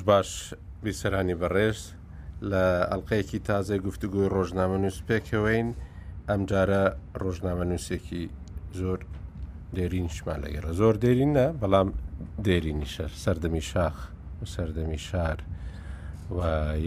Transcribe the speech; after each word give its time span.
خۆش 0.00 0.12
باش 0.12 0.30
بیسەرانی 0.84 1.34
بەڕێز 1.40 1.80
لە 2.50 2.64
ئەلقەیەکی 2.90 3.38
تازای 3.48 3.80
گفتوگوی 3.86 4.32
ڕۆژنامە 4.34 4.78
نووس 4.82 4.98
پێکەوەین 5.08 5.68
ئەم 6.30 6.40
جارە 6.50 6.82
ڕۆژنامە 7.22 7.64
نووسێکی 7.70 8.22
زۆر 8.78 9.00
دێرین 9.76 10.08
شمان 10.16 10.38
لەگەرە 10.44 10.70
زۆر 10.80 10.94
دێرین 11.02 11.32
نە 11.38 11.46
بەڵام 11.60 11.88
دێرینی 12.46 12.88
شەر 12.94 13.12
سەردەمی 13.24 13.64
شاخ 13.70 13.96
و 14.40 14.44
سەردەمی 14.54 15.00
شار 15.08 15.38
و 16.36 16.38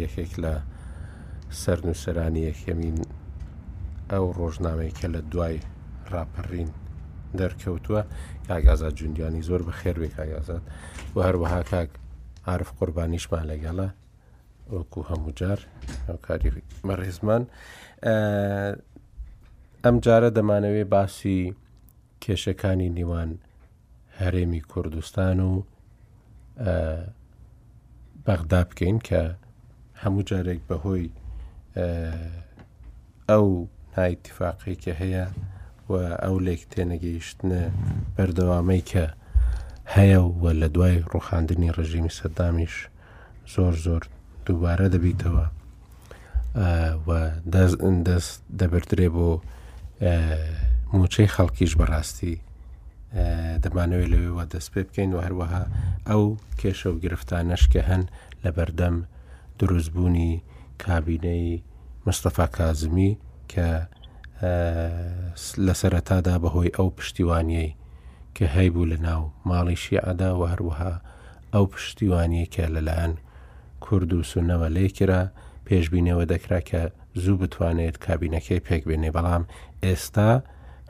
یەکێک 0.01 0.31
لە 0.43 0.53
سەر 1.61 1.79
نووسەرانی 1.87 2.41
یەکەمین 2.49 2.97
ئەو 4.11 4.25
ڕۆژنامەی 4.39 4.93
کە 4.97 5.07
لە 5.15 5.21
دوای 5.31 5.57
راپەڕین 6.13 6.69
دەرکەوتووە 7.39 8.01
کاگازات 8.47 8.93
جوندیانی 8.99 9.43
زۆر 9.49 9.61
بە 9.67 9.73
خێربێک 9.81 10.13
کاگازات 10.17 10.63
و 11.15 11.19
هەروەها 11.27 11.63
کاک 11.71 11.91
عرف 12.51 12.71
قوربانیشمان 12.79 13.43
لەگەڵە 13.51 13.87
وەکو 14.75 14.99
هەموو 15.09 15.31
جار 15.39 15.59
کاری 16.25 16.49
مەڕێزمان 16.87 17.43
ئەم 19.83 19.95
جارە 20.05 20.29
دەمانەوێت 20.37 20.89
باسی 20.95 21.53
کێشەکانی 22.23 22.89
نیوان 22.97 23.31
هەرێمی 24.19 24.61
کوردستان 24.71 25.39
و 25.49 25.51
بەغدا 28.25 28.61
بکەین 28.69 28.97
کە 29.07 29.23
هەموو 30.03 30.25
جارێک 30.29 30.61
بەهۆی 30.69 31.07
ئەو 33.29 33.45
نایتیفاقی 33.97 34.75
کە 34.83 34.91
هەیە 35.01 35.25
و 35.89 35.93
ئەو 36.23 36.35
لێک 36.45 36.61
تێنەگەیشتنە 36.73 37.61
بەردەوامەی 38.15 38.83
کە 38.91 39.05
هەیە 39.91 40.19
و 40.41 40.45
لە 40.61 40.67
دوای 40.75 40.99
ڕوخاندنی 41.13 41.73
ڕژیمی 41.79 42.13
سەدامیش 42.19 42.75
زۆر 43.53 43.73
زۆر 43.85 44.03
دووبارە 44.45 44.87
دەبیتەوە 44.95 45.45
دەست 48.07 48.35
دەبدرێ 48.59 49.07
بۆ 49.15 49.29
موچەی 50.99 51.31
خەڵکیش 51.35 51.71
بەڕاستی 51.79 52.35
دەمانەوەی 53.63 54.11
لەوێەوە 54.13 54.43
دەست 54.53 54.69
پێ 54.73 54.81
بکەین 54.87 55.09
و 55.13 55.23
هەروەها 55.25 55.63
ئەو 56.09 56.23
کێشە 56.59 56.87
و 56.93 56.99
گرفتانەش 57.03 57.63
کە 57.73 57.81
هەن 57.89 58.03
لە 58.43 58.49
بەردەم 58.57 58.95
دروستبوونی 59.59 60.33
کابینەی 60.83 61.63
مستەفا 62.07 62.45
کازمی 62.57 63.11
کە 63.51 63.67
لە 65.65 65.73
سەرەتادا 65.81 66.35
بەهۆی 66.43 66.75
ئەو 66.77 66.87
پشتیوانیەی 66.97 67.69
کە 68.35 68.45
هەیبوو 68.57 68.85
لە 68.91 68.97
ناو 69.07 69.29
ماڵی 69.49 69.75
شیعدا 69.83 70.31
و 70.39 70.43
هەروەها 70.51 70.93
ئەو 71.53 71.65
پشتیوانیەکە 71.73 72.63
لەلایەن 72.75 73.13
کورد 73.85 74.13
و 74.13 74.23
سونەوە 74.31 74.67
لێکرا 74.75 75.21
پێشببینەوە 75.67 76.25
دەکرا 76.33 76.59
کە 76.69 76.81
زوو 77.21 77.37
بتوانێت 77.41 77.95
کابینەکەی 78.05 78.59
پێک 78.67 78.83
بێنێ 78.89 79.11
بەڵام 79.15 79.43
ئێستا 79.85 80.31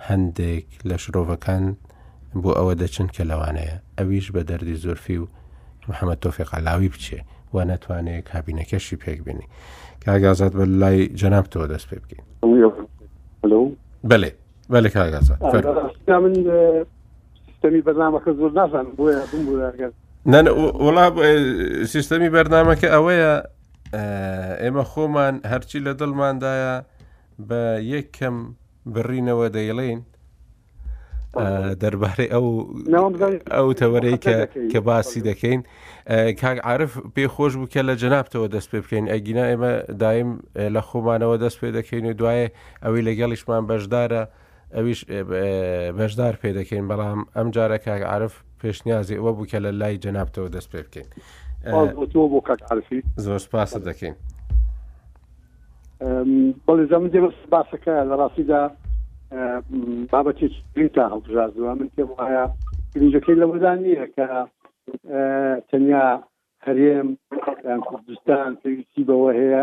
هەندێک 0.07 0.67
لە 0.89 0.95
شرۆڤەکان 1.03 1.65
بۆ 2.43 2.51
ئەوە 2.59 2.73
دەچن 2.81 3.07
کە 3.15 3.23
لەوانەیە 3.29 3.75
ئەویش 3.99 4.27
بە 4.35 4.41
دەردی 4.49 4.75
زۆرفی 4.83 5.17
و 5.21 5.27
محەممەد 5.89 6.19
تۆفێقالاوی 6.23 6.89
بچێ 6.93 7.19
و 7.53 7.57
نەتوانێت 7.69 8.23
کابینەکەشی 8.31 8.95
پێک 9.03 9.19
بینی 9.25 9.47
کاگازات 10.05 10.53
بە 10.57 10.63
لای 10.81 10.99
جەنابتەوە 11.19 11.65
دەست 11.71 11.85
پێ 11.89 11.97
بکەین 12.03 12.25
بڵێ 14.09 14.31
بەێ 14.69 14.89
کاگازات 14.95 15.39
من 16.07 16.33
سیستمی 17.63 17.81
بەنامەکە 17.87 18.29
زۆر 18.39 18.51
نازان 18.59 18.85
بۆە 18.97 19.15
بم 19.33 19.41
بۆگەر 19.49 19.91
نەن 20.33 20.45
وڵا 20.85 21.05
سیستەمی 21.93 22.29
بەرنمەکە 22.35 22.87
ئەوەیە 22.95 23.33
ئێمە 24.63 24.83
خۆمان 24.93 25.35
هەرچی 25.51 25.79
لە 25.85 25.93
دڵماندایە 26.01 26.73
بە 27.49 27.61
یەکەم 27.93 28.35
بڕینەوە 28.93 29.47
دەیڵین 29.55 29.99
دەربارەی 31.81 32.29
ئەو 32.33 32.47
ئەو 33.55 33.67
تەوەرەی 33.79 34.17
کە 34.71 34.79
باسی 34.87 35.21
دەکەین 35.29 35.61
کاک 36.41 36.57
عرف 36.67 36.91
پێ 37.15 37.25
خۆش 37.35 37.53
بووکە 37.59 37.81
لە 37.89 37.95
جەنابتەوە 38.03 38.47
دەست 38.55 38.67
پێ 38.71 38.79
بکەین 38.83 39.07
ئەگینا 39.13 39.45
ئێمە 39.51 39.73
دایم 40.01 40.31
لە 40.75 40.81
خۆمانەوە 40.87 41.35
دەست 41.43 41.57
پێ 41.61 41.69
دەکەین 41.77 42.05
و 42.09 42.13
دوایە 42.19 42.47
ئەوەی 42.83 43.01
لەگەڵیشمان 43.07 43.63
بەشدارە 43.69 44.23
ئەویش 44.75 45.01
بەشدار 45.99 46.33
پێ 46.41 46.49
دەکەین 46.59 46.85
بەڵام 46.91 47.19
ئەم 47.35 47.47
جارە 47.55 47.77
کاک 47.85 48.01
عرف 48.15 48.33
پێشنیازی 48.61 49.15
ئەوە 49.19 49.31
بووکە 49.37 49.59
لە 49.65 49.71
لای 49.79 49.97
جەنابتەوە 50.03 50.49
دەست 50.55 50.69
پێ 50.71 50.79
بکەین 50.85 51.07
بۆ 52.31 52.39
کاکعاعرفی 52.47 53.01
زۆر 53.25 53.39
سپاس 53.45 53.71
دەکەین 53.89 54.15
بەڵێ 56.65 56.85
زەمن 56.91 57.09
دێ 57.13 57.19
باسەکە 57.53 57.95
لە 58.09 58.15
ڕاستیدا 58.21 58.61
بابەتێکی 60.11 60.87
تا 60.95 61.03
هەڵژازوە 61.13 61.71
من 61.79 61.89
پێم 61.95 62.09
وایە 62.17 62.43
گرنجەکەی 62.93 63.39
لەوەدان 63.41 63.77
نییە 63.85 64.05
کە 64.15 64.27
تەنیا 65.69 66.07
هەرێم 66.65 67.07
کوردستان 67.87 68.49
پێویستی 68.61 69.03
بەوە 69.09 69.31
هەیە 69.39 69.61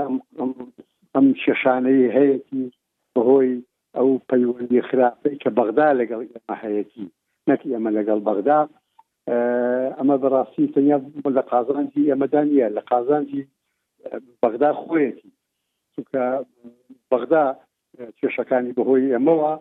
ئەم 1.15 1.27
شێشانەی 1.45 2.11
هەیەی 2.17 2.67
بەهۆی 3.15 3.55
ئەو 3.97 4.19
پەیوەندی 4.31 4.83
خراپەی 4.89 5.37
کە 5.43 5.51
بەغدا 5.59 5.89
لەگەڵ 6.01 6.21
ئێمە 6.27 6.55
هەیەکی 6.65 7.07
نەک 7.49 7.61
ئێمە 7.73 7.91
لەگەڵ 7.99 8.19
بەغدا 8.29 8.61
ئەمە 9.99 10.17
بەڕاستی 10.23 10.67
تەنیا 10.75 10.97
لە 11.37 11.43
قازانجی 11.53 12.09
ئێمەدانە 12.11 12.69
لە 12.77 12.83
قازانجی 12.91 13.43
بەغدا 14.43 14.71
خۆیەتی 14.83 15.31
چونکە 15.95 16.23
بەغدا 17.11 17.45
کێشەکانی 18.19 18.75
بەهۆی 18.79 19.11
ئێمەوە 19.15 19.53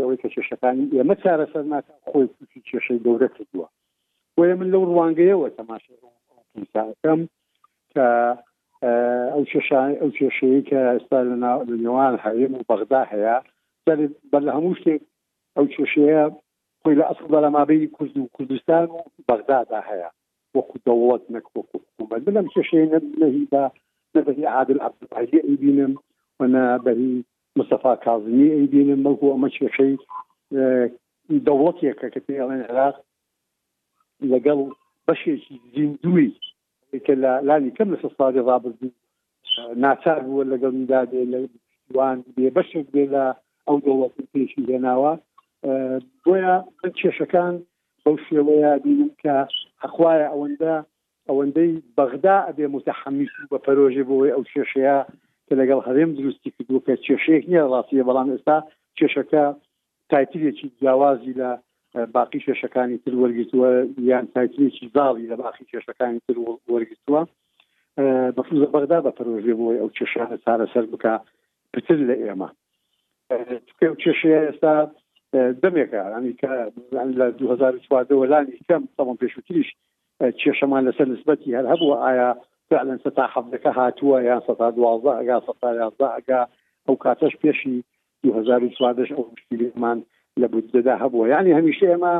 ئەوەی 0.00 0.20
کە 0.22 0.28
کێشەکانی 0.34 0.92
ئێمە 0.98 1.14
چارەسەر 1.22 1.64
ناکە 1.72 1.92
خۆی 2.10 2.26
کوچی 2.36 2.60
کێشەی 2.70 3.02
گەورە 3.06 3.28
کردووە 3.34 3.68
وە 4.38 4.46
من 4.58 4.68
لەو 4.72 4.84
ڕوانگەیەوە 4.90 5.48
تەماشەکەم 5.56 7.20
کە 7.92 8.06
ئەو 9.34 9.42
ئەو 10.02 10.10
کێشەیە 10.18 10.60
کە 10.68 10.78
ئێستا 10.94 11.18
لە 11.28 11.36
نێوان 11.82 12.14
هەیەم 12.24 12.52
و 12.54 12.66
بەغدا 12.70 13.02
هەیە 13.12 13.36
بەڵێ 14.32 14.50
هەموو 14.56 14.78
شتێک 14.80 15.02
ئەو 15.56 15.64
کێشەیە 15.74 16.22
خۆی 16.80 16.98
لە 17.00 17.04
ئەسڵ 17.08 17.24
بەلەمابەی 17.34 17.90
کورد 17.96 18.14
و 18.18 18.30
کوردستان 18.36 18.86
و 18.96 19.00
بەغدادا 19.28 19.80
هەیە 19.90 20.08
وەکو 20.56 20.76
دەوڵەت 20.86 21.24
نەک 21.34 21.46
وەکو 21.56 21.76
حکوومەت 21.86 22.20
لەم 22.36 22.46
کێشەیە 22.54 22.86
نەهی 23.22 23.44
بە 23.52 23.62
نەبەهی 24.16 24.46
عادل 24.54 24.78
عبدالعزیز 24.86 25.44
ئەیبینم 25.48 25.92
و 26.38 26.44
بەهی 26.84 27.12
مستەفا 27.58 27.92
کازمی 28.04 28.54
ئەیبینم 28.56 29.00
بەڵکو 29.06 29.32
ئەمە 29.34 29.48
اه، 29.50 29.56
کێشەی 29.58 29.92
دەوڵەتێکە 31.46 32.06
کە 32.14 32.20
پێڵێن 32.26 32.62
عراق 32.68 32.96
لەگەڵ 34.32 34.60
بەشێکی 35.06 35.54
زیندوی 35.74 36.28
کە 37.06 37.12
لە 37.22 37.32
لانی 37.48 37.74
کەم 37.76 37.88
لە 37.94 37.98
سەسڵی 38.04 38.40
ڕابردی 38.48 38.90
اه، 38.96 39.74
ناچار 39.84 40.18
بووە 40.26 40.44
لەگەڵ 40.52 40.72
میدادێ 40.80 41.22
لە 41.32 41.38
وان 41.96 42.18
بێ 42.34 42.48
بەشێک 42.56 42.86
بێ 42.94 43.04
لە 43.14 43.24
ئەو 43.68 43.78
دەوڵەت 43.86 44.14
پێشی 44.34 44.66
دێناوە 44.68 45.12
بۆیە 46.24 46.54
کێشەکان 47.00 47.54
بەو 48.02 48.16
شێوەیە 48.26 48.72
بینم 48.84 49.10
کە 49.22 49.34
ئەخوایە 49.82 50.26
ئەوەندە 50.32 50.74
ئەوەندەی 51.28 51.72
بەغدا 51.98 52.36
ئەبێ 52.48 52.66
متحممیس 52.74 53.34
بە 53.52 53.58
پەرۆژێ 53.64 54.02
بۆی 54.10 54.32
ئەو 54.34 54.42
کێشەیە 54.52 54.98
کە 55.46 55.54
لەگەڵ 55.60 55.80
هەرێم 55.88 56.10
دروستی 56.18 56.50
کردو 56.56 56.84
کە 56.86 56.94
کێشەیەک 57.06 57.44
نییە 57.50 57.64
ڕاستیە 57.72 58.04
بەڵام 58.08 58.28
ئێستا 58.32 58.56
کێشەکە 58.98 59.44
تایتلێکی 60.10 60.68
جیاوازی 60.80 61.34
لە 61.40 61.50
باقی 62.16 62.40
شێشەکانی 62.46 62.98
تر 63.04 63.14
وەرگتووە 63.20 63.70
یان 64.10 64.26
تایتلێکی 64.34 64.86
زاڵی 64.94 65.28
لە 65.32 65.36
باقی 65.44 65.64
کێشەکانی 65.72 66.20
تر 66.26 66.36
وەرگتووە 66.72 67.20
بەفوزە 68.36 68.68
بەغدا 68.74 68.98
بە 69.06 69.10
پەرۆژێ 69.18 69.54
بۆی 69.60 69.78
ئەو 69.80 69.90
کێشانە 69.96 70.36
چارەسەر 70.44 70.84
بک 70.92 71.04
پتر 71.72 71.98
لە 72.08 72.14
ئێمە 72.22 72.48
و 73.30 73.34
چێشە 74.02 74.28
ئێستا 74.44 74.74
دەمێکە 75.62 76.02
ئەمیکە 76.14 76.52
لە 77.20 77.26
2004 77.30 78.26
لانی 78.32 78.58
کەم 78.68 78.82
تەمە 78.96 79.14
پێشوتریش 79.22 79.68
چێشەمان 80.40 80.82
لەسەر 80.88 81.06
نسبەتی 81.14 81.56
هەر 81.58 81.66
هەبووە 81.72 81.96
ئایا 82.04 82.30
فعلا 82.70 82.94
ستا 83.04 83.24
حەفەکە 83.34 83.70
هاتووە 83.78 84.18
یان 84.28 84.40
ستا 84.48 84.68
دوازە 84.76 85.12
ئەگا 85.18 85.36
ستا 85.46 85.68
یازدا 85.82 86.08
ئەگا 86.16 86.42
ئەو 86.86 86.96
کاتەش 87.04 87.34
پێشی 87.42 87.74
2004 88.24 89.12
ئەو 89.14 89.22
مشکلیمان 89.34 89.98
لە 90.40 90.46
بوددا 90.52 90.94
هەبووە 91.02 91.24
یعنی 91.34 91.56
هەمیشه 91.58 91.84
ئێمە 91.92 92.14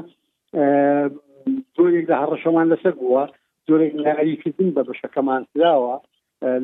زۆرێک 1.77 2.05
لە 2.13 2.17
هەڕەشەمان 2.23 2.67
لەسەر 2.73 2.95
بووە 3.01 3.25
زۆرێک 3.69 3.95
لە 4.05 4.11
عریکردن 4.21 4.71
بە 4.77 4.83
بەشەکەمان 4.89 5.43
کراوە 5.53 5.95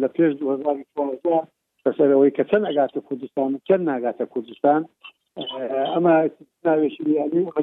لە 0.00 0.08
پێش 0.14 0.30
2004 0.34 1.48
بەسەر 1.86 2.08
ئەوەی 2.12 2.32
کە 2.36 2.44
چەند 2.50 2.68
ئەگاتە 2.68 3.00
کوردستان 3.08 3.50
چەند 3.68 3.82
ناگاتە 3.90 4.24
کوردستان 4.32 4.82
ئەمە 5.92 6.14
ناوێشی 6.66 7.04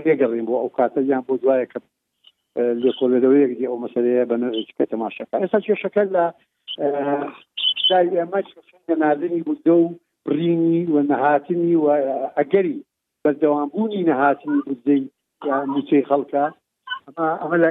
لێگەڕین 0.05 0.45
بۆ 0.47 0.55
ئەو 0.61 0.69
کاتە 0.77 0.99
یان 1.11 1.23
بۆ 1.27 1.33
دوایە 1.41 1.65
کە 1.71 1.79
لێکۆلەوەیەک 2.83 3.51
دی 3.57 3.67
ئەو 3.69 3.77
مەسلەیە 3.85 4.23
بە 4.29 4.35
نەکە 4.41 4.85
تەماشەکە 4.91 5.35
ئێستا 5.41 5.59
کێشەکە 5.65 6.03
لە 6.15 6.23
ئەمە 7.91 8.41
نادنی 9.03 9.41
بودە 9.47 9.73
و 9.81 9.85
برینی 10.25 10.81
و 10.93 10.95
نەهاتنی 11.11 11.75
و 11.79 11.87
ئەگەری 12.37 12.77
بەردەوامبوونی 13.23 14.07
نەهاتنی 14.11 14.57
بودەی 14.67 15.03
موچەی 15.73 16.07
خەڵکە 16.09 16.43
ئەمە 17.07 17.27
ئەمە 17.41 17.57
لە 17.63 17.69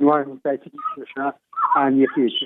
نوان 0.00 0.24
تایتی 0.42 0.70
کێشە 0.94 1.26
ئانیەکێش 1.76 2.36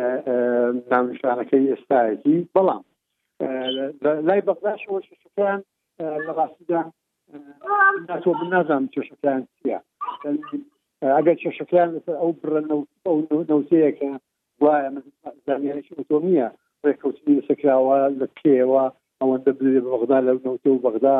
ناونیشانەکەی 0.00 1.68
ئێستاەکی 1.72 2.36
بەڵام 2.54 2.82
لای 4.28 4.42
بەغداشەوە 4.48 4.98
شەکان 5.24 5.60
لە 6.24 6.32
ڕاستیدا 6.38 6.80
ناتۆ 8.08 8.30
بنازانم 8.40 8.88
چێشەکان 8.94 9.40
چیە 9.58 9.78
ئەگەر 11.16 11.36
چێشەکان 11.42 11.88
لەسەر 11.94 12.16
ئەو 12.20 12.30
بڕە 12.40 12.60
نەوتەیەکە 13.50 14.12
وایە 14.62 14.88
زانانیێکی 15.46 15.96
ئۆتۆمیە 15.98 16.48
ڕێککەوتی 16.84 17.36
لەسەکراوە 17.38 17.96
لە 18.20 18.26
پێوە 18.38 18.84
ئەوەندە 19.20 19.52
بێ 19.58 19.72
بەغدا 19.92 20.18
لەو 20.26 20.36
نەوتە 20.46 20.68
و 20.70 20.82
بەغدا 20.84 21.18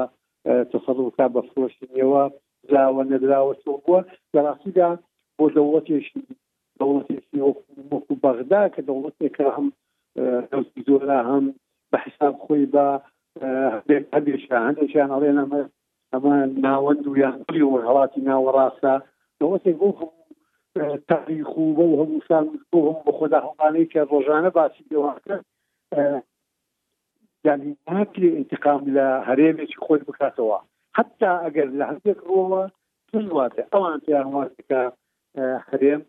تخەڵکە 0.70 1.26
بە 1.34 1.40
فرۆشتنیەوە 1.48 2.22
زاوە 2.70 3.02
نەدراوە 3.12 3.54
چۆ 3.62 3.70
بووە 3.84 4.00
لە 4.34 4.40
ڕاستیدا 4.46 4.90
بۆ 5.36 5.44
دەوڵەتێشی 5.54 6.20
دەوڵەتێکیوەکو 6.82 8.14
بەغدا 8.23 8.62
کە 8.75 8.81
دەوڵەتێکە 8.88 9.46
هەم 9.56 9.67
زۆرا 10.87 11.20
هەم 11.31 11.44
بە 11.90 11.99
حساب 12.05 12.34
خۆی 12.44 12.64
بە 12.75 12.87
هەندێکیان 14.14 15.11
ئەڵێن 15.14 15.38
ئەمە 15.43 15.61
ئەمە 16.12 16.37
ناوەند 16.64 17.05
و 17.06 17.19
یانری 17.23 17.62
و 17.67 17.81
هەڵاتی 17.87 18.26
ناوەڕاستە 18.29 18.94
دەوڵەتێک 19.38 19.76
بۆ 19.81 19.88
هەموو 20.00 20.19
تاریخ 21.11 21.50
و 21.58 21.64
بە 21.79 21.84
هەمووسان 22.00 22.44
بۆ 22.73 22.79
هەم 22.87 22.99
بە 23.06 23.12
خۆدا 23.19 23.38
هەڵانەی 23.46 23.90
کە 23.93 24.00
ڕۆژانە 24.12 24.50
باسی 24.56 24.82
دێواکە 24.90 25.37
یعنی 27.46 27.69
ناکرێ 27.94 28.29
انتقام 28.40 28.82
لە 28.96 29.06
هەرێمێکی 29.29 29.81
خۆی 29.84 30.00
بکاتەوە 30.08 30.58
حتا 30.96 31.32
ئەگەر 31.44 31.69
لە 31.79 31.84
هەندێک 31.90 32.19
ڕۆوە 32.29 32.62
تزواتە 33.11 33.62
ئەوان 33.73 33.99
پێیان 34.05 34.29
واتەکە 34.34 34.81
هەرێم 35.69 36.02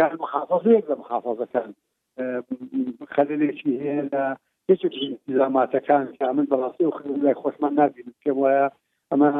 یان 0.00 0.12
مخافەزەیەک 0.24 0.84
لە 0.90 0.96
مخافەزەکان 1.02 1.70
خەلێکی 3.14 3.72
هەیە 3.84 4.02
لە 4.12 4.24
یەکێکزاماتەکان 4.70 6.04
من 6.36 6.46
بەڕاستی 6.52 6.84
و 6.86 6.94
خ 6.96 7.00
لای 7.22 7.38
خۆشمان 7.42 7.72
نبین 7.80 8.08
پێم 8.22 8.36
وایە 8.42 8.66
ئەمە 9.10 9.30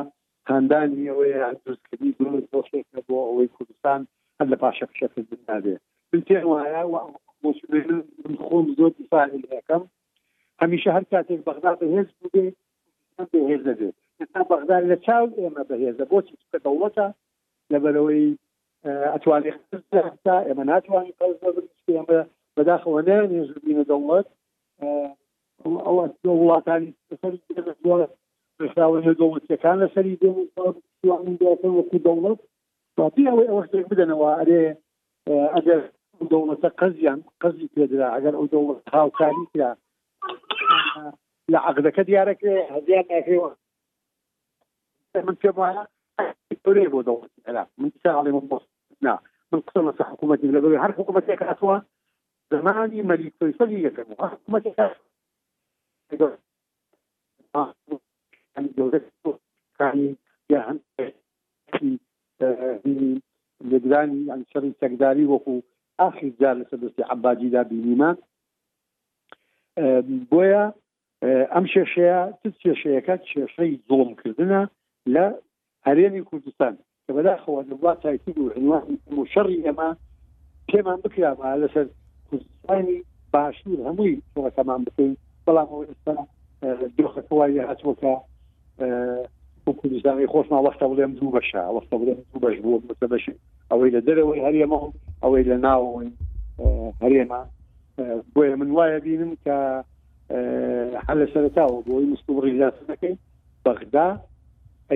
هەندانی 0.50 1.08
ئەوەیە 1.10 1.46
دروستکردنی 1.62 2.16
درست 2.18 2.48
بۆ 2.52 2.60
شێکە 2.70 3.00
بۆ 3.08 3.16
ئەوەی 3.28 3.52
کوردستان 3.56 4.00
هەر 4.38 4.46
لە 4.52 4.56
پاشە 4.62 4.86
پیشەکە 4.90 5.20
نابێ 5.48 5.76
من 6.12 6.22
پێم 6.28 6.46
وایە 6.52 6.82
من 8.24 8.36
خۆم 8.46 8.66
زۆر 8.78 8.90
دیفاعل 8.98 9.32
ەکەم 9.60 9.82
هەمیشە 10.62 10.90
هەر 10.96 11.04
کاتێک 11.12 11.40
بەغدا 11.48 11.72
بەهێز 11.82 12.08
بێ 12.32 12.44
بەهێز 13.32 13.62
دەبێت 13.68 13.96
ئێستا 14.20 14.40
بەغدا 14.50 14.78
لە 14.90 14.96
چاو 15.06 15.24
ئێمە 15.40 15.62
بەهێزە 15.70 16.04
بۆچی 16.10 16.36
دەوڵەتە 16.64 17.06
لەبەرەوەی 17.72 18.26
ئەتوانێت 18.86 19.58
تا 20.24 20.34
ئێمە 20.48 20.64
ناتوانین 20.70 21.14
ئێمە 21.20 22.64
دولت 22.64 23.10
ێژبینە 23.40 23.84
دەوڵەت 23.90 24.28
ئەوە 25.84 26.02
وڵاتانی 26.42 26.92
دەوڵەتەکان 29.20 29.76
لەسەری 29.82 30.18
دێتن 30.22 31.72
وەکو 31.74 31.98
دەوڵەت 32.06 32.40
باتی 32.96 33.28
ئەوەی 33.30 33.48
ئەوە 33.50 33.62
شتێک 33.66 33.86
بدەنەوە 33.90 34.28
ئەرێ 34.38 34.62
آه، 35.30 35.48
ئەگەر 35.54 35.80
دەوڵەتە 36.32 36.68
قەزیان 36.80 37.20
قەزی 37.42 37.68
پێدرا 37.74 38.08
ئەگەر 38.16 38.34
ئەو 38.36 38.46
دەوڵەت 38.52 38.82
هاوکاری 38.94 39.44
کرا 39.52 39.70
لە 41.52 41.58
عقدەکە 41.68 42.02
دیارەکە 42.08 42.52
هەزیان 42.74 43.04
ناکەوە 43.14 43.50
من 45.26 45.36
که 45.42 45.50
وایە 45.58 45.82
يريبوا 46.68 47.02
دولة 47.02 47.28
الإعلام 47.38 47.66
من 47.78 47.90
شغلة 48.04 48.40
من 49.02 49.10
من 49.52 49.60
قصر 49.60 50.04
حكومة 50.04 50.38
البلوية 50.44 50.86
هل 50.86 50.92
حكومة 50.94 51.20
كأسوة 51.20 51.82
زماني 52.50 53.02
مليك 53.02 53.32
فيصلي 53.38 53.82
يكلموا 53.84 54.16
هل 54.20 54.28
حكومة 54.28 54.58
كأسوة 56.10 56.38
يعني 58.56 58.68
جوزته 58.78 59.38
كان 59.78 60.16
يهن 60.50 60.80
في 61.78 61.98
لجداني 63.60 64.26
يعني 64.26 64.44
شري 64.54 64.72
سكداري 64.80 65.24
وكو 65.24 65.60
آخر 66.00 66.32
جالسة 66.40 66.76
دوستي 66.76 67.02
عباجي 67.02 67.48
دا 67.48 67.62
بينيما 67.62 68.16
بويا 70.32 70.72
ئەم 71.22 71.66
شێشەیە 71.74 72.18
ت 72.40 72.42
شێشەیەەکە 72.62 73.14
شێشەی 73.30 73.72
زۆم 73.90 74.10
کردنە 74.20 74.62
لە 75.14 75.24
هەرێمی 75.88 76.20
کوردستان 76.30 76.72
کە 77.06 77.10
بەداخەوە 77.16 77.62
دەبا 77.70 77.92
تاکی 78.02 78.32
و 78.40 78.52
عنوان 78.58 78.84
شەڕی 79.34 79.58
ئەمە 79.66 79.88
پێمان 80.68 80.98
بکرابە 81.04 81.48
لەسەر 81.62 81.86
کوردستانی 82.28 82.96
باشوور 83.32 83.78
هەمووی 83.88 84.14
تۆەکەمان 84.34 84.80
بکەین 84.86 85.12
بەڵام 85.46 85.68
ئێستا 85.88 86.14
دۆخەکەوای 86.98 87.54
هاتوەکە 87.70 88.12
کوردستانی 89.80 90.30
خۆشما 90.32 90.58
وەختە 90.66 90.84
بڵێم 90.90 91.12
دوو 91.18 91.32
بەشە 91.36 91.62
وەختە 91.76 91.94
بڵێم 92.00 92.18
دوو 92.30 92.40
بەش 92.44 92.56
بوو 92.64 92.82
بە 93.00 93.06
بەش 93.12 93.24
ئەوەی 93.70 93.90
لە 93.96 94.00
دەرەوەی 94.06 94.44
هەرێمە 94.46 94.78
ئەوەی 95.22 95.42
لە 95.50 95.56
ناوەوەی 95.66 96.10
آه، 96.64 96.90
هەرێمە 97.02 97.40
آه، 98.00 98.18
بۆیە 98.34 98.54
من 98.60 98.70
وایە 98.76 98.98
بینم 99.06 99.32
کە 99.44 99.56
آه، 100.34 100.98
حل 101.06 101.18
لە 101.22 101.26
سەرتاوە 101.34 101.78
بۆی 101.86 102.06
مستوڕی 102.12 102.52
لاسەکەی 102.60 103.14
بەغدا 103.64 104.08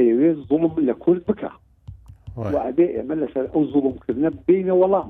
ئەوێ 0.01 0.29
زوڵم 0.49 0.75
لە 0.89 0.95
کورد 1.05 1.23
بکە 1.29 1.51
وعدێ 2.55 2.87
ئێمە 2.97 3.15
لەسەر 3.23 3.45
ئەو 3.53 3.63
زوڵمکردە 3.73 4.29
بینە 4.47 4.75
وەڵام 4.81 5.09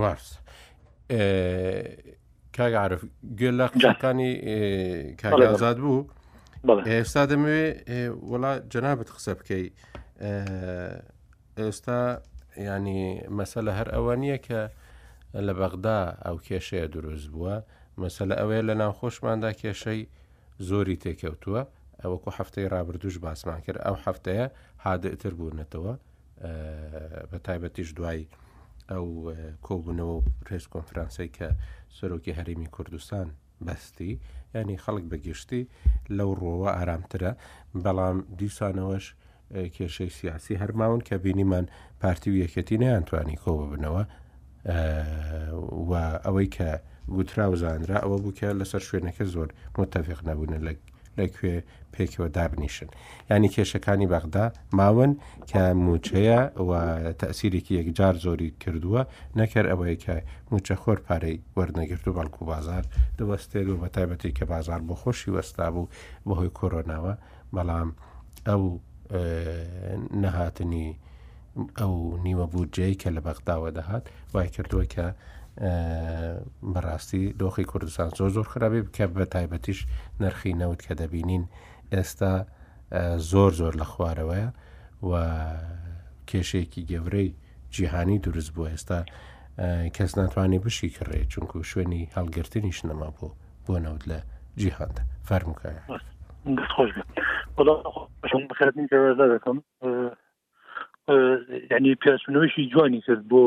وارس 0.00 0.28
کاگعاعرف 2.56 3.02
گوێ 3.38 3.50
لە 3.60 3.66
قژەکانی 3.72 4.32
کاگازاد 5.20 5.78
بوو 5.84 6.06
ئێستا 6.90 7.22
دەمەوێ 7.30 7.64
وڵا 8.30 8.52
جەنابەت 8.72 9.08
قسە 9.16 9.32
بکەی 9.38 9.66
ئێستا 11.60 12.00
ینی 12.68 13.02
مەسەلە 13.38 13.72
هەر 13.78 13.88
ئەوە 13.94 14.14
نییە 14.22 14.38
کە 14.46 14.60
لە 15.46 15.52
بەغدا 15.58 16.00
ئەو 16.26 16.36
کێشەیە 16.46 16.86
دروست 16.94 17.28
بووە 17.34 17.56
مەسەلە 18.02 18.34
ئەوەیە 18.40 18.62
لە 18.68 18.74
ناوخۆشماندا 18.80 19.50
کێشەی 19.62 20.00
زۆری 20.68 20.96
تێکەوتووە 21.04 21.62
وەکو 22.02 22.30
هەفتەی 22.38 22.66
رابرردوش 22.74 23.16
باسمان 23.26 23.60
کرد 23.66 23.78
ئەو 23.86 23.96
هەفتەیە 24.06 24.46
هادەتر 24.86 25.32
بوونەتەوە 25.38 25.94
بە 27.30 27.38
تایبەتیش 27.46 27.88
دوای 27.98 28.20
ئەو 28.90 29.06
کۆبوونەوە 29.66 30.16
پرس 30.46 30.64
کۆنفرانسی 30.74 31.28
کە 31.36 31.48
سەرۆکی 31.96 32.36
هەرمی 32.38 32.68
کوردستان 32.74 33.26
بەستی 33.66 34.10
ینی 34.54 34.78
خەڵک 34.84 35.04
بەگشتی 35.12 35.62
لەو 36.18 36.30
ڕۆوە 36.42 36.70
ئارامترە 36.76 37.32
بەڵام 37.84 38.16
دیسانەوەش 38.38 39.06
کێشەی 39.76 40.10
سیاسی 40.18 40.54
هەرماون 40.62 41.00
کە 41.08 41.14
بینیمان 41.24 41.66
پارتی 42.02 42.28
و 42.34 42.40
یەکەتی 42.44 42.80
نەیانتوانی 42.82 43.40
کۆ 43.42 43.50
ببنەوە 43.60 44.02
و 45.88 45.92
ئەوەی 46.26 46.48
کە 46.56 46.70
گوترا 47.16 47.46
و 47.52 47.56
زانرا 47.62 47.98
ئەوە 48.04 48.18
بووکە 48.24 48.48
لەسەر 48.60 48.82
شوێنەکە 48.88 49.24
زۆر 49.34 49.48
متتەفق 49.78 50.20
نەبوون 50.28 50.52
لە 50.66 50.72
لەکوێ 51.18 51.56
پێکەوە 51.94 52.28
دابنیشن 52.36 52.88
ینی 53.30 53.48
کێشەکانی 53.54 54.10
بەغدا 54.12 54.46
ماون 54.78 55.12
کە 55.50 55.62
موچەیە 55.84 56.40
و 56.68 56.72
تەسیرێکی 57.22 57.76
یەکجار 57.80 58.14
زۆری 58.24 58.48
کردووە 58.62 59.02
نەکرد 59.38 59.68
ئەوەیە 59.72 59.96
کە 60.04 60.16
موچە 60.50 60.74
خۆر 60.82 60.98
پارەی 61.06 61.36
وەرنەگرت 61.56 62.04
و 62.06 62.14
بەڵکو 62.18 62.42
بازار 62.52 62.84
دەوەستێت 63.18 63.66
و 63.70 63.80
بە 63.82 63.88
تایبەتی 63.94 64.32
کە 64.38 64.44
بازار 64.52 64.80
بۆ 64.88 64.94
خۆشی 65.00 65.32
وەستا 65.36 65.66
بوو 65.74 65.90
بەهۆی 66.28 66.54
کۆرۆناوە 66.58 67.14
بەڵام 67.56 67.88
ئەو 68.48 68.62
نەهاتنی 70.22 70.88
ئەو 71.80 71.94
نیوە 72.26 72.46
بوو 72.52 72.64
جێی 72.76 72.94
کە 73.00 73.08
لە 73.16 73.20
بەغداوە 73.26 73.70
دەهات 73.78 74.04
وای 74.34 74.48
کردووە 74.54 74.86
کە 74.94 75.06
بەڕاستی 75.56 77.22
دۆخی 77.38 77.64
کوردستان 77.64 78.08
زۆر 78.18 78.28
زۆر 78.36 78.46
خراپی 78.52 78.80
بکە 78.82 79.04
بە 79.14 79.24
تایبەتیش 79.34 79.86
نرخی 80.20 80.52
نەوت 80.54 80.80
کە 80.86 80.94
دەبینین 81.00 81.44
ئێستا 81.94 82.34
زۆر 83.30 83.50
زۆر 83.60 83.74
لە 83.80 83.84
خوارەوەە 83.90 84.48
و 85.08 85.12
کێشەیەکی 86.26 86.82
گەورەی 86.90 87.30
جیهانی 87.70 88.18
دروست 88.18 88.54
بوو 88.54 88.68
ئێستا 88.68 89.00
کەس 89.96 90.18
ناتوانانی 90.18 90.58
بشی 90.58 90.90
کڕێ 90.90 91.24
چونکو 91.32 91.62
شوێنی 91.62 92.08
هەڵگرتنیش 92.16 92.78
نەما 92.88 93.08
بۆ 93.16 93.28
بۆ 93.66 93.74
نەوت 93.84 94.02
لە 94.10 94.18
جیهاندا 94.56 95.02
فەرموکایە 95.28 95.82
دەستخۆش 96.58 96.90
بکەم 98.50 99.58
ینی 101.70 101.94
پێچنەوەشی 102.02 102.68
جوانی 102.72 103.00
کرد 103.06 103.22
بۆ 103.30 103.40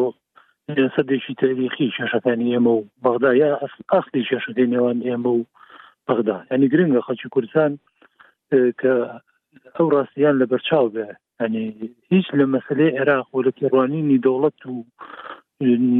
سەدێکی 0.95 1.33
تاریخی 1.41 1.93
شەشەکانی 1.97 2.51
ئێمە 2.53 2.73
و 2.75 2.85
بەغدا 3.03 3.31
یا 3.43 3.51
ئەختی 3.93 4.27
شەشەکەی 4.29 4.71
نێوان 4.73 4.99
ئێمە 5.07 5.31
و 5.37 5.43
بەغدا 6.07 6.37
ینی 6.51 6.69
گرنگە 6.73 7.01
خەچی 7.07 7.31
کوردستان 7.33 7.71
کە 8.79 8.93
ئەو 9.75 9.87
ڕاستیان 9.93 10.35
لە 10.41 10.45
بەرچاو 10.51 10.87
بێ 10.95 11.07
ینی 11.45 11.65
هیچ 12.11 12.27
لە 12.39 12.45
مەسلەی 12.53 12.95
عێراق 12.97 13.27
و 13.31 13.43
لە 13.45 13.51
کێڕوانینی 13.59 14.21
دەوڵەت 14.25 14.59
و 14.71 14.75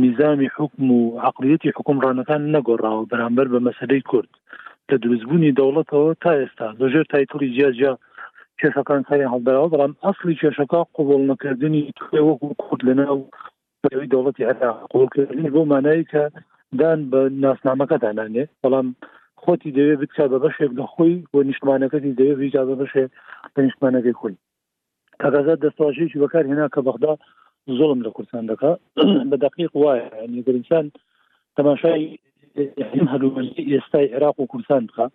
نظامی 0.05 0.49
حکم 0.57 0.85
و 0.97 1.01
عقلیەتی 1.27 1.75
حکومڕانەکان 1.77 2.41
نەگۆڕاوە 2.55 3.07
بەرامبەر 3.11 3.47
بە 3.53 3.59
مەسلەی 3.67 4.05
کورد 4.09 4.31
لە 4.89 4.95
دروستبوونی 5.03 5.55
دەوڵەتەوە 5.59 6.11
تا 6.23 6.31
ئێستا 6.39 6.67
زۆژێر 6.79 7.05
تایتڵی 7.11 7.53
جیاجیا 7.55 7.93
کێشەکان 8.59 9.01
کاری 9.07 9.31
هەڵداوە 9.33 9.71
بەڵام 9.73 9.93
ئەاصلی 10.03 10.39
کێشەکە 10.41 10.79
قوبڵ 10.95 11.21
نەکردنی 11.31 11.93
توێوەکو 11.97 12.47
کورد 12.63 12.81
لەناو 12.89 13.19
ئەوی 13.93 14.07
دەوڵەتی 14.13 14.41
عراق 14.51 14.79
قوڵکردنی 14.93 15.51
بۆ 15.55 15.61
مانایی 15.73 16.03
کە 16.11 16.23
دان 16.79 16.99
بە 17.11 17.21
ناسنامەکە 17.43 17.97
دانانێ 18.03 18.45
بەڵام 18.63 18.87
خۆتی 19.43 19.71
دەوێ 19.77 19.95
بتکە 20.01 20.25
بە 20.31 20.37
بەشێک 20.45 20.71
لە 20.79 20.85
خۆی 20.93 21.15
بۆ 21.31 21.39
نیشتمانەکەی 21.49 22.15
دەوێ 22.19 22.33
ویجا 22.41 22.63
بە 22.69 22.75
بەشێ 22.81 23.05
بە 23.53 23.59
نیشتمانەکەی 23.67 24.17
خۆی 24.19 24.35
کاگازات 25.21 25.59
دەستواژێکی 25.65 26.21
بەکار 26.23 26.43
هێنا 26.49 26.67
کە 26.73 26.79
بەخدا 26.87 27.13
زۆڵم 27.77 27.99
لە 28.05 28.09
کورسان 28.15 28.45
دەکا 28.51 28.71
بە 29.29 29.35
دقیق 29.45 29.71
وایە 29.83 30.05
نیگرنسان 30.35 30.85
تەماشای 31.57 32.03
هەلو 33.11 33.29
ئێستای 33.73 34.07
عێراق 34.13 34.37
و 34.39 34.47
کورسان 34.51 34.83
بخە 34.89 35.05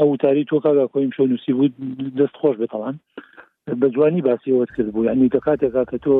ئەو 0.00 0.16
تاری 0.22 0.44
تۆ 0.50 0.56
کاگا 0.64 0.84
کۆیم 0.94 1.10
شو 1.16 1.24
نووسی 1.30 1.52
بود 1.58 1.72
دەست 2.18 2.36
خۆش 2.40 2.56
بێتەڵان 2.62 2.96
بە 3.80 3.86
جوانی 3.94 4.22
باسیەوەت 4.28 4.70
کرد 4.76 4.90
بوو 4.92 5.04
ینی 5.04 5.28
دەکاتێکا 5.36 5.82
کە 5.90 5.96
تۆ 6.04 6.14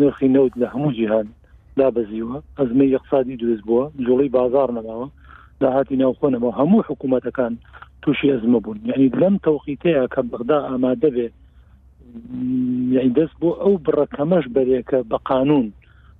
نرخی 0.00 0.28
نەوت 0.34 0.52
لە 0.62 0.66
هەموو 0.72 0.92
جیهان 0.96 1.26
دابەزیوە 1.80 2.40
ئەزمەی 2.60 2.92
یەقسادی 2.96 3.36
دروست 3.42 3.64
بووە 3.68 3.84
جۆڵی 4.06 4.28
بازار 4.38 4.68
نەماوە 4.78 5.08
داهاتی 5.60 5.96
ناوخۆنەوە 6.02 6.50
هەموو 6.60 6.82
حکوومەتەکان 6.88 7.52
تووشی 8.02 8.32
ئەزمە 8.34 8.60
بوون 8.64 8.78
یعنی 8.90 9.06
لەم 9.22 9.34
تەوقیتەیە 9.46 10.04
کە 10.14 10.20
بغدا 10.32 10.58
ئامادە 10.70 11.10
بێ 11.16 11.28
یعنی 12.96 13.10
دەست 13.18 13.36
بۆ 13.42 13.50
ئەو 13.62 13.74
بڕەکەمەش 13.86 14.44
بەرێکە 14.54 14.98
بە 15.10 15.18
قانون 15.30 15.66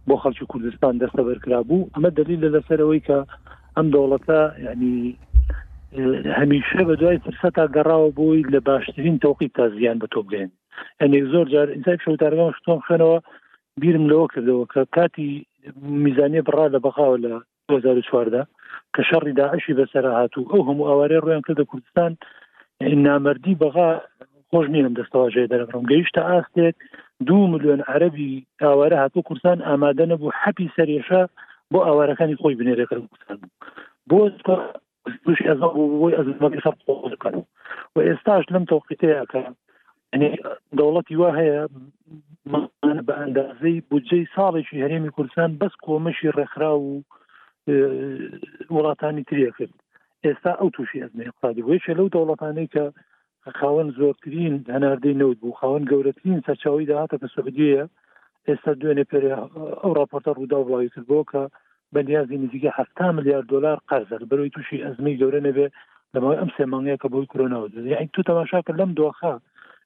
بۆ 0.09 0.15
خەڵکی 0.23 0.47
کوردستان 0.53 0.93
دەستە 1.03 1.23
بەرکرا 1.29 1.61
بوو 1.69 1.89
ئەمە 1.95 2.11
دلیل 2.19 2.41
لە 2.45 2.51
لەسەرەوەی 2.57 3.01
کە 3.09 3.19
ئەم 3.77 3.87
دەوڵەتە 3.95 4.41
یعنی 4.67 4.93
هەمیشە 6.39 6.81
بە 6.89 6.95
دوای 7.01 7.19
فرسەتا 7.25 7.65
گەڕاوە 7.77 8.09
بووی 8.19 8.47
لە 8.55 8.61
باشترین 8.69 9.17
تەوقی 9.25 9.49
تا 9.57 9.65
زیان 9.77 9.99
بە 10.03 10.07
تۆ 10.15 10.21
بگەین 10.27 10.51
ئەنێک 11.01 11.25
زۆر 11.33 11.47
جار 11.55 11.69
ئینسای 11.75 11.99
شەوتارگەم 12.05 12.51
شتۆم 12.59 12.79
خوێنەوە 12.87 13.19
بیرم 13.81 14.05
لەوە 14.11 14.27
کردەوە 14.33 14.65
کە 14.75 14.81
کاتی 14.95 15.45
میزانیە 16.05 16.43
بڕا 16.49 16.67
لە 16.75 16.79
بەخاوە 16.87 17.17
لە 17.25 17.33
2014دا 17.73 18.43
کە 18.95 19.01
شەڕی 19.09 19.37
داعشی 19.41 19.77
بەسرە 19.79 20.11
هاتوو 20.19 20.51
ئەو 20.53 20.67
هەموو 20.69 20.89
ئاوارەی 20.91 21.23
ڕۆیان 21.25 21.43
کردە 21.47 21.65
کوردستان 21.71 22.13
نامەردی 23.07 23.55
بەغا 23.63 23.89
خۆش 24.51 24.67
نیە 24.73 24.85
لەم 24.85 24.95
دەستەواژێ 24.99 25.45
دەرەڕم 25.53 25.85
گەیشتە 25.91 26.21
ئاستێک 26.31 26.77
دو 27.29 27.39
میلیۆن 27.53 27.81
عەربی 27.93 28.33
ئاوارە 28.63 28.97
هاتوو 29.03 29.27
کوردستان 29.29 29.59
ئامادە 29.69 30.05
نەبوو 30.13 30.37
حەپی 30.43 30.73
سەرێشە 30.77 31.23
بۆ 31.73 31.79
ئاوارەکانی 31.87 32.39
خۆی 32.41 32.59
بنێرەکەن 32.59 33.01
کوردستان 33.11 33.39
بۆ 37.95 38.01
ئێستاش 38.07 38.45
لەم 38.53 38.65
تۆقیتەیە 38.73 39.19
دەوڵەتی 40.19 41.17
وا 41.21 41.31
هەیە 41.41 41.63
بە 43.07 43.19
ئەندازەی 43.21 43.83
بودجەی 43.91 44.31
ساڵێکی 44.37 44.83
هەرێمی 44.85 45.15
کوردستان 45.17 45.51
بەس 45.61 45.75
کۆمەشی 45.87 46.35
ڕێکخرا 46.39 46.73
و 46.79 46.87
وڵاتانی 48.75 49.25
تریە 49.31 49.51
کرد 49.59 49.75
ئێستا 50.25 50.53
ئەو 50.61 50.69
تووشی 50.75 51.03
ئەزمە 51.05 51.25
اقتصادی 51.29 51.67
وێشە 51.69 51.93
لەو 51.99 52.13
دەوڵەتانەی 52.15 52.71
کە 52.75 52.85
خاوەن 53.59 53.89
زۆرترین 53.99 54.55
هەناردەی 54.75 55.19
نەوت 55.21 55.39
بوو 55.43 55.59
خاوەن 55.61 55.85
گەورەترین 55.91 56.41
سەرچاوی 56.47 56.89
داهاتە 56.91 57.17
کە 57.23 57.29
سعودیە 57.35 57.83
ئێستا 58.49 58.73
دوێنێ 58.81 59.05
پێ 59.11 59.19
ئەو 59.83 59.91
راپۆرتە 59.99 60.31
ڕوودا 60.37 60.59
وڵاوی 60.61 60.93
کردبووە 60.95 61.25
کە 61.31 61.43
بەنیازی 61.95 62.41
نزیکە 62.43 62.71
هەفتا 62.79 63.07
میلیارد 63.17 63.47
دلار 63.55 63.79
قەرزەر 63.91 64.23
بەرەوەی 64.31 64.53
تووشی 64.55 64.85
ئەزمی 64.85 65.19
گەورە 65.21 65.41
نەبێ 65.49 65.67
لەمەوەی 66.15 66.41
ئەم 66.41 66.51
سێمانەیە 66.57 66.97
کە 67.03 67.09
بۆی 67.13 67.27
کرۆنەوە 67.33 67.67
یعنی 67.93 68.09
تو 68.15 68.21
تەماشاکە 68.29 68.73
لەم 68.81 68.91
دۆخە 68.99 69.35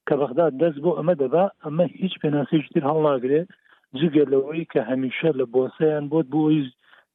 کە 0.08 0.14
بەغدا 0.20 0.46
دەست 0.62 0.78
بۆ 0.84 0.90
ئەمە 0.96 1.14
دەبا 1.22 1.44
ئەمە 1.64 1.84
هیچ 2.00 2.14
پێناسیشتیر 2.22 2.84
هەڵناگرێ 2.90 3.40
جگە 3.98 4.24
لەوەی 4.32 4.64
کە 4.72 4.80
هەمیشە 4.90 5.30
لە 5.38 5.44
بۆسەیان 5.54 6.04
بۆت 6.12 6.26
بۆی 6.34 6.60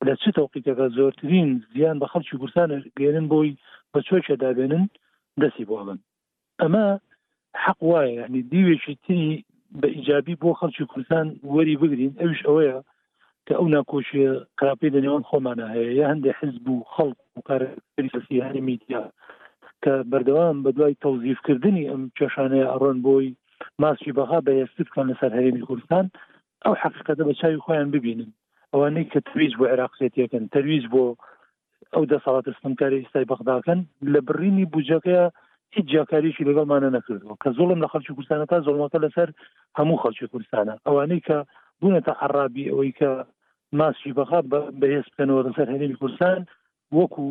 لە 0.07 0.13
چ 0.21 0.23
تەوقیتەکە 0.37 0.85
زۆرترین 0.97 1.49
زیان 1.73 1.97
بە 2.01 2.07
خەڵکی 2.11 2.37
کوردستان 2.41 2.69
گێنن 2.99 3.25
بۆی 3.33 3.51
بە 3.91 3.99
چۆچە 4.07 4.33
دابێنن 4.41 4.85
دەستی 5.41 5.65
بۆ 5.69 5.75
بن 5.87 5.99
ئەمە 6.61 6.85
حق 7.63 7.79
وایە 7.89 8.11
ینی 8.19 8.41
دیوێکی 8.51 8.95
تری 9.05 9.21
بە 9.81 9.87
ئیجابی 9.95 10.35
بۆ 10.41 10.49
خەڵکی 10.59 10.85
کوردستان 10.91 11.25
وەری 11.53 11.75
بگرین 11.81 12.13
ئەوش 12.21 12.39
ئەوەیە 12.47 12.77
کە 13.45 13.53
ئەو 13.57 13.67
ناکۆشیە 13.75 14.31
قراپی 14.59 14.93
لە 14.95 14.99
نێوان 15.03 15.23
خۆمانە 15.29 15.65
هەیە 15.73 15.91
یا 15.99 16.05
هەندێک 16.11 16.35
حز 16.39 16.55
بوو 16.65 16.87
خەڵک 16.93 17.17
و 17.35 17.39
کارسی 17.47 18.43
هەرمیدیا 18.47 19.03
کە 19.83 19.93
بەردەوام 20.11 20.57
بە 20.63 20.71
دوای 20.77 20.99
تەوزیفکردنی 21.03 21.87
ئەم 21.91 22.01
کێشانەیە 22.17 22.67
ئەڕۆن 22.71 22.97
بۆی 23.07 23.27
ماسی 23.81 24.11
بەها 24.17 24.39
بەهێستی 24.47 24.87
بکەن 24.87 25.05
لەسەر 25.11 25.31
هەرێمی 25.37 25.65
کوردستان 25.69 26.05
ئەو 26.65 26.73
حقیقەتە 26.83 27.23
بە 27.27 27.33
چاوی 27.39 27.61
خۆیان 27.65 27.89
ببینن 27.95 28.31
ئەوانەی 28.73 29.09
کە 29.11 29.19
تویز 29.27 29.53
بۆ 29.59 29.65
عێراقسێتیەکەن 29.71 30.43
تەویز 30.53 30.85
بۆ 30.93 31.03
ئەو 31.93 32.03
دەسەڵاتە 32.11 32.51
ستمکاری 32.57 33.03
ئستای 33.03 33.29
بەخداکەن 33.31 33.79
لە 34.13 34.19
بڕینی 34.27 34.69
بجەکەیە 34.73 35.25
هیچ 35.75 35.85
جیاکاریشی 35.91 36.47
لەگەڵمانە 36.49 36.89
نەکردەوە 36.97 37.35
کە 37.41 37.49
زۆڵم 37.57 37.79
لە 37.83 37.87
خەلکی 37.91 38.13
کوردستانە 38.15 38.45
تا 38.51 38.57
زۆڵمەکە 38.67 38.99
لەسەر 39.05 39.29
هەموو 39.77 40.01
خەلکی 40.03 40.27
کوردستانە 40.31 40.75
ئەوانەی 40.87 41.21
کە 41.27 41.37
بوونەتە 41.79 42.13
عرابی 42.23 42.69
ئەوەی 42.71 42.91
کە 42.99 43.09
ماسی 43.79 44.11
بەخات 44.17 44.45
بەهێز 44.81 45.05
بکەنەوە 45.11 45.41
لەسەر 45.47 45.67
هەرێمی 45.73 45.99
کوردستان 46.01 46.39
وەکو 46.97 47.23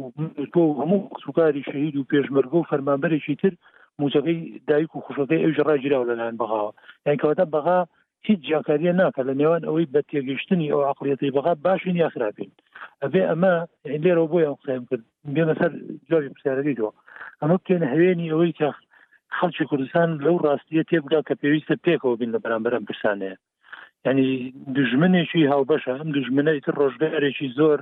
تۆ 0.55 0.63
هەموو 0.81 0.99
سوکاری 1.25 1.65
شەهید 1.71 1.95
و 1.97 2.09
پێشمەرگە 2.13 2.57
و 2.59 2.69
فەرمانبەرێکی 2.71 3.39
تر 3.43 3.53
موچەکەی 4.01 4.39
دایک 4.69 4.91
و 4.93 5.05
خوشەکەی 5.07 5.43
ئەوژ 5.43 5.57
ڕاجراوە 5.69 6.09
لەلایەن 6.11 6.39
بەغاوە 6.41 6.71
یانکەواتە 7.09 7.45
بەغا 7.55 7.79
هیچ 8.27 8.41
جیاکاریە 8.47 8.93
ناکە 9.01 9.23
لە 9.29 9.35
نێوان 9.41 9.63
ئەوەی 9.69 9.91
بە 9.95 10.01
تێگەشتنی 10.11 10.71
ئەو 10.73 10.83
عقلەتی 10.91 11.35
بەغا 11.37 11.53
باشین 11.65 11.97
یاخراپین 12.05 12.51
ئەبێ 13.03 13.23
ئەمە 13.31 13.55
لێرە 14.03 14.25
بۆ 14.31 14.39
یان 14.45 14.55
قسەم 14.61 14.83
کرد 14.91 15.05
بێمە 15.35 15.55
سەر 15.61 15.73
جاوی 16.11 16.33
پرسیارەکەیەوە 16.35 16.93
ئەمە 17.41 17.57
بکەێن 17.61 17.85
هەوێنی 17.93 18.33
ئەوەی 18.33 18.57
کە 18.59 18.69
خەڵکی 19.39 19.69
کوردستان 19.71 20.09
لەو 20.25 20.37
ڕاستیە 20.45 20.83
تێبگا 20.91 21.21
کە 21.29 21.35
پێویستە 21.41 21.75
پێکەوە 21.85 22.15
بین 22.21 22.31
لە 22.35 22.39
بەرامبەرم 22.45 22.85
پرسانەیە 22.89 23.37
ینی 24.07 24.27
دژمنێکی 24.79 25.51
هاوبەشە 25.53 25.93
ئەم 25.99 26.09
دژمنەی 26.17 26.65
تر 26.67 26.75
ڕۆژگارێکی 26.83 27.49
زۆر 27.59 27.79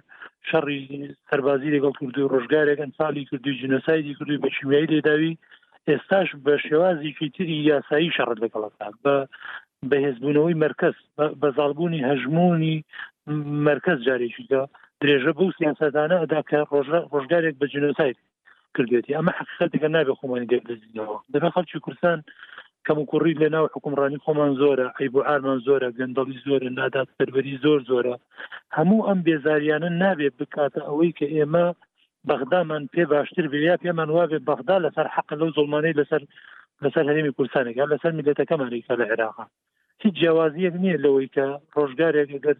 شەڕی 0.50 0.80
سەربازی 1.28 1.74
لەگەڵ 1.76 1.92
کردی 2.00 2.30
ڕۆژگارێکن 2.34 2.90
ساڵی 2.98 3.24
کردی 3.30 3.58
جنەسایدی 3.62 4.16
کردی 4.18 4.40
بە 4.44 4.48
شیمیایی 4.56 4.90
دێداوی 4.92 5.32
ئێستاش 5.88 6.28
بە 6.46 6.54
شێوازیکی 6.66 7.28
تری 7.36 7.56
یاسایی 7.70 8.14
شەڕت 8.16 8.38
لەگەڵەکان 8.44 8.94
بە 9.04 9.14
بەهێزبوونەوەی 9.90 10.58
مرکز 10.66 10.94
بەزالبوونی 11.42 12.04
هەژمونی 12.10 12.76
مرکز 13.70 13.98
جارێکیدا 14.08 14.62
درێژە 15.00 15.32
بەو 15.38 15.54
سیاسەدانە 15.58 16.16
ئەدا 16.22 16.40
کە 16.50 16.58
ڕۆژگارێک 17.14 17.54
بە 17.60 17.66
جنۆسایت 17.74 18.18
کردێتی 18.76 19.16
ئەمە 19.18 19.32
حقیقەت 19.38 19.70
دەگەن 19.74 19.92
نابێ 19.96 20.14
خۆمانی 20.20 20.48
دەدەزیەوە 20.52 21.16
دەبێت 21.34 21.52
خەڵکی 21.56 21.82
کوردستان 21.84 22.18
کەم 22.86 22.98
و 22.98 23.04
کوڕی 23.12 23.32
لە 23.38 23.48
ناو 23.54 23.68
حکومڕانی 23.76 24.18
خۆمان 24.24 24.52
زۆرە 24.58 24.84
ئەی 24.98 25.08
بۆ 25.14 25.22
ئارمان 25.28 25.60
زۆرە 25.68 25.88
گەندەڵی 25.96 26.38
زۆرە 26.46 26.70
نادات 26.74 27.08
سەروەری 27.18 27.54
زۆر 27.64 27.80
زۆرە 27.90 28.12
هەموو 28.76 29.06
ئەم 29.08 29.22
بێزاریانە 29.28 29.90
نابێت 30.02 30.34
بکاتە 30.42 30.82
ئەوەی 30.90 31.12
کە 31.18 31.26
ئێمە 31.36 31.64
بەغدامان 32.30 32.84
پێ 32.92 33.06
باشتر 33.12 33.46
بیا 33.54 33.74
پێمان 33.84 34.10
وابێت 34.16 34.44
بەغدا 34.50 34.76
لەسەر 34.86 35.06
حق 35.14 35.28
لەو 35.40 35.48
زڵمانەی 35.56 35.98
لەسەر 36.00 36.22
لەسەر 36.84 37.04
هەرێمی 37.10 37.34
کوردستانێک 37.36 37.76
لەسەر 37.92 38.12
میلەتەکەمانێکە 38.18 38.94
لە 39.00 39.04
عێراقا 39.12 39.46
هیچ 40.02 40.14
جیاوازیەک 40.20 40.74
نییە 40.82 40.98
لەوەی 41.04 41.28
کە 41.36 41.46
ڕۆژگارێک 41.76 42.30
گەر 42.44 42.56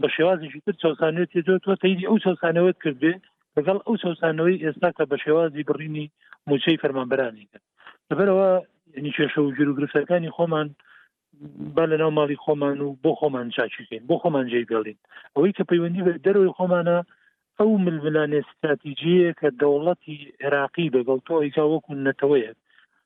بە 0.00 0.08
شێوازیشی 0.16 0.60
تر 0.66 0.74
چاسانێت 0.82 1.30
تۆ 1.64 1.72
تەیدی 1.82 2.06
ئەو 2.10 2.18
چاسانەوەت 2.24 2.76
کردێ 2.84 3.14
لەگەڵ 3.56 3.78
ئەو 3.86 3.94
چاسانەوەی 4.02 4.60
ئێستا 4.64 4.90
کە 4.96 5.04
بە 5.10 5.16
شێوازی 5.24 5.66
بڕینی 5.68 6.06
موچەی 6.48 6.80
فەرمانبرانی 6.82 7.46
کرد 7.50 7.66
لەبەرەوە 8.10 8.50
ینی 8.96 9.10
کێشە 9.16 9.38
و 9.40 9.54
ژر 9.56 9.68
و 9.68 9.76
گرفتەکانی 9.78 10.30
خۆمان 10.36 10.68
با 11.76 11.84
لە 11.90 11.96
ناو 12.00 12.14
ماڵی 12.18 12.40
خۆمان 12.44 12.78
و 12.80 12.88
بۆ 13.04 13.10
خۆمان 13.20 13.46
چاچکەین 13.56 14.02
بۆ 14.10 14.16
خۆمان 14.22 14.44
جێگەڵین 14.52 14.98
ئەوەی 15.36 15.52
کە 15.56 15.62
پەیوەندی 15.70 16.04
بە 16.06 16.12
دەروی 16.26 16.54
خۆمانە 16.58 16.96
ئەو 17.58 17.70
ململانێ 17.84 18.38
استراتیژیە 18.42 19.30
کە 19.40 19.48
دەوڵەتی 19.60 20.18
عێراقی 20.42 20.92
بەگەڵتۆ 20.94 21.34
ئەیکا 21.42 21.64
وەکو 21.68 21.92
نەتەوەیە 22.06 22.52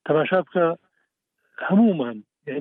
تەماشا 0.06 0.40
بکە 0.46 0.66
هەمومان 1.68 2.16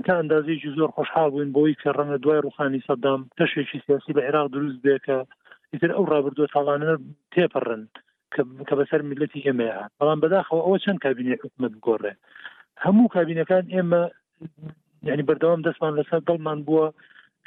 تا 0.06 0.14
ئەندازێکی 0.20 0.74
زۆر 0.78 0.90
خۆشحال 0.98 1.30
بووین 1.32 1.52
بۆی 1.56 1.80
کە 1.82 1.90
ڕەنگە 1.98 2.18
دوای 2.24 2.44
ڕوخانی 2.46 2.86
سەدام 2.88 3.22
تەشێکی 3.38 3.80
سیاسی 3.86 4.14
بە 4.16 4.22
عێراق 4.28 4.48
دروست 4.56 4.80
بێکە 4.86 5.18
ئیتر 5.74 5.92
ئەو 5.96 6.06
ڕابردووە 6.12 6.48
تاڵانە 6.56 6.92
تێپەڕن 7.34 7.84
کە 8.68 8.74
بەسەر 8.80 9.02
میلەتی 9.10 9.44
ئێمەیە 9.48 9.80
بەڵام 10.00 10.20
بەداخەوە 10.24 10.62
ئەوە 10.66 10.78
چەند 10.84 11.00
کابینێ 11.06 11.36
حکومت 11.46 11.72
بگۆڕێ 11.76 12.14
هەموو 12.86 13.10
کابینەکان 13.16 13.66
ئێمە 13.76 14.02
یعنی 15.10 15.24
بەردەوام 15.30 15.62
دەستمان 15.68 15.94
لەسەر 16.00 16.22
دڵمان 16.30 16.60
بووە 16.68 16.88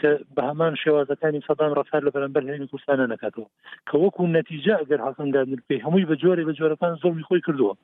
کە 0.01 0.11
بە 0.35 0.43
هەمان 0.51 0.73
شێوازەکانی 0.83 1.47
سەدان 1.49 1.73
ڕفتار 1.79 2.01
لە 2.07 2.11
بەرەمبەر 2.15 2.43
هێنی 2.53 2.71
کوردستانە 2.71 3.07
نکاتەوە 3.15 3.49
کە 3.89 3.95
وەکو 4.05 4.23
نەتیجا 4.39 4.75
ئەگەر 4.81 5.01
حەسەنگاندن 5.07 5.61
پێی 5.69 5.85
هەمووی 5.85 6.09
بە 6.11 6.15
جۆرێ 6.23 6.43
بە 6.49 6.55
جۆرەکان 6.59 6.95
زۆرمی 7.03 7.27
خۆی 7.29 7.45
کردووە 7.47 7.75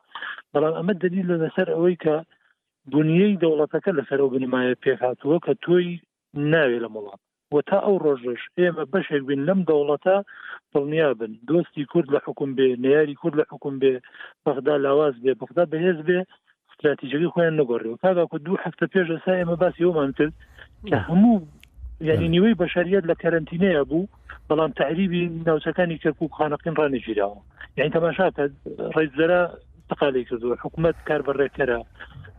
بەڵام 0.53 0.75
ئەمە 0.79 0.95
دلیل 1.05 1.27
لە 1.33 1.37
لەسەر 1.45 1.69
ئەوەی 1.75 1.97
کە 2.05 2.17
دنیای 2.97 3.41
دەوڵەتەکە 3.43 3.91
لەسەر 3.99 4.19
ئەو 4.21 4.29
بنیمایە 4.35 4.75
پێکاتوە 4.85 5.37
کە 5.47 5.53
تۆی 5.65 5.89
ناوێ 6.53 6.79
لە 6.85 6.89
مڵات 6.95 7.21
و 7.55 7.57
تا 7.69 7.79
ئەو 7.87 7.97
ڕۆژش 8.05 8.43
ئێمە 8.61 8.85
بەشێک 8.95 9.23
بین 9.29 9.41
لەم 9.49 9.61
دەوڵەتە 9.69 10.17
دڵنیا 10.75 11.09
بن 11.21 11.33
دۆستی 11.49 11.85
کورد 11.93 12.09
لە 12.15 12.21
حکوم 12.27 12.51
بێ 12.59 12.69
نیاری 12.85 13.15
کورد 13.21 13.35
لە 13.41 13.45
حکوم 13.53 13.75
بێ 13.83 13.95
بەغدا 14.45 14.75
لاواز 14.85 15.15
بێ 15.25 15.33
بەغدا 15.41 15.65
بەهێز 15.73 15.99
بێ 16.09 16.19
استراتیژی 16.81 17.29
خۆیان 17.37 17.57
نگۆڕی 17.61 17.97
کادا 18.03 18.25
کو 18.33 18.39
دوو 18.45 18.57
هەفتە 18.65 18.85
پێش 18.93 19.09
ئەسا 19.13 19.33
ئێمە 19.41 19.57
باسی 19.63 19.85
ئەومان 19.85 20.11
کرد 20.19 20.33
کە 20.89 20.97
هەموو 21.09 21.37
یعنی 22.09 22.29
نیوەی 22.33 22.55
بەشریت 22.61 23.05
لە 23.11 23.15
کەرنتینەیە 23.23 23.83
بوو 23.91 24.09
بەڵام 24.51 24.73
تعریبی 24.81 25.23
ناوچەکانی 25.47 25.99
کەرک 26.05 26.19
و 26.23 26.29
خانەقین 26.37 26.75
ڕانێگیراوە 26.81 27.41
یعنی 27.79 27.91
تەماشاکە 27.97 28.45
ڕێزەرە 28.97 29.41
تقالی 29.91 30.25
کردووە 30.29 30.57
حکوومەت 30.63 30.97
کاربڕێکەرە 31.09 31.79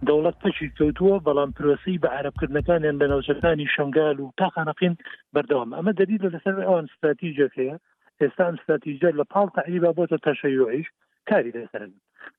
دەوڵەت 0.08 0.38
پەچی 0.44 0.72
کەوتووە 0.78 1.18
بەڵام 1.28 1.52
پرۆسی 1.58 2.02
بە 2.04 2.10
عربکردنەکانیان 2.20 2.96
لە 3.02 3.08
ناوچەکانی 3.14 3.68
شنگال 3.76 4.18
و 4.20 4.32
تا 4.38 4.48
خانەقین 4.56 4.94
بەردەوام 5.34 5.70
ئەمە 5.78 5.94
دەدید 6.02 6.26
لەسەر 6.34 6.56
ئەوان 6.66 6.86
استراتیژەکەەیە 6.90 7.78
ئێستا 8.22 8.46
استراتیژە 8.56 9.10
لە 9.20 9.24
پاڵ 9.34 9.48
تعریبا 9.56 9.92
بۆتە 9.98 10.18
تەشەیعیش 10.28 10.88
کاری 11.30 11.54
لەسەر 11.58 11.84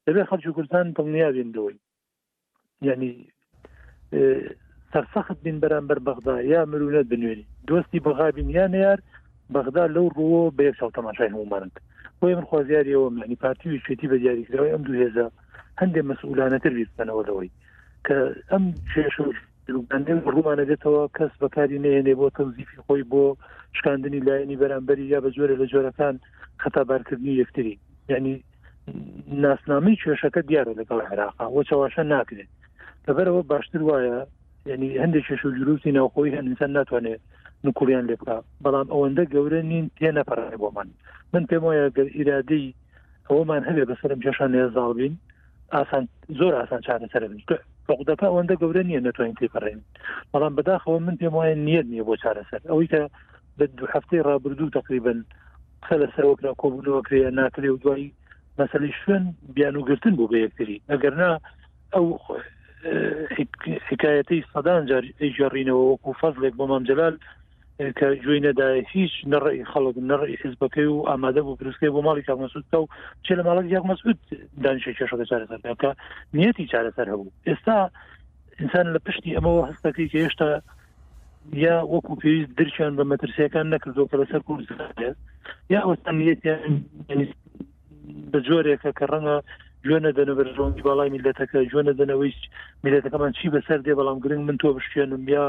دەبێت 0.07 0.27
خەرج 0.31 0.45
کوردستان 0.55 0.87
دڵنیابێنەوەی 0.97 1.79
یعنی 2.87 3.11
سەرسەخت 4.95 5.39
بین 5.45 5.61
بەرامبەر 5.65 5.99
بەغدا 6.09 6.35
یا 6.53 6.65
مرونەت 6.73 7.07
بنوێنی 7.13 7.47
دۆستی 7.69 8.05
بەغابین 8.07 8.49
یان 8.59 8.75
یار 8.85 8.99
بەغدا 9.55 9.85
لەو 9.95 10.07
ڕووە 10.17 10.43
بە 10.57 10.63
یەک 10.69 10.77
شڵتەماشای 10.81 11.33
هەمومانند 11.35 11.75
بۆی 12.21 12.35
من 12.39 12.45
خوازیاریەوە 12.51 13.09
معنی 13.19 13.37
پارتی 13.45 13.69
و 13.71 13.81
شێتی 13.87 14.07
بە 14.13 14.17
دیاریکردەوەی 14.23 14.73
ئەم 14.75 14.83
دوو 14.87 15.01
هێزە 15.05 15.27
هەندێک 15.81 16.05
مەسئولانەتر 16.11 16.73
بیستنەوەەوەی 16.79 17.51
کە 18.07 18.17
ئەم 18.53 18.65
چێش 18.93 19.15
ڕوومانە 20.35 20.65
دێتەوە 20.71 21.03
کەس 21.17 21.33
بەکاری 21.43 21.83
نێنێ 21.85 22.15
بۆ 22.21 22.27
تەنزیفی 22.37 22.83
خۆی 22.87 23.03
بۆ 23.13 23.25
شکاندنی 23.77 24.21
لایەنی 24.29 24.61
بەرامبەری 24.63 25.11
یا 25.15 25.19
بە 25.25 25.29
جۆرە 25.37 25.55
لە 25.61 25.67
جۆرەکان 25.73 26.15
خەتابارکردنی 26.63 27.39
یەکتری 27.43 27.75
یعنی 28.13 28.33
ناسنامەی 29.45 30.01
کێشەکە 30.03 30.41
دیارە 30.49 30.73
لەگەڵ 30.81 30.99
عێراقا 31.09 31.45
وە 31.55 31.63
چاواشە 31.69 32.03
ناکرێت 32.15 32.51
لەبەرەوە 33.09 33.43
باشتر 33.53 33.83
وایە 33.89 34.19
یعنی 34.71 34.89
هەندێکێش 35.03 35.41
و 35.45 35.51
جلوسی 35.59 35.93
ناوخۆی 35.99 36.35
هەنسان 36.39 36.71
ناتوانێت 36.79 37.21
نکوریان 37.67 38.05
لێ 38.09 38.17
بکە 38.21 38.37
بەڵام 38.65 38.89
ئەوەندە 38.93 39.25
گەورە 39.35 39.61
نین 39.71 39.87
تێ 39.97 40.09
نەپەڕێ 40.19 40.57
بۆمان 40.63 40.89
من 41.33 41.43
پێم 41.51 41.63
وایە 41.69 41.87
گەر 41.97 42.09
ئیرادەی 42.17 42.67
ئەوەمان 43.31 43.63
هەبێ 43.69 43.85
بەسرم 43.91 44.19
جێشان 44.25 44.51
لێزاڵ 44.55 44.91
بین 44.99 45.15
ئاسان 45.75 46.05
زۆر 46.39 46.55
ئاسان 46.61 46.81
چارە 46.87 47.07
سەر 47.13 47.23
فقدەکە 47.89 48.27
ئەوەندە 48.31 48.55
گەورە 48.63 48.83
نیە 48.91 49.01
نەتوانین 49.07 49.37
تێپەڕێن 49.41 49.81
بەڵام 50.33 50.53
بەداخەوە 50.59 50.99
من 51.07 51.17
پێم 51.21 51.35
وایە 51.39 51.55
نیەت 51.69 51.87
نییە 51.93 52.05
بۆ 52.09 52.15
چارەسەر 52.23 52.61
ئەوەی 52.71 52.89
کە 52.93 53.03
لە 53.59 53.65
دو 53.79 53.85
هەفتەی 53.95 54.23
ڕابردوو 54.29 54.75
تقریبن 54.79 55.19
قسە 55.83 55.97
لە 56.03 56.07
سەرۆکرا 56.15 56.53
کۆبوونەوەکرێ 56.63 57.21
ناکرێ 57.41 57.71
و 57.73 57.77
دوایی 57.83 58.15
مەسەلی 58.59 58.93
شوێن 59.01 59.25
بیان 59.55 59.75
وگرتن 59.77 60.15
بوو 60.19 60.31
بە 60.33 60.39
یەکتری 60.45 60.79
ئەگەرنا 60.91 61.31
ئەو 61.95 62.07
حکایەتی 62.85 64.41
سەدان 64.55 64.87
جار 64.91 65.05
ژێڕینەوە 65.37 65.83
وەکو 65.87 66.19
فەزلێک 66.21 66.55
بۆ 66.59 66.65
مامجلال 66.73 67.15
کە 67.99 68.07
جوینەدا 68.25 68.69
هیچ 68.95 69.13
نڕی 69.33 69.59
خەڵک 69.71 69.97
نڕی 70.11 70.35
حزبەکەی 70.43 70.89
و 70.95 71.07
ئامادە 71.11 71.41
بوو 71.45 71.59
پرستکەی 71.63 71.95
بۆ 71.95 72.01
ماڵی 72.07 72.27
کاک 72.27 72.39
مەسودکە 72.45 72.77
و 72.81 72.91
چێ 73.25 73.33
لە 73.39 73.43
ماڵک 73.47 73.65
یاک 73.69 73.85
مەسود 73.91 74.17
دانیشی 74.65 74.95
کێشەکە 74.99 75.27
چارەسەرکە 75.31 75.91
نیەتی 76.37 76.71
چارەسەر 76.73 77.07
هەبوو 77.13 77.35
ئێستا 77.49 77.77
ئینسان 78.59 78.87
لە 78.95 79.01
پشتی 79.07 79.35
ئەمەوە 79.37 79.63
هەستەکەی 79.71 80.09
کە 80.13 80.19
هێشتا 80.27 80.49
یا 81.65 81.77
وەکو 81.95 82.19
پێویست 82.23 82.53
درچیان 82.59 82.93
بە 82.99 83.05
مەترسیەکان 83.11 83.67
نەکردو 83.75 84.09
کە 84.11 84.17
لەسەر 84.21 84.41
کوردستان 84.49 85.15
یا 85.75 85.81
ئەوستان 85.87 86.15
نیەتیان 86.21 86.73
بە 88.33 88.39
جۆرێکە 88.47 88.91
کە 88.99 89.05
ڕەنگە 89.13 89.39
جوێنە 89.87 90.11
دەنەبەر 90.19 90.49
ڕۆنگی 90.59 90.85
باڵای 90.87 91.13
میلەتەکە 91.15 91.59
جوێنە 91.71 91.95
دەنەوەی 92.01 92.33
میلەتەکەمان 92.85 93.33
چی 93.39 93.49
بەسەر 93.55 93.79
دێ 93.87 93.93
بەڵام 93.99 94.19
گرنگ 94.25 94.43
من 94.49 94.57
تۆ 94.63 94.69
بشکێنم 94.77 95.23
یا 95.37 95.45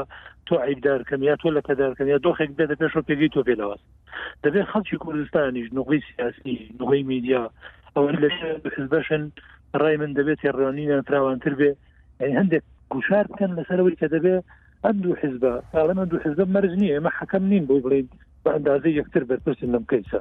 تۆ 0.46 0.52
عیبدارکەم 0.68 1.20
یا 1.28 1.34
تۆ 1.42 1.46
لە 1.56 1.60
پێدارکەم 1.66 2.06
یا 2.14 2.18
دۆخێک 2.26 2.50
بێتە 2.58 2.74
پێشۆ 2.80 3.00
پێگەی 3.08 3.32
تۆ 3.34 3.40
پێلاوەست 3.48 3.86
دەبێت 4.44 4.66
خەڵکی 4.72 4.96
کوردستانیش 5.04 5.68
نوغی 5.78 6.00
سیاسی 6.10 6.54
نوغی 6.80 7.02
میدیا 7.12 7.42
ئەو 7.96 8.04
لە 8.22 8.28
بەشن 8.92 9.22
ڕای 9.82 9.96
من 10.02 10.12
دەبێت 10.18 10.40
ڕێوانینیان 10.58 11.02
فراوانتر 11.08 11.52
بێ 11.60 11.70
هەندێک 12.38 12.64
گوشار 12.92 13.24
بکەن 13.30 13.50
لەسەرەوەی 13.58 13.98
کە 14.00 14.06
دەبێت 14.14 14.44
ئەم 14.84 14.96
دوو 15.02 15.14
حزب 15.22 15.42
ئەڵەمە 15.78 16.04
دوو 16.10 16.22
حزب 16.26 16.40
مەرج 16.54 16.72
نییە 16.80 16.94
ئمە 16.98 17.10
حەکەم 17.18 17.44
نین 17.50 17.64
بۆی 17.68 17.82
بڵین 17.84 18.06
بە 18.42 18.50
ئەندازەی 18.54 18.96
یەکتر 19.00 19.22
بەرپرسن 19.30 19.68
لەم 19.74 19.84
کەیسە 19.90 20.20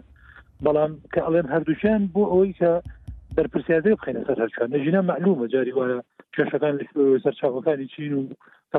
بەڵام 0.65 0.91
کە 1.13 1.19
ئەڵێن 1.26 1.47
هەردووشیان 1.54 2.02
بۆ 2.13 2.23
ئەوەی 2.32 2.54
کە 2.60 2.71
دەرپرسیادری 3.38 3.96
بخێنە 3.98 4.24
سەر 4.28 4.38
هەرچوانە 4.43 4.78
ژینە 4.86 5.02
معلومە 5.12 5.46
جاری 5.54 5.76
وایە 5.78 6.00
کێشەکان 6.36 6.74
سەرچاوەکانی 7.24 7.88
چین 7.96 8.13
و 8.19 8.24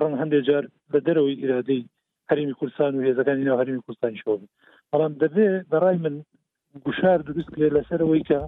ڕەن 0.00 0.14
هەندێک 0.20 0.42
جار 0.48 0.64
بە 0.92 0.98
دەرەوەی 1.06 1.40
ئیرادەی 1.42 1.88
هەرمی 2.30 2.54
کوردستان 2.58 2.92
و 2.94 3.04
هێزەکانی 3.08 3.46
ناو 3.48 3.60
هەرمی 3.62 3.82
کوردستان 3.86 4.14
شۆ 4.22 4.32
بەڵام 4.92 5.12
دەبێ 5.22 5.46
بەڕای 5.72 5.98
من 6.04 6.14
گوشار 6.84 7.18
دروست 7.28 7.50
لێ 7.60 7.68
لەسەرەوەی 7.76 8.26
کە 8.28 8.40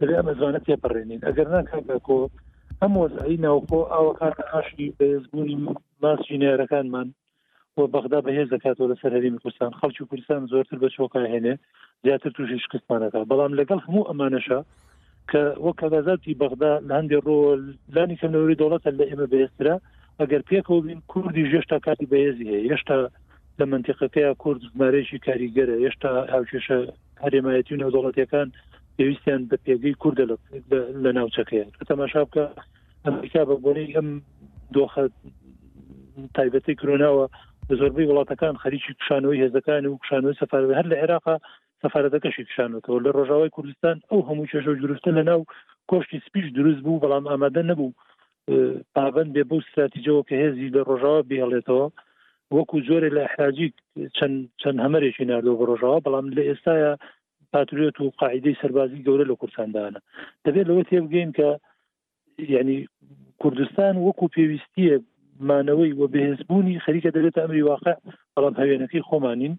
دەبێ 0.00 0.14
ئەمەزانەت 0.18 0.64
پێپەڕێنین 0.68 1.20
ئەگەر 1.28 1.48
ناکەکۆ 1.54 2.18
ئەم 2.82 2.92
وەزایی 3.04 3.42
ناوخۆ 3.46 3.80
ئاوەکان 3.92 4.34
ئاشی 4.52 4.86
بەهێزبوونی 4.98 5.56
ماسجینێرەکانمان 6.02 7.08
بۆ 7.74 7.82
بەغدا 7.94 8.20
بەهێز 8.26 8.48
دەکاتەوە 8.54 8.90
لەسەر 8.92 9.10
هەرمی 9.16 9.40
کوردستان 9.42 9.70
خەڵکی 9.80 10.08
کوردستان 10.10 10.40
زۆرتر 10.52 10.78
بە 10.82 10.88
چۆکا 10.96 11.20
هێنێ 11.32 11.54
زیاتر 12.04 12.30
تووشی 12.36 12.58
شکستمانەکە 12.64 13.20
بەڵام 13.30 13.52
لەگەڵ 13.60 13.80
هەموو 13.86 14.08
ئەمانەشە 14.10 14.58
کە 15.30 15.42
وەکە 15.66 15.86
وەزاتی 15.94 16.34
بەغدا 16.40 16.72
لاندی 16.90 17.20
ڕۆ 17.26 17.36
لانی 17.94 18.16
کەنەوەری 18.22 18.58
دەوڵەتە 18.60 18.90
لە 18.98 19.04
ئێمە 19.10 19.26
بێسترا 19.32 19.76
ئەگەر 20.20 20.42
پێکەوە 20.50 20.80
بین 20.86 21.00
کوردی 21.12 21.48
ژێشتا 21.50 21.78
کاتی 21.86 22.10
بەهێزی 22.12 22.46
هەیە 22.50 22.62
هێشتا 22.72 22.96
لە 23.58 23.64
منتیقەکەی 23.72 24.34
کورد 24.42 24.60
زمارێکی 24.72 25.22
کاریگەرە 25.26 25.74
هێشتا 25.84 26.10
هاوشێشە 26.34 26.78
هەرێمایەتی 27.24 27.78
نەوزڵەتەکان 27.80 28.48
پێویستیان 28.96 29.42
بە 29.50 29.56
پێگەی 29.64 29.98
کووردە 30.02 30.24
لە 31.04 31.10
ناوچەکەیە 31.16 31.64
تەماشا 31.90 32.22
بکە 32.26 32.44
ئەمریکا 33.06 33.42
بە 33.48 33.54
بۆنەی 33.64 33.92
ئەم 33.96 34.08
دۆخ 34.76 34.92
تایبەتی 36.36 36.78
کرۆناوە 36.80 37.24
زۆربەی 37.78 38.08
وڵاتەکان 38.10 38.54
خەریکی 38.62 38.92
کوشانەوەی 38.98 39.40
هێزەکان 39.42 39.82
و 39.86 39.98
کوشانەوەی 40.02 40.38
سەفاروی 40.40 40.78
هەر 40.78 40.86
لە 40.92 40.96
عێراقا 41.02 41.36
سەفارەتەکەشی 41.84 42.44
کشانەوە 42.48 43.02
لە 43.04 43.10
ڕۆژاوای 43.18 43.54
کوردستان 43.56 43.96
ئەو 44.10 44.20
هەموو 44.28 44.48
چێشە 44.50 44.72
دروستە 44.82 45.10
لە 45.18 45.22
ناو 45.30 45.40
کۆشتی 45.90 46.18
سپیش 46.26 46.46
دروست 46.58 46.80
بوو 46.84 47.02
بەڵام 47.04 47.24
ئامادە 47.30 47.62
نەبوو 47.70 47.94
پابند 48.94 49.30
بێ 49.34 49.42
بەو 49.48 49.60
استراتیجەوە 49.64 50.22
کە 50.28 50.34
هێزی 50.42 50.72
لە 50.76 50.80
ڕۆژاوە 50.88 51.20
بێڵێتەوە 51.30 51.86
وەکو 52.56 52.76
زۆرێ 52.88 53.08
لە 53.16 53.22
حراجی 53.32 53.68
چەند 54.16 54.36
چەند 54.60 54.78
هەمەرێکی 54.84 55.24
نردۆ 55.30 55.52
بە 55.58 55.64
ڕۆژاوە 55.70 55.98
بەڵام 56.06 56.26
لە 56.36 56.42
ئێستاە 56.48 56.90
پاتریۆت 57.52 57.96
و 58.00 58.06
قاعدەی 58.20 58.58
سەربازی 58.60 59.02
گەورە 59.06 59.24
لە 59.30 59.34
کوردستاندانە 59.40 60.00
دەبێت 60.44 60.66
لەوە 60.70 60.82
تێبگەین 60.90 61.30
کە 61.38 61.48
ینی 62.54 62.78
کوردستان 63.42 63.94
وەکو 64.06 64.32
پێویستیە 64.36 64.96
مانەوەی 65.50 65.92
وە 65.98 66.06
بەهێزبوونی 66.14 66.82
خەریکە 66.84 67.10
دەبێت 67.16 67.36
ئەمری 67.40 67.64
واقع 67.70 67.94
بەڵام 68.34 68.54
هەوێنەکەی 68.60 69.06
خۆمانین 69.08 69.54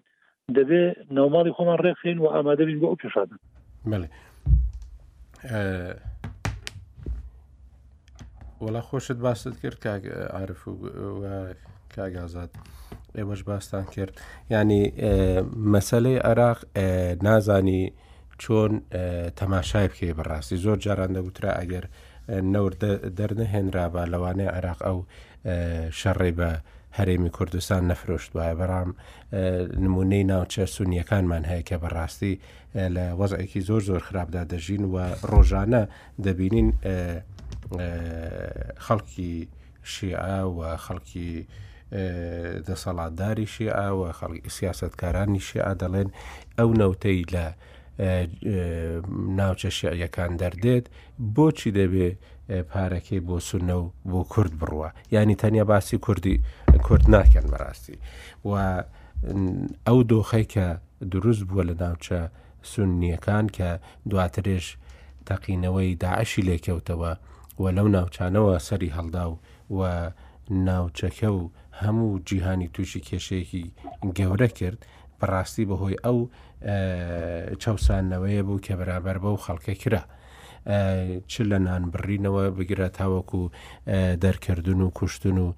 دەبێ 0.56 0.82
ناوماڵی 1.14 1.52
خۆمان 1.56 1.78
ڕێکخین 1.84 2.18
و 2.18 2.26
ئامادەبین 2.34 2.78
بۆ 2.80 2.86
ئەو 2.90 2.96
پێشادن 3.02 3.38
وڵا 8.64 8.80
خۆشت 8.88 9.18
باست 9.26 9.60
کرد 9.60 10.08
عرف 10.38 10.68
و 10.68 10.74
کاگازات 11.96 12.50
ئێوەش 13.18 13.42
باستان 13.50 13.84
کرد 13.84 14.20
ینی 14.50 14.82
مەسلەی 15.72 16.18
عراق 16.30 16.58
نازانی 17.26 17.92
چۆن 18.42 18.72
تەماشای 19.40 19.88
بکەی 19.92 20.14
بەڕاستی 20.18 20.56
زۆر 20.64 20.76
جاران 20.86 21.10
دەگوترا 21.16 21.52
ئەگەر 21.60 21.84
نەور 22.28 22.72
دەرنەهێنرابە 23.18 24.02
لەوانەیە 24.12 24.50
عراق 24.58 24.80
ئەو 24.86 24.98
شەڕێ 26.00 26.30
بە 26.38 26.50
هەرێمی 26.98 27.30
کوردستان 27.36 27.82
نەفرۆشت 27.92 28.30
وایە 28.36 28.54
بەڕام 28.60 28.90
نمونەی 29.84 30.24
ناوچە 30.32 30.64
سونیەکانمان 30.76 31.44
هەیە 31.50 31.64
کە 31.68 31.76
بەڕاستی 31.82 32.34
لە 32.94 33.04
وەزعێکی 33.20 33.60
زۆر 33.68 33.80
زۆر 33.88 34.00
خراپدا 34.08 34.42
دەژین 34.52 34.84
و 34.94 34.96
ڕۆژانە 35.30 35.82
دەبینین 36.24 36.68
خەڵکی 38.86 39.32
شیعە 39.92 40.38
و 40.56 40.60
خەڵکی 40.84 41.30
دەسەڵاتداری 42.68 43.46
شیعە 43.54 43.88
و 43.98 44.02
خەڵکی 44.18 44.50
سیاستکارانی 44.58 45.40
شیعە 45.48 45.72
دەڵێن 45.82 46.08
ئەو 46.58 46.70
نەوتەی 46.80 47.22
لە 47.34 47.46
ناوچە 49.38 49.70
شیعەکان 49.78 50.32
دەردێت 50.42 50.84
بۆچی 51.36 51.70
دەبێت 51.80 52.16
پارەکەی 52.48 53.20
بۆ 53.28 53.38
سونە 53.48 53.76
و 53.82 53.90
بۆ 54.10 54.20
کورد 54.32 54.52
بڕوە 54.60 54.88
ینی 55.12 55.34
تەنیا 55.42 55.64
باسی 55.72 55.98
کوردی 55.98 56.42
کورد 56.86 57.04
ناکەن 57.14 57.46
بەڕاستی 57.52 57.96
و 58.48 58.52
ئەو 59.86 60.00
دۆخی 60.10 60.44
کە 60.54 60.66
دروست 61.12 61.42
بووە 61.48 61.62
لە 61.68 61.74
ناوچە 61.82 62.20
سونیەکان 62.70 63.46
کە 63.56 63.70
دواترێش 64.10 64.66
تەقینەوەی 65.28 65.96
داعشی 66.04 66.42
لێکەوتەوە 66.48 67.12
و 67.60 67.64
لەو 67.76 67.88
ناوچانەوە 67.96 68.58
سەری 68.68 68.94
هەڵدا 68.96 69.24
و 69.30 69.36
و 69.76 69.80
ناوچەکە 70.66 71.28
و 71.38 71.42
هەموو 71.80 72.18
جیهانی 72.28 72.68
تووشی 72.74 73.00
کێشەیەکی 73.08 73.64
گەورە 74.18 74.48
کرد 74.58 74.80
بەڕاستی 75.20 75.64
بەهۆی 75.70 76.00
ئەو 76.04 76.18
چاوسانەوەیە 77.62 78.42
بوو 78.46 78.60
کە 78.66 78.72
بەرابەر 78.78 79.18
بە 79.24 79.30
و 79.32 79.36
خەڵکە 79.46 79.74
کرا. 79.82 80.02
چ 81.30 81.32
لە 81.50 81.58
نان 81.66 81.84
بڕینەوە 81.92 82.42
بگرە 82.56 82.88
تاوەکو 82.98 83.40
دەرکردن 84.24 84.80
و 84.80 84.90
کوشتن 84.98 85.38
و 85.44 85.52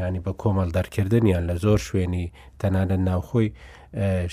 ینی 0.00 0.20
بە 0.26 0.32
کۆمەڵ 0.42 0.68
دەرکردنیان 0.76 1.44
لە 1.50 1.54
زۆر 1.64 1.78
شوێنی 1.88 2.26
تەنانە 2.60 2.96
ناوخۆی 3.08 3.50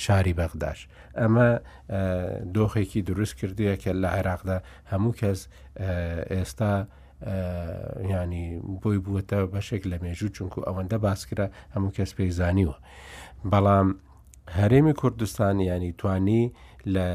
شاری 0.05 0.33
بەغداش 0.39 0.79
ئەمە 1.19 1.49
دۆخێکی 2.55 2.99
دروست 3.09 3.33
کردویە 3.39 3.75
کە 3.83 3.91
لە 4.01 4.09
عێراقدا 4.17 4.57
هەموو 4.91 5.13
کەس 5.21 5.39
ئێستا 6.33 6.73
ینی 8.13 8.45
بۆی 8.81 8.97
بووەتە 9.05 9.37
بەشێک 9.53 9.83
لە 9.91 9.97
مێژوو 10.03 10.27
چونکو 10.35 10.59
ئەوەندە 10.67 10.97
باسکرە 11.05 11.47
هەموو 11.75 11.91
کەس 11.97 12.11
پێی 12.17 12.31
زانیوە 12.39 12.75
بەڵام 13.51 13.87
هەرێمی 14.57 14.93
کوردستان 15.01 15.55
ینی 15.71 15.91
توانی 15.99 16.43
لە 16.93 17.05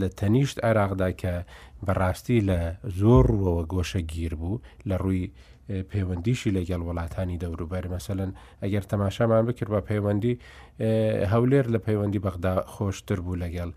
لە 0.00 0.08
تەنیشت 0.20 0.58
عێراقدا 0.64 1.08
کە 1.20 1.34
بەڕاستی 1.86 2.38
لە 2.48 2.58
زۆر 3.00 3.24
ڕوەوە 3.38 3.62
گۆشە 3.72 4.00
گیر 4.12 4.32
بوو 4.40 4.60
لە 4.88 4.96
ڕووی 5.02 5.30
پەیوەندیشی 5.92 6.54
لەگەڵ 6.58 6.80
وڵاتانی 6.88 7.40
دەوروبەر 7.42 7.84
مەسەن 7.94 8.30
ئەگەر 8.62 8.84
تەماشامان 8.92 9.44
بکرد 9.48 9.70
بە 9.74 9.80
پەیوەندی 9.90 10.34
هەولێر 11.32 11.66
لە 11.74 11.78
پەیوەندی 11.86 12.22
بەغدا 12.26 12.54
خۆشتر 12.74 13.18
بوو 13.26 13.38
لەگەڵ 13.44 13.68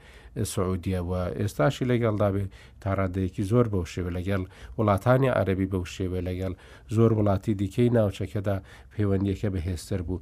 سعودیەوە 0.53 1.21
ئێستاشی 1.39 1.85
لەگەڵدا 1.91 2.29
بێ 2.35 2.45
تاڕادەیەکی 2.83 3.43
زۆر 3.51 3.65
بەو 3.73 3.83
شێوە 3.93 4.11
لەگەڵ 4.17 4.41
وڵاتانی 4.77 5.29
عەربی 5.37 5.67
بەو 5.73 5.83
شێوە 5.95 6.19
لەگەڵ 6.27 6.53
زۆر 6.95 7.11
وڵاتی 7.17 7.53
دیکەی 7.61 7.89
ناوچەکەدا 7.97 8.57
پەیوەندیەکە 8.93 9.49
بەهێزتر 9.53 10.01
بوو 10.07 10.21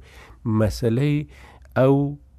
مەسلەی 0.58 1.18
ئەو 1.78 1.96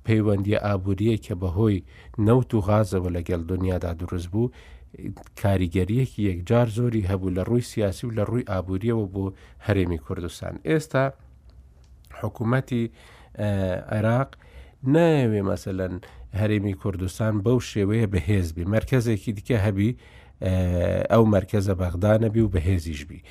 پەیوەندی 0.07 0.55
ئابوووریە 0.59 1.17
کە 1.25 1.33
بەهۆی 1.41 1.83
نەوت 2.27 2.49
و 2.53 2.61
غازەوە 2.67 3.09
لەگەڵ 3.17 3.41
دنیادا 3.51 3.91
دروست 3.99 4.27
بوو 4.33 4.51
کاریگەریەکی 5.41 6.21
یەکجار 6.29 6.67
زۆری 6.77 7.07
هەبوو 7.09 7.35
لە 7.37 7.41
ڕووی 7.47 7.67
سیاسی 7.71 8.05
و 8.07 8.11
لە 8.17 8.23
ڕووی 8.29 8.49
ئابوووریەوە 8.51 9.05
بۆ 9.13 9.25
هەرێمی 9.67 9.99
کوردستان 10.05 10.53
ئێستا 10.69 11.05
حکوومەتی 12.21 12.83
عێراق 13.95 14.29
ناوێ 14.95 15.41
مەسەەن 15.49 15.93
هەرێمی 16.39 16.73
کوردستان 16.81 17.33
بەو 17.45 17.59
شێوەیە 17.71 18.07
بەهێزبی 18.13 18.65
مرکزێکی 18.75 19.31
دیکە 19.37 19.57
هەبی 19.65 19.91
ئەو 21.13 21.23
مرکزە 21.35 21.73
بەغدانەبی 21.81 22.41
و 22.45 22.49
بەهێزیشبی 22.55 23.21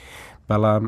بەڵام 0.48 0.84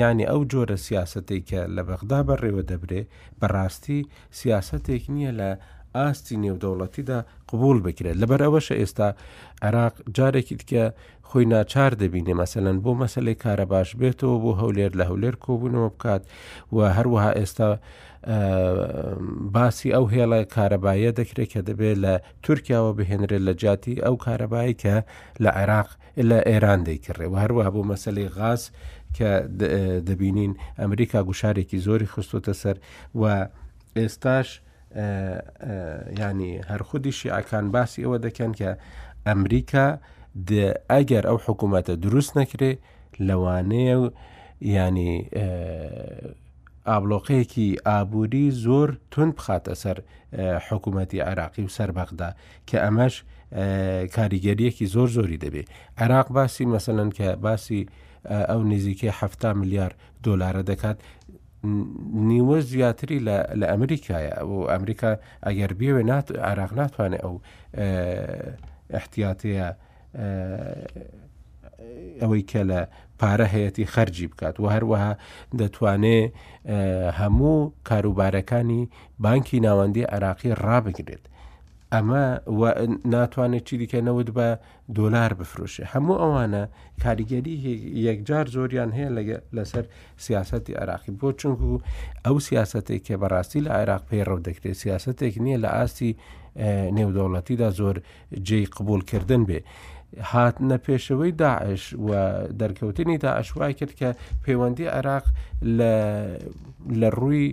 ینی 0.00 0.26
ئەو 0.30 0.40
جۆرە 0.50 0.76
سیاسەتێک 0.86 1.42
کە 1.50 1.60
لە 1.76 1.82
بەغدا 1.88 2.20
بەڕێوە 2.28 2.62
دەبرێ 2.70 3.02
بەڕاستی 3.40 4.00
سیاسەتێک 4.38 5.02
نییە 5.14 5.32
لە 5.40 5.50
ئاستی 5.96 6.40
نێودەوڵەتیدا 6.44 7.18
قبول 7.50 7.78
بکرێت 7.86 8.16
لەبەر 8.22 8.40
ئەوەشە 8.44 8.74
ئێستا 8.80 9.08
عراق 9.66 9.94
جارێکی 10.16 10.54
دیکە 10.60 10.84
خۆی 11.28 11.44
ناچار 11.52 11.92
دەبینێ 12.02 12.32
مەسەەن 12.40 12.76
بۆ 12.84 12.92
مەسلەی 13.02 13.40
کارە 13.42 13.66
باش 13.72 13.88
بێتەوە 14.00 14.36
بۆ 14.44 14.50
هەولێر 14.60 14.92
لە 14.98 15.04
هەولێر 15.10 15.34
کۆبوونەوە 15.44 15.88
بکات 15.94 16.22
و 16.74 16.76
هەروەها 16.96 17.32
ئێستا 17.38 17.70
باسی 19.54 19.90
ئەو 19.96 20.04
هێڵە 20.14 20.40
کارەبایە 20.54 21.10
دەکرێت 21.20 21.48
کە 21.52 21.60
دەبێت 21.68 21.96
لە 22.04 22.14
تورکیاوە 22.44 22.92
بهێنرێت 22.98 23.42
لە 23.48 23.52
جاتی 23.62 23.94
ئەو 24.04 24.14
کارەبایی 24.26 24.74
کە 24.82 24.96
لە 25.42 25.50
عێراق 25.58 25.88
لە 26.30 26.38
ئێران 26.50 26.80
دەیکردێ 26.88 27.26
و 27.30 27.34
هەروەها 27.42 27.70
بۆ 27.74 27.82
مەسلەی 27.90 28.28
غاز 28.36 28.62
کە 29.16 29.30
دەبینین 30.08 30.52
ئەمریکا 30.80 31.20
گوشارێکی 31.28 31.78
زۆری 31.86 32.08
خستوتە 32.12 32.54
سەر 32.62 32.76
و 33.20 33.24
ئێستاش 33.98 34.48
ینی 36.22 36.52
هەرخودی 36.70 37.12
شیعکان 37.18 37.66
باسی 37.74 38.04
ئەوە 38.04 38.18
دەکەن 38.26 38.52
کە 38.58 38.70
ئەمریکا 39.28 39.86
ئەگەر 40.94 41.24
ئەو 41.28 41.38
حکوومەتە 41.46 41.94
دروست 42.04 42.32
نەکرێ 42.40 42.72
لەوانەیە 43.28 43.96
و 44.00 44.04
ینی 44.76 45.12
ئابلۆقەیەکی 46.90 47.68
ئابووری 47.86 48.46
زۆر 48.64 48.88
تون 49.12 49.28
بخاتە 49.38 49.74
سەر 49.82 49.98
حکوومەتتی 50.68 51.20
عراقی 51.30 51.62
و 51.64 51.68
سربەغدا 51.76 52.30
کە 52.68 52.76
ئەمەش 52.84 53.14
کاریگەریەکی 54.16 54.86
زۆر 54.94 55.08
زۆری 55.16 55.38
دەبێت 55.44 55.66
عراق 56.02 56.26
باسی 56.36 56.64
مەسەن 56.74 57.10
کە 57.18 57.26
باسی 57.44 57.80
ئەو 58.50 58.60
نزیکە 58.72 59.08
ه 59.18 59.22
میلیار 59.60 59.92
دلارە 60.26 60.62
دەکات 60.70 60.98
نیوە 62.30 62.58
زیاتری 62.72 63.18
لە 63.58 63.66
ئەمریکایە 63.72 64.32
ئەو 64.38 64.52
ئەمریکا 64.72 65.10
ئەگەر 65.46 65.72
بێوێ 65.78 66.04
عراق 66.50 66.72
ناتوانێت 66.80 67.22
ئەو 67.24 67.34
احتیاتەیە 68.98 69.68
ئەوەی 72.20 72.42
کە 72.50 72.62
لە 72.70 72.80
پارە 73.20 73.46
هەیەی 73.54 73.84
خەرجی 73.94 74.26
بکات 74.32 74.60
و 74.60 74.66
هەروەها 74.74 75.12
دەتوانێت 75.60 76.32
هەموو 77.20 77.70
کاروبارەکانی 77.88 78.82
بانکی 79.24 79.60
ناوەندی 79.66 80.08
عراقی 80.14 80.54
ڕابگرێت. 80.64 81.24
ئەمە 81.94 82.22
ناتوانێت 83.14 83.64
چی 83.68 83.76
دیکەنەوت 83.80 84.28
بە 84.36 84.48
دۆلار 84.98 85.30
بفرۆشێ 85.40 85.84
هەموو 85.94 86.20
ئەوانە 86.22 86.62
کاریگەری 87.02 87.56
یەکجار 88.06 88.46
زۆریان 88.54 88.90
هەیە 88.98 89.08
لەسەر 89.56 89.84
سیاستی 90.24 90.72
عراقی 90.82 91.12
بۆ 91.20 91.28
چونکو 91.40 91.68
ئەو 92.26 92.36
سیاستێک 92.48 93.00
کە 93.08 93.14
بەڕاستی 93.22 93.60
لە 93.66 93.70
عێراق 93.78 94.02
پێی 94.08 94.24
ڕەو 94.28 94.40
دەکرێت 94.46 94.76
سیاستێک 94.84 95.34
نییە 95.44 95.58
لە 95.64 95.70
ئاستی 95.76 96.12
نێودەوڵەتیدا 96.96 97.68
زۆر 97.78 97.96
جێی 98.48 98.66
قبولکردن 98.76 99.42
بێ 99.48 99.60
هاتنە 100.16 100.76
پێشەوەی 100.86 101.32
داعش 101.44 101.94
و 102.06 102.08
دەرکەوتنی 102.60 103.18
داعشوای 103.26 103.74
کرد 103.78 103.92
کە 104.00 104.06
پەیوەندی 104.44 104.90
عێراق 104.96 105.24
لە 107.00 107.10
ڕووی 107.18 107.48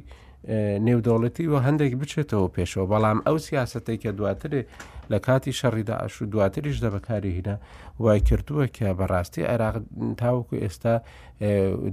نێودەوڵەتی 0.88 1.46
و 1.52 1.56
هەندێک 1.66 1.94
بچێتەوە 2.02 2.48
پێشەوە 2.56 2.86
بەڵام 2.94 3.20
ئەو 3.28 3.38
سیاستەی 3.48 3.98
کە 4.04 4.10
دواترێ 4.20 4.62
لە 5.12 5.18
کاتی 5.26 5.54
شەڕیدا 5.60 5.96
ئاش 6.02 6.16
و 6.22 6.26
دواتریش 6.34 6.78
دەبکاری 6.86 7.32
هینە 7.38 7.56
وای 8.04 8.20
کردووە 8.28 8.66
کە 8.78 8.88
بەڕاستی 9.00 9.48
عێراق 9.52 9.76
تاوەکو 10.22 10.56
ئێستا 10.64 10.96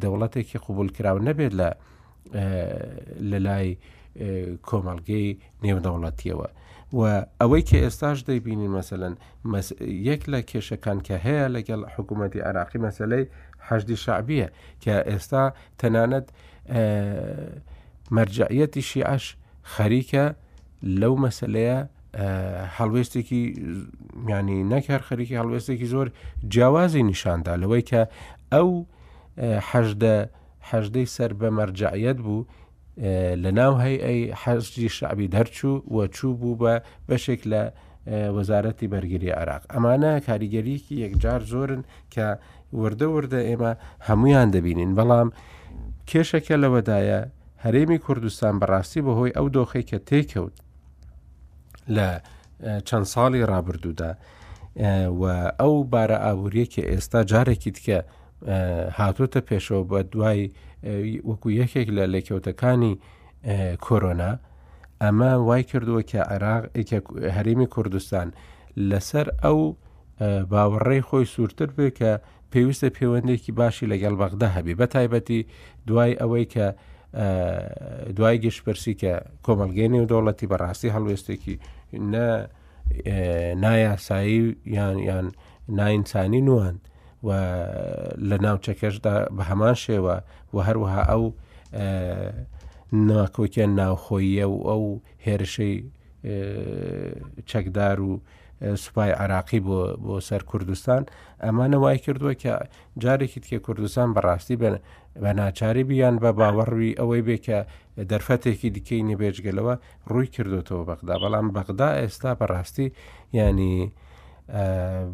دەوڵەتێکی 0.03 0.57
قوبولکراو 0.65 1.19
نەبێت 1.29 1.53
لە 1.61 1.69
لە 3.31 3.39
لای 3.47 3.69
کۆمەلگەی 4.69 5.29
نێودەوڵەتیەوە. 5.65 6.49
و 6.99 7.01
ئەوەی 7.41 7.63
کە 7.69 7.77
ئێستاش 7.85 8.19
دەیبینی 8.29 8.69
مەسەن 8.77 9.15
یەک 10.11 10.23
لە 10.33 10.41
کێشەکان 10.51 10.99
کە 11.07 11.17
هەیە 11.27 11.47
لەگەڵ 11.55 11.81
حکوومەتی 11.95 12.41
عراقی 12.49 12.79
مەسلەی 12.87 13.25
حەشدی 13.69 13.97
شعبیە 14.05 14.49
کە 14.83 14.95
ئێستا 15.11 15.45
تەنانەت 15.79 16.27
مەرجعەتی 18.17 18.83
شیعش 18.91 19.25
خەریکە 19.75 20.25
لەو 21.01 21.15
مەسلەیە 21.25 21.79
هەڵوێستێکی 22.77 23.43
میانی 24.27 24.59
نەکار 24.73 25.01
خەریکی 25.09 25.39
هەڵوێستێکی 25.41 25.87
زۆر 25.95 26.09
جیاوازی 26.53 27.03
نیشاندا 27.11 27.53
لەوەی 27.63 27.83
کە 27.91 28.03
ئەو 28.53 28.71
حەدەی 30.71 31.07
سەر 31.17 31.33
بە 31.41 31.49
مەرجعەت 31.59 32.19
بوو 32.27 32.41
لە 33.45 33.51
ناو 33.59 33.73
هەیە 33.85 34.35
حەزی 34.43 34.89
شعبی 34.89 35.29
دەرچوو 35.35 35.81
وە 35.95 36.05
چوو 36.17 36.35
بوو 36.41 36.57
بە 36.63 36.75
بەشێک 37.09 37.41
لە 37.53 37.63
وەزارەتی 38.37 38.89
بەرگری 38.93 39.31
عراق 39.41 39.63
ئەمانە 39.73 40.21
کاریگەریکی 40.29 40.97
یەکجار 41.05 41.41
زۆرن 41.53 41.83
کە 42.15 42.27
وردە 42.81 43.09
وردە 43.15 43.41
ئێمە 43.49 43.73
هەمویان 44.09 44.49
دەبینین 44.55 44.93
بەڵام 44.99 45.29
کێشەکە 46.11 46.55
لەوەدایە 46.63 47.21
هەرێمی 47.65 47.99
کوردستان 48.05 48.55
بەڕاستی 48.61 49.01
بەهۆی 49.07 49.35
ئەو 49.37 49.47
دۆخی 49.57 49.83
کە 49.91 49.97
تێکەوت 50.09 50.57
لە 51.97 52.09
چەند 52.87 53.05
ساڵی 53.13 53.43
ڕابردوودا 53.51 54.13
و 55.21 55.23
ئەو 55.61 55.75
بارە 55.93 56.19
ئابوووریەکی 56.27 56.87
ئێستا 56.91 57.21
جارێکی 57.31 57.71
تکە 57.77 57.99
هاتوتە 58.99 59.41
پێشەوە 59.49 59.83
بە 59.91 59.99
دوای 60.13 60.43
وەکو 61.31 61.49
یەکێک 61.61 61.89
لە 61.97 62.05
لێکەوتەکانی 62.15 62.95
کۆرۆنا 63.87 64.33
ئەمە 65.03 65.33
وای 65.49 65.63
کردووە 65.71 66.03
کە 66.11 66.21
عێراق 66.31 66.63
هەرمی 67.37 67.67
کوردستان 67.75 68.29
لەسەر 68.91 69.27
ئەو 69.45 69.59
باوەڕێی 70.53 71.03
خۆی 71.09 71.25
سوورتر 71.35 71.69
بێ 71.77 71.89
کە 71.99 72.11
پێویستە 72.53 72.89
پەیوەندێکی 72.97 73.53
باشی 73.61 73.91
لەگەڵ 73.93 74.15
بەغدا 74.21 74.49
هەبی 74.57 74.75
بە 74.81 74.87
تایبەتی 74.95 75.41
دوای 75.89 76.13
ئەوەی 76.21 76.47
کە 76.55 76.67
دوای 78.17 78.37
گەشتپەرسی 78.45 78.95
کە 79.03 79.13
کۆمەلگەی 79.47 79.89
نێودەوڵەتی 79.95 80.51
بەڕاستی 80.53 80.93
هەڵوێستێکی 80.95 81.55
نایاسایی 83.63 84.43
یان 84.77 84.99
یان 85.09 85.27
ناینسانی 85.79 86.41
نوان 86.49 86.77
لە 88.29 88.37
ناوچەکەشدا 88.45 89.15
بە 89.37 89.43
هەمان 89.51 89.75
شێوە 89.85 90.15
و 90.55 90.57
هەروەها 90.69 91.03
ئەو 91.11 91.23
ناکۆکیان 93.09 93.71
ناوخۆیە 93.81 94.47
و 94.53 94.57
ئەو 94.69 94.83
هێرشەی 95.27 95.75
چەکدار 97.51 97.97
و 98.09 98.13
سوپای 98.83 99.13
عراقی 99.23 99.61
بۆ 99.67 99.79
بۆ 100.05 100.15
سەر 100.29 100.43
کوردستان 100.51 101.03
ئەمانە 101.45 101.79
وای 101.83 101.99
کردووە 102.05 102.35
کە 102.43 102.53
جارێکیت 103.03 103.45
کە 103.51 103.57
کوردستان 103.67 104.09
بەڕاستی 104.17 104.57
بە 105.23 105.31
ناچاری 105.41 105.85
بیان 105.91 106.15
بە 106.23 106.31
باوەڕوی 106.39 106.97
ئەوەی 107.01 107.23
بێ 107.29 107.37
کە 107.47 107.59
دەرفەتێکی 108.11 108.69
دیکەی 108.77 109.07
نەبێژگەلەوە 109.11 109.75
ڕووی 110.11 110.33
کردوتەوە 110.35 110.85
بەغدا 110.89 111.17
بەڵام 111.23 111.47
بەغدا 111.57 111.89
ئێستا 112.01 112.31
بەڕاستی 112.41 112.87
ینی 113.39 113.77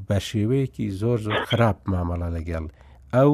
بە 0.09 0.19
شێوەیەکی 0.29 0.87
زۆر 1.01 1.19
زۆر 1.27 1.37
خراپ 1.49 1.79
مامەڵە 1.93 2.29
لەگەڵ 2.37 2.65
ئەو 3.15 3.33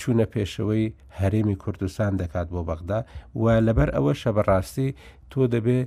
چوونە 0.00 0.26
پێشەوەی 0.34 0.86
هەرێمی 1.20 1.56
کوردستان 1.62 2.12
دەکات 2.22 2.48
بۆ 2.54 2.60
بەغدا 2.68 2.98
و 3.42 3.44
لەبەر 3.66 3.88
ئەوە 3.96 4.12
شەبڕاستی 4.22 4.88
تۆ 5.30 5.42
دەبێ 5.54 5.78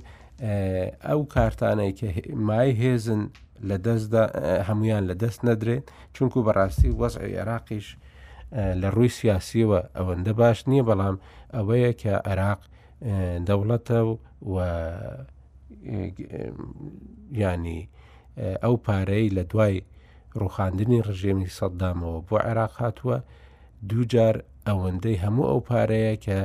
ئەو 1.08 1.20
کارتانەی 1.34 1.92
کە 1.98 2.06
مای 2.48 2.70
هێزن 2.82 3.22
لە 3.68 3.76
دەستدا 3.86 4.24
هەمویان 4.68 5.02
لە 5.10 5.14
دەست 5.22 5.40
نەدرێت 5.48 5.84
چونکو 6.16 6.38
بەڕاستی 6.46 6.90
وەز 7.00 7.14
عێراقیش 7.24 7.86
لە 8.82 8.88
ڕووی 8.94 9.10
سیاسیەوە 9.18 9.80
ئەوەندە 9.96 10.32
باش 10.40 10.58
نییە 10.70 10.84
بەڵام 10.88 11.16
ئەوەیە 11.56 11.92
کە 12.02 12.14
عێراق 12.28 12.60
دەوڵەتە 13.48 13.98
و 14.52 14.54
ینی 17.46 17.80
ئەو 18.38 18.74
پارەی 18.86 19.28
لە 19.36 19.42
دوای 19.52 19.74
ڕوخاندنی 20.40 21.04
ڕژێمی 21.08 21.52
سەددامەوە 21.58 22.18
بۆ 22.28 22.36
عێراق 22.46 22.74
هاتووە 22.82 23.18
دووجار 23.88 24.34
ئەوەندەی 24.68 25.20
هەموو 25.24 25.48
ئەو 25.50 25.60
پارەیە 25.68 26.14
کە 26.24 26.38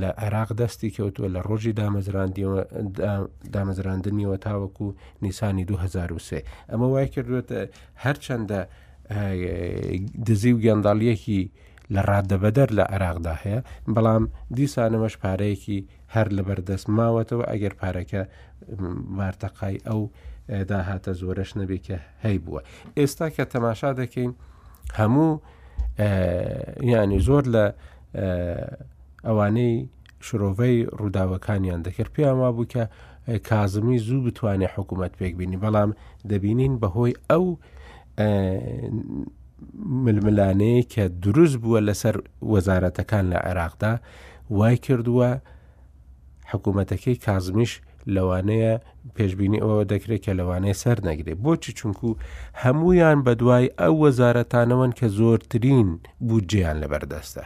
لە 0.00 0.08
عێراق 0.22 0.50
دەستی 0.60 0.94
کەوتووە 0.96 1.28
لە 1.34 1.40
ڕۆژی 1.48 1.76
دامەزراندنیەوە 1.78 4.36
تاوەکو 4.46 4.86
نیسانی 5.22 5.64
2023 5.64 6.42
ئەمە 6.70 6.86
وای 6.92 7.08
کردوێتە 7.14 7.58
هەرچەندە 8.04 8.60
دزی 10.26 10.52
و 10.54 10.62
گەنداڵیەکی 10.64 11.40
لە 11.94 12.00
ڕاددەبەدەر 12.08 12.68
لە 12.78 12.84
عێراقدا 12.94 13.34
هەیە 13.42 13.60
بەڵام 13.94 14.24
دیسانەمەش 14.58 15.14
پارەیەکی 15.22 15.78
هەر 16.14 16.26
لەبەردەست 16.36 16.86
ماوەتەوە 16.96 17.44
ئەگەر 17.52 17.74
پارەکە 17.80 18.22
مارتەقای 19.18 19.76
ئەو 19.88 20.02
داهاتە 20.48 21.12
زۆرەش 21.20 21.50
نەبێ 21.58 21.76
کە 21.86 21.96
هەی 22.24 22.38
بووە 22.44 22.60
ئێستا 22.98 23.26
کە 23.36 23.44
تەماشا 23.54 23.90
دەکەین 24.00 24.32
هەموو 24.98 25.30
ینی 26.90 27.20
زۆر 27.26 27.44
لە 27.54 27.64
ئەوانەی 29.26 29.76
شرۆڤەی 30.26 30.76
ڕووداوەکانیان 30.98 31.80
دەکرد 31.86 32.10
پیاما 32.14 32.50
بوو 32.56 32.66
کە 32.74 32.84
کازمی 33.48 33.98
زوو 34.06 34.24
بتوانێت 34.26 34.72
حکوومەت 34.76 35.12
پێک 35.18 35.32
بینی 35.38 35.58
بەڵام 35.64 35.90
دەبینین 36.30 36.74
بەهۆی 36.82 37.14
ئەو 37.30 37.44
ململانەیە 40.04 40.82
کە 40.92 41.02
دروست 41.24 41.56
بووە 41.62 41.80
لەسەر 41.88 42.16
وەزارەتەکان 42.52 43.24
لە 43.32 43.38
عێراقدا 43.48 43.92
وای 44.58 44.76
کردووە 44.86 45.30
حکوومەتەکەی 46.52 47.16
کازمیش 47.26 47.72
لەوانەیە 48.14 48.74
پێشببینی 49.16 49.58
ئەوە 49.62 49.84
دەکرێت 49.92 50.20
کە 50.26 50.32
لەوانەیە 50.38 50.76
سەر 50.82 50.98
نەگرێت 51.08 51.38
بۆچی 51.44 51.72
چونکو 51.78 52.08
هەمویان 52.62 53.18
بە 53.26 53.32
دوای 53.40 53.66
ئەو 53.80 53.94
وەزارەتانەوەن 54.04 54.92
کە 54.98 55.06
زۆرترین 55.18 55.88
بودجیان 56.28 56.76
لەبەردەستە. 56.82 57.44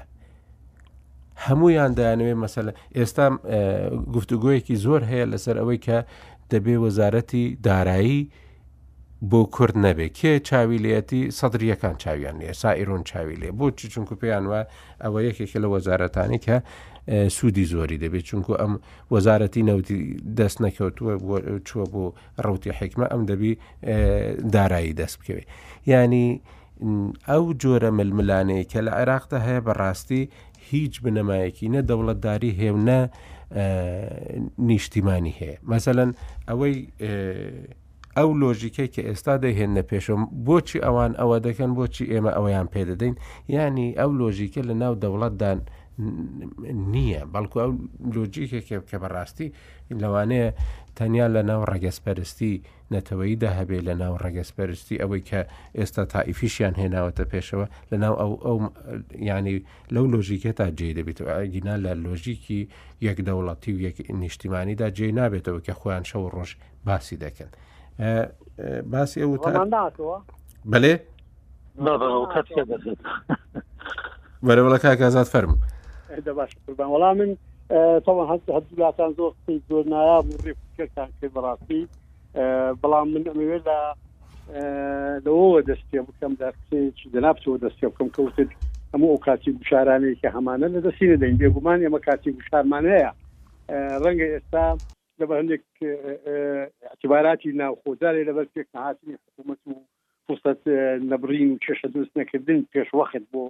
هەمویان 1.47 1.91
دایانوێ 1.99 2.35
مەسەل 2.45 2.67
ئێستا 2.99 3.27
گفتوگویەکی 4.15 4.77
زۆر 4.85 5.03
هەیە 5.11 5.27
لەسەر 5.33 5.57
ئەوەی 5.61 5.81
کە 5.87 5.99
دەبێ 6.53 6.77
وەزارەتی 6.85 7.45
دارایی 7.67 8.23
بۆ 9.31 9.41
کورد 9.55 9.77
نەبێ 9.87 10.07
کێ 10.19 10.33
چاویلەتی 10.49 11.23
سەدرریەکان 11.39 11.95
چاویان 12.03 12.37
لێ 12.41 12.51
سائیرۆن 12.63 13.03
چاوی 13.11 13.37
لێ 13.41 13.51
بۆ 13.59 13.67
چی 13.79 13.87
چونکو 13.95 14.13
پێیان 14.21 14.45
وە 14.51 14.61
ئەوە 15.05 15.19
یەکێکی 15.29 15.59
لە 15.63 15.69
وەزارەتانی 15.75 16.39
کە 16.47 16.57
سوودی 17.09 17.65
زۆری 17.71 17.99
دەبێت 18.05 18.23
چونکو 18.31 18.53
ئەم 18.61 18.73
وەزارەتی 19.13 19.63
نەوتی 19.71 19.99
دەست 20.39 20.59
نەکەوتووە 20.65 21.15
چووە 21.67 21.87
بۆ 21.93 22.05
ڕوتی 22.45 22.71
حکمە 22.79 23.07
ئەم 23.13 23.23
دەبی 23.31 23.53
دارایی 24.55 24.95
دەست 25.01 25.17
بکەوێت 25.21 25.47
ینی 25.93 26.29
ئەو 27.31 27.45
جۆرە 27.63 27.91
ململانەیە 27.99 28.65
کە 28.71 28.81
لە 28.87 28.93
عێراقدا 29.01 29.39
هەیە 29.47 29.61
بەڕاستی 29.67 30.23
هیچ 30.71 30.95
بنەمایەکی 31.05 31.67
نە 31.75 31.81
دەوڵەتداری 31.91 32.53
هێونە 32.61 33.01
نیشتیمانی 34.69 35.35
هەیە 35.41 35.57
مەسەەن 35.73 36.11
ئەوەی 36.49 36.77
ئەو 38.17 38.31
لۆژیکەی 38.43 38.89
کە 38.95 39.03
ئێستا 39.09 39.35
دەهێنە 39.45 39.83
پێشم 39.91 40.21
بۆچی 40.47 40.79
ئەوان 40.87 41.13
ئەوە 41.21 41.37
دەکەن 41.47 41.71
بۆچی 41.79 42.05
ئێمە 42.13 42.31
ئەوەیان 42.37 42.67
پێدەدەین 42.75 43.15
ینی 43.59 43.89
ئەو 44.01 44.11
لۆژیکە 44.21 44.63
لە 44.69 44.75
ناو 44.83 44.95
دەوڵەتدان 45.03 45.59
نییە 45.99 47.21
بەڵکو 47.33 47.57
ئەو 47.61 47.73
لۆجیکێک 48.17 48.65
کە 48.89 48.99
بەڕاستی 49.03 49.49
لەوانەیە 50.03 50.49
تەنیا 50.99 51.27
لە 51.37 51.43
ناو 51.51 51.63
ڕگەسپەرستی 51.73 52.53
نەتەوەیدا 52.95 53.51
هەبێ 53.59 53.79
لە 53.89 53.95
ناو 54.03 54.15
ڕگەسپەرستی 54.25 55.01
ئەوەی 55.03 55.23
کە 55.29 55.41
ئێستا 55.79 56.03
تائیفیشیان 56.13 56.75
هێناوەتە 56.81 57.25
پێشەوە 57.33 57.67
لە 57.91 57.97
ناو 58.05 58.15
ئەو 58.23 58.31
ئەو 58.47 58.57
ینی 59.29 59.59
لەو 59.95 60.05
لۆژیکێتا 60.15 60.67
جێ 60.79 60.89
دەبێتەوە 60.99 61.33
ئەگینا 61.41 61.75
لە 61.85 61.93
لۆژیکی 62.07 62.63
یەک 63.07 63.19
دەوڵەتی 63.29 63.73
و 63.75 63.79
یەک 63.87 63.97
نیشتیمانیدا 64.23 64.87
جێ 64.97 65.09
نابێتەوە 65.19 65.61
کە 65.67 65.73
خۆیان 65.81 66.05
شەو 66.11 66.25
ڕۆژ 66.35 66.51
باسی 66.87 67.17
دەکەن 67.25 67.51
باسی 68.93 69.21
ئەو 69.23 69.33
بەلێ 70.73 70.95
بەرەوە 74.47 74.79
کاکە 74.85 75.09
زات 75.15 75.29
فەرمو. 75.35 75.57
باش 76.27 76.51
قربان 76.67 76.87
وڵام 76.97 77.17
من 77.21 77.31
تەوان 78.07 78.27
هەست 78.31 78.49
هەزولاتان 78.57 79.11
زۆر 79.19 79.33
زۆر 79.71 79.85
نایاب 79.95 80.27
ڕێکردان 80.47 81.09
کرد 81.21 81.33
بەڕاستی 81.37 81.83
بەڵام 82.83 83.07
من 83.15 83.25
ئەمەوێت 83.31 83.63
لە 83.69 83.79
لەوەوە 85.25 85.61
دەستێ 85.71 85.99
بکەم 86.07 86.33
داکسێکی 86.43 87.11
دەنابەوە 87.15 87.57
دەستێ 87.65 87.87
بکەم 87.93 88.09
کەوتت 88.17 88.51
هەموو 88.93 89.11
ئەو 89.13 89.25
کاتی 89.27 89.53
گوشارانەیەکی 89.59 90.35
هەمانە 90.37 90.67
لە 90.75 90.81
دەستینە 90.87 91.17
دەین 91.23 91.37
بێگومان 91.43 91.79
ئێمە 91.85 92.01
کاتی 92.09 92.33
گوشارمانەیە 92.39 93.11
ڕەنگە 94.03 94.27
ئێستا 94.35 94.67
لە 95.19 95.25
هەندێک 95.41 95.65
اعتباراتی 96.89 97.57
ناوخۆدارێ 97.61 98.23
لەبەر 98.29 98.47
پێک 98.55 98.67
نهاتی 98.75 99.11
حکوومەت 99.27 99.61
و 99.69 99.73
فرصت 100.27 100.61
نەبرین 101.11 101.49
و 101.51 101.61
کێشە 101.65 101.89
دروست 101.95 102.13
نەکردن 102.21 102.59
پێشوەخت 102.75 103.25
بۆ 103.33 103.43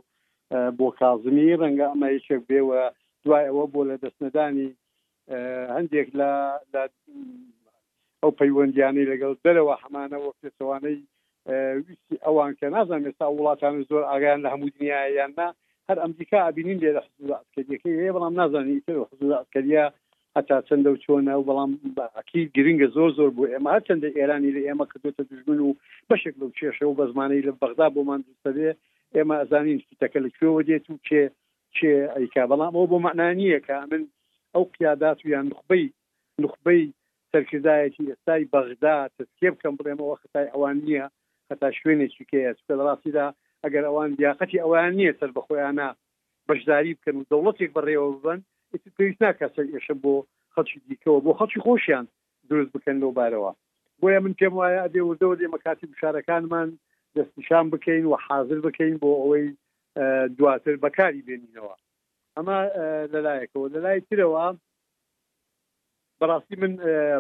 بۆ 0.79 0.87
کازمی 0.99 1.57
ڕەنگە 1.61 1.87
ئەمەیشێک 1.93 2.43
بێەوە 2.49 2.81
دوای 3.25 3.47
ئەوە 3.51 3.65
بۆ 3.73 3.81
لە 3.91 3.97
دەستنەدانی 4.03 4.69
هەندێک 5.77 6.09
لە 6.21 6.31
ئەو 8.23 8.31
پەیوەندیانی 8.41 9.09
لەگەڵ 9.11 9.33
دەرەوە 9.45 9.75
هەمانەوە 9.83 10.31
پێسەوانەی 10.41 10.99
ویستی 11.87 12.17
ئەوان 12.25 12.53
کە 12.59 12.67
نازان 12.77 13.03
ێستا 13.09 13.27
وڵاتان 13.37 13.75
زۆر 13.91 14.03
ئاگیان 14.11 14.41
لە 14.45 14.49
هەموو 14.53 14.75
دنیای 14.77 15.15
یاننا 15.19 15.49
هەر 15.89 15.99
ئەمریکا 16.05 16.39
ئابینین 16.43 16.79
لێ 16.83 16.91
لە 16.97 17.01
حزوداتکەریەکە 17.07 17.89
هەیە 18.01 18.13
بەڵام 18.17 18.35
نازانانی 18.41 18.85
تر 18.87 18.97
حزوداتکەریە 19.11 19.85
هەتا 20.37 20.59
چەندە 20.69 20.89
و 20.93 21.01
چۆنە 21.05 21.33
و 21.37 21.47
بەڵام 21.49 21.71
باکی 21.97 22.41
گرنگە 22.57 22.89
زۆر 22.97 23.11
زۆر 23.19 23.31
بوو 23.37 23.51
ئێمە 23.53 23.71
هەر 23.75 23.83
چنددە 23.87 24.09
ئێرانی 24.19 24.55
لە 24.57 24.61
ئێمە 24.67 24.85
کردوتە 24.91 25.23
دژمن 25.31 25.59
و 25.67 25.71
بەشێک 26.09 26.35
لەو 26.41 26.51
کێشە 26.59 26.85
و 26.87 26.97
بە 26.99 27.05
زمانەی 27.13 27.47
لە 27.49 27.53
بەغدا 27.61 27.87
بۆمان 27.95 28.21
دوستەبێ 28.27 28.69
ئێمە 29.15 29.35
ئەزانین 29.41 29.79
تەکە 30.01 30.19
لە 30.25 30.31
کوێوە 30.37 30.63
دێت 30.69 30.85
و 30.91 31.01
کێ 31.07 31.23
چێ 31.77 31.93
ئەیکا 32.15 32.43
بەڵام 32.51 32.75
ئەو 32.77 32.87
بۆ 32.91 32.97
معنانیە 33.07 33.61
کە 33.67 33.77
من 33.93 34.03
ئەو 34.55 34.65
قیادات 34.77 35.19
و 35.21 35.31
یان 35.35 35.47
نخبەی 35.53 35.87
نخبەی 36.43 36.83
سەرکردایەتی 37.31 38.09
ئێستای 38.11 38.49
بەغدا 38.53 38.95
تکێ 39.17 39.49
بکەم 39.55 39.75
بڵێمەوە 39.79 40.15
خەتای 40.23 40.53
ئەوان 40.55 40.77
نییە 40.87 41.07
خەتا 41.49 41.69
شوێنێکی 41.79 42.25
کەس 42.31 42.59
پێ 42.67 42.73
ڕاستیدا 42.89 43.27
ئەگەر 43.65 43.85
ئەوان 43.89 44.11
دیاقەتی 44.19 44.61
ئەوان 44.65 44.91
نییە 44.99 45.13
سەر 45.21 45.31
بەخۆیانە 45.37 45.89
بەشداری 46.49 46.97
بکەن 46.99 47.17
و 47.17 47.29
دەوڵەتێک 47.31 47.71
بەڕێوە 47.77 48.09
بن 48.25 48.39
پێویست 48.97 49.21
ناکە 49.25 49.47
سەر 49.55 49.67
ئێشە 49.75 49.95
بۆ 50.03 50.15
خەڵکی 50.55 50.79
دیکەوە 50.91 51.19
بۆ 51.25 51.31
خەڵکی 51.39 51.61
خۆشیان 51.67 52.07
دروست 52.51 52.71
بکەن 52.75 52.97
لەوبارەوە 53.03 53.53
بۆیە 54.01 54.19
من 54.25 54.35
پێم 54.39 54.53
وایە 54.59 54.79
ئەدێ 54.85 55.01
وردەوە 55.05 55.35
دێ 55.41 55.47
مەکاتی 55.55 55.87
بشارەکانمان 55.93 56.69
دەستنیشان 57.17 57.71
بکەین 57.71 58.05
و 58.11 58.17
حاضر 58.29 58.61
بکەین 58.67 58.95
بۆ 59.03 59.11
ئەوەی 59.21 59.47
دواتر 60.39 60.77
بەکاری 60.85 61.25
بێنینەوە 61.29 61.75
ئەمە 62.37 62.59
لەلایەکەوە 63.13 63.67
لەلای 63.75 64.01
ترەوە 64.09 64.47
بەڕاستی 66.21 66.57
من 66.63 66.73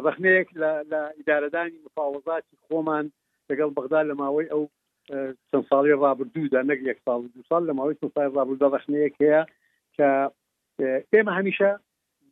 ڕخنەیەک 0.07 0.49
لە 0.93 1.01
ئیدارەدانی 1.19 1.83
مفاوەزاتی 1.87 2.57
خۆمان 2.67 3.07
لەگەڵ 3.51 3.71
بەغدا 3.77 4.01
لە 4.09 4.15
ماوەی 4.23 4.51
ئەو 4.53 4.63
چەند 5.51 5.67
ساڵی 5.71 5.99
ڕابردوودا 6.03 6.61
نەک 6.71 6.79
یەک 6.91 6.99
ساڵ 7.07 7.21
دو 7.37 7.41
سال 7.49 7.63
لە 7.69 7.73
ماوەی 7.79 7.97
سای 8.15 8.33
ڕابردا 8.37 8.67
ڕخنەیەک 8.77 9.15
هەیە 9.23 9.43
کە 9.97 10.09
ئێمە 11.15 11.33
هەمیشە 11.39 11.73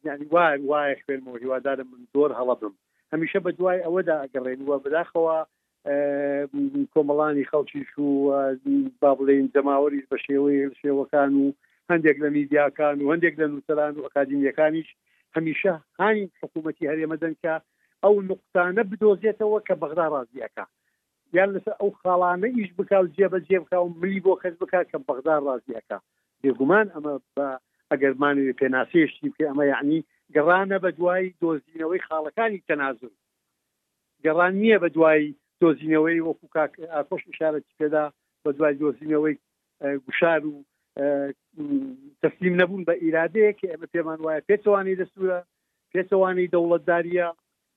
یعنی 0.09 0.24
وای 0.35 0.59
وایە 0.70 0.96
خوێنمەوە 1.05 1.38
هیوادارم 1.42 1.88
من 1.92 2.03
زۆر 2.14 2.31
هەڵە 2.38 2.55
بم 2.61 2.74
هەمیشە 3.12 3.38
بە 3.44 3.50
دوای 3.59 3.81
ئەوەدا 3.85 4.16
ئەگەڕێن 4.22 4.61
وە 4.68 4.77
بداخەوە 4.85 5.37
کۆمەڵانی 5.84 7.44
خەڵکیش 7.52 7.90
و 7.98 8.30
با 9.02 9.10
بڵێن 9.18 9.46
جەماوەریش 9.54 10.04
بە 10.10 10.16
شێوەیە 10.26 10.66
شێوەکان 10.82 11.32
و 11.42 11.52
هەندێک 11.90 12.16
لە 12.24 12.28
میدیاکان 12.36 12.96
و 13.00 13.10
هەندێک 13.12 13.34
لە 13.40 13.46
نووسران 13.52 13.94
و 13.96 14.04
ئەکادمیەکانیش 14.06 14.88
هەمیشە 15.36 15.74
هاین 16.00 16.28
حکوومەتتی 16.40 16.88
هەرێمەدەنکە 16.90 17.54
ئەو 18.04 18.14
نقطانە 18.30 18.82
بدۆزێتەوە 18.90 19.58
کە 19.66 19.74
بەغدا 19.82 20.06
ڕازیەکە 20.12 20.64
یان 21.36 21.50
لەس 21.54 21.66
ئەو 21.80 21.90
خاڵانە 22.00 22.48
ئیش 22.58 22.70
بکاو 22.78 23.04
جێبە 23.16 23.38
جێبکە 23.48 23.76
و 23.82 23.86
ملی 24.00 24.20
بۆ 24.24 24.32
خەز 24.42 24.54
بکات 24.62 24.86
کە 24.92 24.98
بەغدا 25.08 25.36
ڕازیەکە 25.46 25.98
بێگومان 26.42 26.86
ئەمە 26.94 27.14
بە 27.36 27.48
ئەگەرمان 27.90 28.36
پێناسێشتی 28.60 29.28
بکە 29.32 29.44
ئەمە 29.48 29.64
یعنی 29.72 29.98
گەڕانە 30.34 30.76
بە 30.84 30.90
دوای 30.98 31.24
دۆزینەوەی 31.40 32.04
خاڵەکانی 32.06 32.64
تەنازم 32.68 33.12
گەڕان 34.24 34.52
نییە 34.62 34.78
بە 34.82 34.88
دوایی 34.96 35.30
دۆزینەوەی 35.62 36.24
وەکو 36.28 36.46
کاکۆش 36.54 37.22
شارەی 37.38 37.62
پێدا 37.80 38.04
بە 38.42 38.50
دوای 38.56 38.74
دۆزینەوەی 38.82 39.36
گوشار 40.04 40.40
و 40.48 40.54
تەسلیم 42.22 42.54
نەبوون 42.60 42.82
بە 42.88 42.94
ئیرادەیە 43.02 43.52
کە 43.58 43.66
ئەمە 43.72 43.86
پێمان 43.94 44.18
وایە 44.20 44.46
پێچوانی 44.50 44.98
دەستورە 45.00 45.38
پێچوانی 45.92 46.50
دەوڵەتداریە 46.54 47.28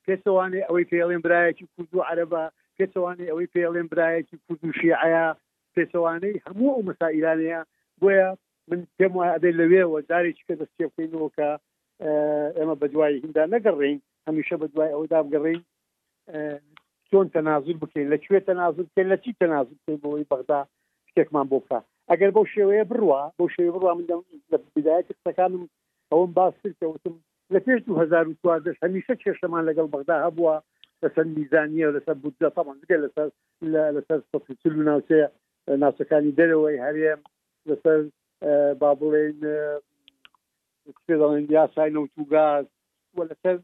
پێچوانی 0.08 0.66
ئەوەی 0.68 0.90
پێڵێن 0.92 1.22
برایەکی 1.26 1.70
کورد 1.74 1.92
و 1.96 2.06
عەرەبە 2.10 2.44
پێچوانی 2.78 3.30
ئەوەی 3.30 3.52
پێڵێن 3.56 3.88
برایەکی 3.94 4.38
کورد 4.46 4.62
و 4.64 4.78
شیعە 4.80 5.28
پێچوانەی 5.76 6.42
هەموو 6.46 6.74
ئەو 6.76 6.88
مەسائلانەیە 6.90 7.62
بۆیە 8.02 8.30
من 8.70 8.80
پێم 8.98 9.14
وایە 9.18 9.34
ئەبێ 9.36 9.50
لەوێەوە 9.60 9.98
دارێکی 10.12 10.44
کە 10.48 10.54
دەستێ 10.62 10.86
بکەینەوە 10.90 11.30
کە 11.38 11.50
ئێمە 12.58 12.76
بە 12.82 12.88
دوای 12.94 13.16
هیندا 13.24 13.44
نەگەڕین 13.56 13.98
هەمیشە 14.28 14.56
بە 14.62 14.68
دوای 14.74 14.94
ئەوەدا 14.96 15.20
بگەڕین 15.26 15.62
چۆن 17.14 17.26
تەنازل 17.36 17.78
بکەین 17.84 18.08
لە 18.14 18.18
کوێ 18.24 18.40
تەنازل 18.50 18.86
بکەین 18.90 19.08
لە 19.14 19.18
چی 19.24 19.32
تەنازل 19.42 19.76
بکەین 19.80 20.00
بۆەوەی 20.04 20.30
بەغدا 20.32 20.60
شتێکمان 21.10 21.46
بۆ 21.52 21.58
بکە 21.64 21.80
ئەگەر 22.12 22.30
بەو 22.36 22.46
شێوەیە 22.56 22.84
بڕوە 22.92 23.22
بۆ 23.40 23.44
شێوە 23.56 23.72
بڕوا 23.76 23.92
من 23.98 24.06
لە 24.52 24.58
بدایەت 24.78 25.08
قسەکانم 25.16 25.64
ئەوم 26.12 26.32
باسر 26.38 26.70
کەوتم 26.80 27.16
لە 27.54 27.60
پێش 27.66 27.80
2014 27.82 28.72
هەمیشە 28.84 29.14
کێشەمان 29.24 29.64
لەگەڵ 29.70 29.88
بەغدا 29.94 30.16
هەبووە 30.26 30.56
لەسەر 31.04 31.26
میزانیە 31.38 31.88
لەسەر 31.96 32.16
بودجە 32.24 32.50
تامان 32.56 32.78
لەسەر 32.90 33.28
لەسەر 33.96 34.20
سەفسل 34.32 34.74
و 34.80 34.86
ناوچەیە 34.90 35.28
ناوچەکانی 35.82 36.36
دەرەوەی 36.40 36.82
هەرێم 36.86 37.22
لەسەر 37.70 38.00
با 38.82 38.90
بڵێن 39.00 39.38
یاسای 41.58 41.94
نەوت 41.96 42.12
و 42.18 42.24
گاز 42.34 42.66
وە 43.18 43.24
لەسەر 43.32 43.56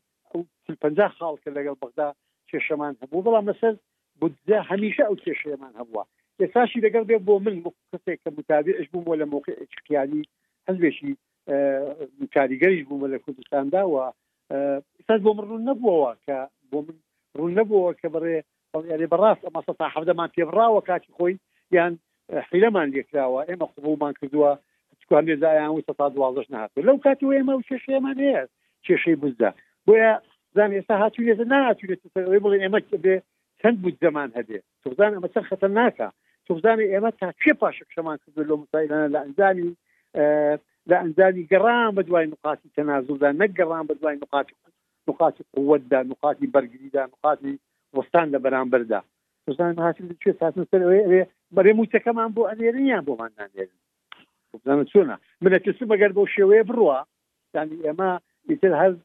پ 0.81 0.83
خاڵکە 1.19 1.51
لەگەڵ 1.57 1.75
بەغدا 1.83 2.09
کێشەمان 2.53 2.93
هەبوو 3.01 3.25
بەڵام 3.25 3.45
مەسەر 3.49 3.73
بودجە 4.19 4.59
هەمیشە 4.69 5.03
ئەو 5.07 5.17
کێشەیەمان 5.25 5.73
هەبووە 5.79 6.03
ئێساشی 6.39 6.83
لەگەڵ 6.85 7.03
بێ 7.09 7.17
بۆ 7.27 7.33
من 7.45 7.55
کەسێک 7.91 8.19
کە 8.23 8.29
متابعش 8.37 8.85
بووم 8.91 9.05
بۆ 9.07 9.13
لە 9.21 9.25
موقعیانی 9.33 10.23
هەندێکی 10.67 11.11
کاریگەریش 12.35 12.83
بوومە 12.87 13.07
لە 13.13 13.17
کوردستاندا 13.23 13.83
و 13.93 13.95
ئساس 15.01 15.19
بۆ 15.25 15.31
من 15.37 15.45
ڕوون 15.49 15.63
نەبووەوە 15.69 16.11
کە 16.25 16.37
بۆ 16.71 16.77
من 16.87 16.95
ڕوون 17.37 17.53
نەبووەوە 17.59 17.91
کە 18.01 18.07
بڕێ 18.13 18.37
یاری 18.91 19.11
بەڕاست 19.13 19.41
ئەمە 19.45 19.61
سە 19.65 19.71
حەفدەمان 19.93 20.29
پێڕاوە 20.35 20.81
کاتی 20.89 21.13
خۆی 21.17 21.33
یان 21.75 21.93
حیلەمان 22.49 22.87
لێکراوە 22.95 23.39
ئێمە 23.49 23.65
قوبوومان 23.73 24.13
کردووە 24.19 24.51
کوان 25.09 25.23
لێزایان 25.29 25.71
و 25.71 25.81
سە 25.87 25.93
دوازش 26.15 26.47
نهات 26.53 26.71
لەو 26.87 26.97
کاتی 27.05 27.25
ئێمە 27.35 27.53
و 27.57 27.63
کێشەیەمان 27.69 28.17
هەیە 28.23 28.41
کێشەی 28.85 29.17
بزدا 29.21 29.49
بۆیە 29.85 30.13
زان 30.57 30.71
ئێستا 30.81 30.93
هاتوێت 31.03 31.39
ناتوێت 31.51 32.01
بڵێن 32.43 32.61
ئێمە 32.65 32.79
بێ 33.03 33.15
چەند 33.61 33.77
بود 33.83 33.95
زمان 34.03 34.29
هەبێ 34.37 34.59
سوزان 34.83 35.11
ئەمە 35.15 35.27
چەند 35.33 35.45
خەتە 35.51 35.67
ناکە 35.79 36.07
سوزانی 36.47 36.85
ئێمە 36.93 37.11
تا 37.19 37.27
کێ 37.41 37.53
پاشە 37.61 37.83
شەمان 37.95 38.17
کرد 38.23 38.37
لۆ 38.49 38.55
مساایلانە 38.61 39.07
لە 39.13 39.19
ئەنجانی 39.25 39.69
لە 40.89 40.95
ئەنجانی 41.01 41.47
گەڕام 41.51 41.91
بە 41.97 42.01
دوای 42.07 42.25
نقاتی 42.33 42.67
تەنازودا 42.77 43.29
نەک 43.41 43.51
گەڕام 43.59 43.85
بە 43.89 43.93
دوای 44.01 44.15
نقاتی 44.23 44.55
نقاتی 45.09 45.43
قوتدا 45.55 45.99
نقاتی 46.09 46.47
بەرگریدا 46.55 47.01
نقاتی 47.13 47.53
وەستان 47.95 48.27
لە 48.33 48.39
بەرامبەردا 48.43 48.99
سوزان 49.45 49.73
هاتی 49.85 50.01
کوێ 50.23 50.33
ساتن 50.39 50.63
سەر 50.71 50.81
بەێ 51.55 51.73
موچەکەمان 51.79 52.29
بۆ 52.35 52.41
ئەنێریان 52.51 53.03
بۆمان 53.07 53.31
نانێرن 53.39 53.77
سوزانە 54.51 54.83
چۆنا 54.91 55.15
منە 55.43 55.59
کەسو 55.65 55.83
بەگەر 55.91 56.11
بۆ 56.17 56.21
شێوەیە 56.35 56.63
بڕوە 56.69 56.99
ینی 57.55 57.77
ئێمە 57.85 58.09
ئیتر 58.49 58.73
هەز 58.81 58.95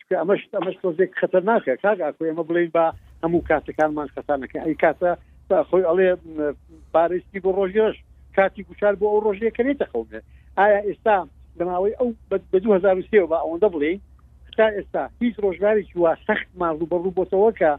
چکە 0.00 0.16
ئەمەش 0.20 0.42
ئەمەش 0.56 0.76
تۆزێک 0.82 1.10
خەتەر 1.20 1.42
ناکە 1.50 1.72
کاگا 1.82 2.08
خۆی 2.16 2.30
ئەمە 2.30 2.44
بڵین 2.48 2.70
بە 2.76 2.84
هەموو 3.22 3.46
کاتەکانمان 3.48 4.08
خەسانەکە 4.14 4.58
ئەی 4.66 4.76
کاتە 4.82 5.10
خۆی 5.68 5.84
ئەڵێ 5.88 6.08
پارێستی 6.94 7.42
بۆ 7.44 7.50
ڕۆژێش 7.58 7.96
کاتی 8.36 8.62
گوشار 8.68 8.94
بۆ 9.00 9.06
ئەو 9.12 9.20
ڕۆژێ 9.26 9.48
کەێتە 9.56 9.86
خەڵێ 9.92 10.20
ئایا 10.58 10.80
ئێستا 10.88 11.16
لەماوەی 11.58 11.96
ئەو 11.98 12.08
بە 12.30 12.36
2023 12.50 13.26
بە 13.30 13.36
ئەوەندە 13.42 13.68
بڵێ 13.74 13.92
تا 14.56 14.66
ئێستا 14.76 15.02
هیچ 15.22 15.34
ڕۆژگارێکی 15.44 15.96
وا 16.02 16.12
سەخت 16.26 16.48
ماڵوو 16.60 16.90
بەڕوو 16.92 17.16
بۆتەوەکە 17.18 17.72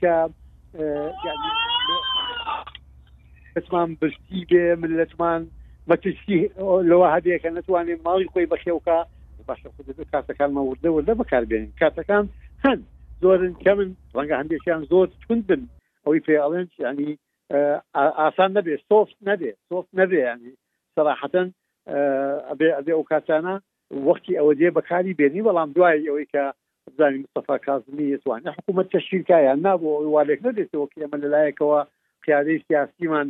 کە 0.00 0.12
کەسمان 3.54 3.88
برسی 4.00 4.40
بێ 4.50 4.64
ملەتمان 4.82 5.40
بەتشتی 5.88 6.38
لەوە 6.90 7.06
هەدێکە 7.14 7.48
نتوانێت 7.56 8.00
ماڵی 8.06 8.30
خۆی 8.32 8.50
بەخێوکە 8.52 8.98
باشە 9.50 9.68
خود 9.76 9.86
کاتەکانمە 10.12 10.62
وردەوە 10.68 11.00
لە 11.08 11.12
بەکاربیێنین 11.20 11.72
کاتەکان 11.82 12.24
هەند 12.64 12.82
زۆرن 13.22 13.52
کەمن 13.64 13.88
ڕەنگە 14.16 14.34
هەندێکیان 14.40 14.82
زۆر 14.92 15.06
چوندن 15.24 15.62
ئەوی 16.04 16.24
پێڵێن 16.26 16.66
ینی 16.84 17.10
ئاسان 18.22 18.50
نەبێ 18.58 18.74
سۆفت 18.88 19.16
نەبێ 19.28 19.52
سۆفت 19.70 19.90
نەبێ 20.00 20.18
ینی 20.28 20.52
سەراحەتەن 20.94 21.48
ئەبێ 22.48 22.68
ئەو 22.96 23.02
کاتانە 23.12 23.54
وەختی 24.08 24.36
ئەوە 24.38 24.52
دێ 24.60 24.68
بەکاری 24.78 25.16
بێنی 25.20 25.44
بەڵام 25.46 25.68
دوای 25.76 26.06
ئەوەی 26.08 26.26
کە 26.34 26.44
زانانی 26.98 27.22
مستەفا 27.24 27.56
کازمی 27.66 28.08
توانە 28.22 28.50
حکوومەت 28.56 28.88
تەشیرکایان 28.96 29.58
نابوو 29.66 30.12
والێک 30.16 30.40
نەدێتەوە 30.46 30.86
ئەمە 31.02 31.16
لەلایەکەوە 31.22 31.80
پیادەی 32.22 32.62
سیاسیمان 32.66 33.26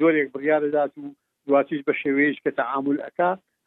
زۆرێک 0.00 0.28
بڕیاەدات 0.34 0.92
و 1.00 1.04
دواتیش 1.48 1.80
بە 1.86 1.92
شێوەیەش 2.02 2.38
کە 2.44 2.50
تەعاعمل 2.58 2.98
ئەک 3.04 3.18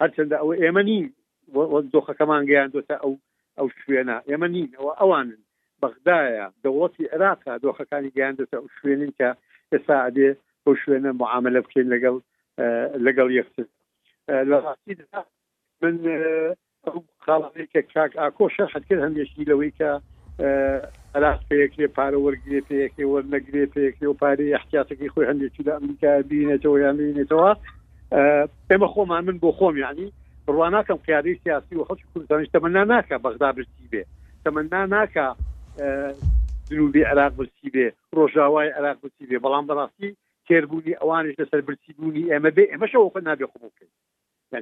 هەرچنددە 0.01 0.37
ئەوە 0.41 0.53
ئێمە 0.63 0.83
نین 0.89 1.07
وەک 1.53 1.85
دۆخەکەمان 1.95 2.43
گەیان 2.49 2.69
دۆتە 2.75 2.95
ئەو 3.03 3.13
ئەو 3.57 3.67
شوێنە 3.81 4.17
ئێمە 4.29 4.47
نین 4.55 4.67
ئەوە 4.77 4.91
ئەوانن 4.99 5.41
بەغدایە 5.81 6.45
دەوڵەتی 6.63 7.09
عێراقا 7.13 7.53
دۆخەکانی 7.63 8.13
گەیان 8.15 8.33
دۆتە 8.39 8.55
ئەو 8.59 8.67
شوێنین 8.77 9.11
کە 9.19 9.29
ئێستا 9.71 9.97
ئەبێ 10.05 10.29
بۆ 10.63 10.71
شوێنە 10.81 11.11
معاملە 11.21 11.59
بکەین 11.65 11.87
لەگەڵ 11.93 12.15
لەگەڵ 13.05 13.29
یەکتر 13.39 13.65
لە 14.49 14.57
ڕاستی 14.65 14.93
من 15.81 15.95
خاڵێککە 17.23 17.81
چاک 17.93 18.11
ئاکۆشە 18.21 18.65
حکرد 18.73 19.01
هەندێکی 19.05 19.47
لەوەی 19.49 19.71
کە 19.79 19.91
ئەلاس 21.13 21.39
پێکرێ 21.49 21.87
پارە 21.97 22.17
وەرگێ 22.19 22.59
پێکێ 22.69 23.03
وەرنەگرێ 23.11 23.63
پێکێ 23.75 24.05
و 24.07 24.17
پارەی 24.21 24.55
احتیاتەکەی 24.57 25.11
خۆی 25.13 25.29
هەندێکی 25.31 25.65
لە 25.67 25.71
ئەمریکا 25.75 26.11
بینێتەوە 26.29 26.77
یانبینێتەوە 26.85 27.51
ئێمە 28.69 28.87
خۆمان 28.93 29.23
من 29.27 29.37
بۆ 29.43 29.49
خۆم 29.57 29.75
ینی 29.87 30.07
ڕواناکەم 30.53 30.97
قیادی 31.05 31.33
سیاسی 31.43 31.75
و 31.75 31.85
خەڵکی 31.89 32.05
کوردستانش 32.13 32.47
تەمەنا 32.53 32.83
ناکە 32.93 33.17
بەغدا 33.25 33.49
برسی 33.57 33.85
بێ 33.91 34.03
تەمەنا 34.45 34.81
ناکە 34.95 35.25
جنوبی 36.69 37.01
عراق 37.11 37.33
برسی 37.37 37.69
بێ 37.73 37.85
ڕۆژاوای 38.15 38.69
عراق 38.77 38.97
برسی 39.01 39.25
بێ 39.29 39.37
بەڵام 39.45 39.65
بەڕاستی 39.69 40.09
تێربوونی 40.47 40.93
ئەوانش 41.01 41.31
لەسەر 41.39 41.61
برسیبوونی 41.67 42.29
ئەمە 42.31 42.51
بێ 42.57 42.65
ئەمەشەوە 42.73 43.09
خۆ 43.13 43.19
نابێ 43.27 43.45
خبووکەین 43.53 43.91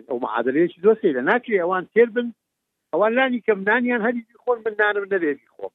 ئەو 0.09 0.17
معادلەیەکی 0.25 0.81
زۆر 0.83 0.95
سێ 1.01 1.09
لە 1.17 1.21
ناکرێ 1.31 1.57
ئەوان 1.61 1.83
تێر 1.93 2.09
بن 2.15 2.27
ئەوان 2.93 3.11
لانی 3.17 3.43
کەم 3.47 3.59
نانیان 3.67 4.01
هەری 4.05 4.21
خۆن 4.43 4.57
من 4.65 4.73
نانم 4.79 5.05
نەبێبی 5.13 5.47
خۆم 5.55 5.73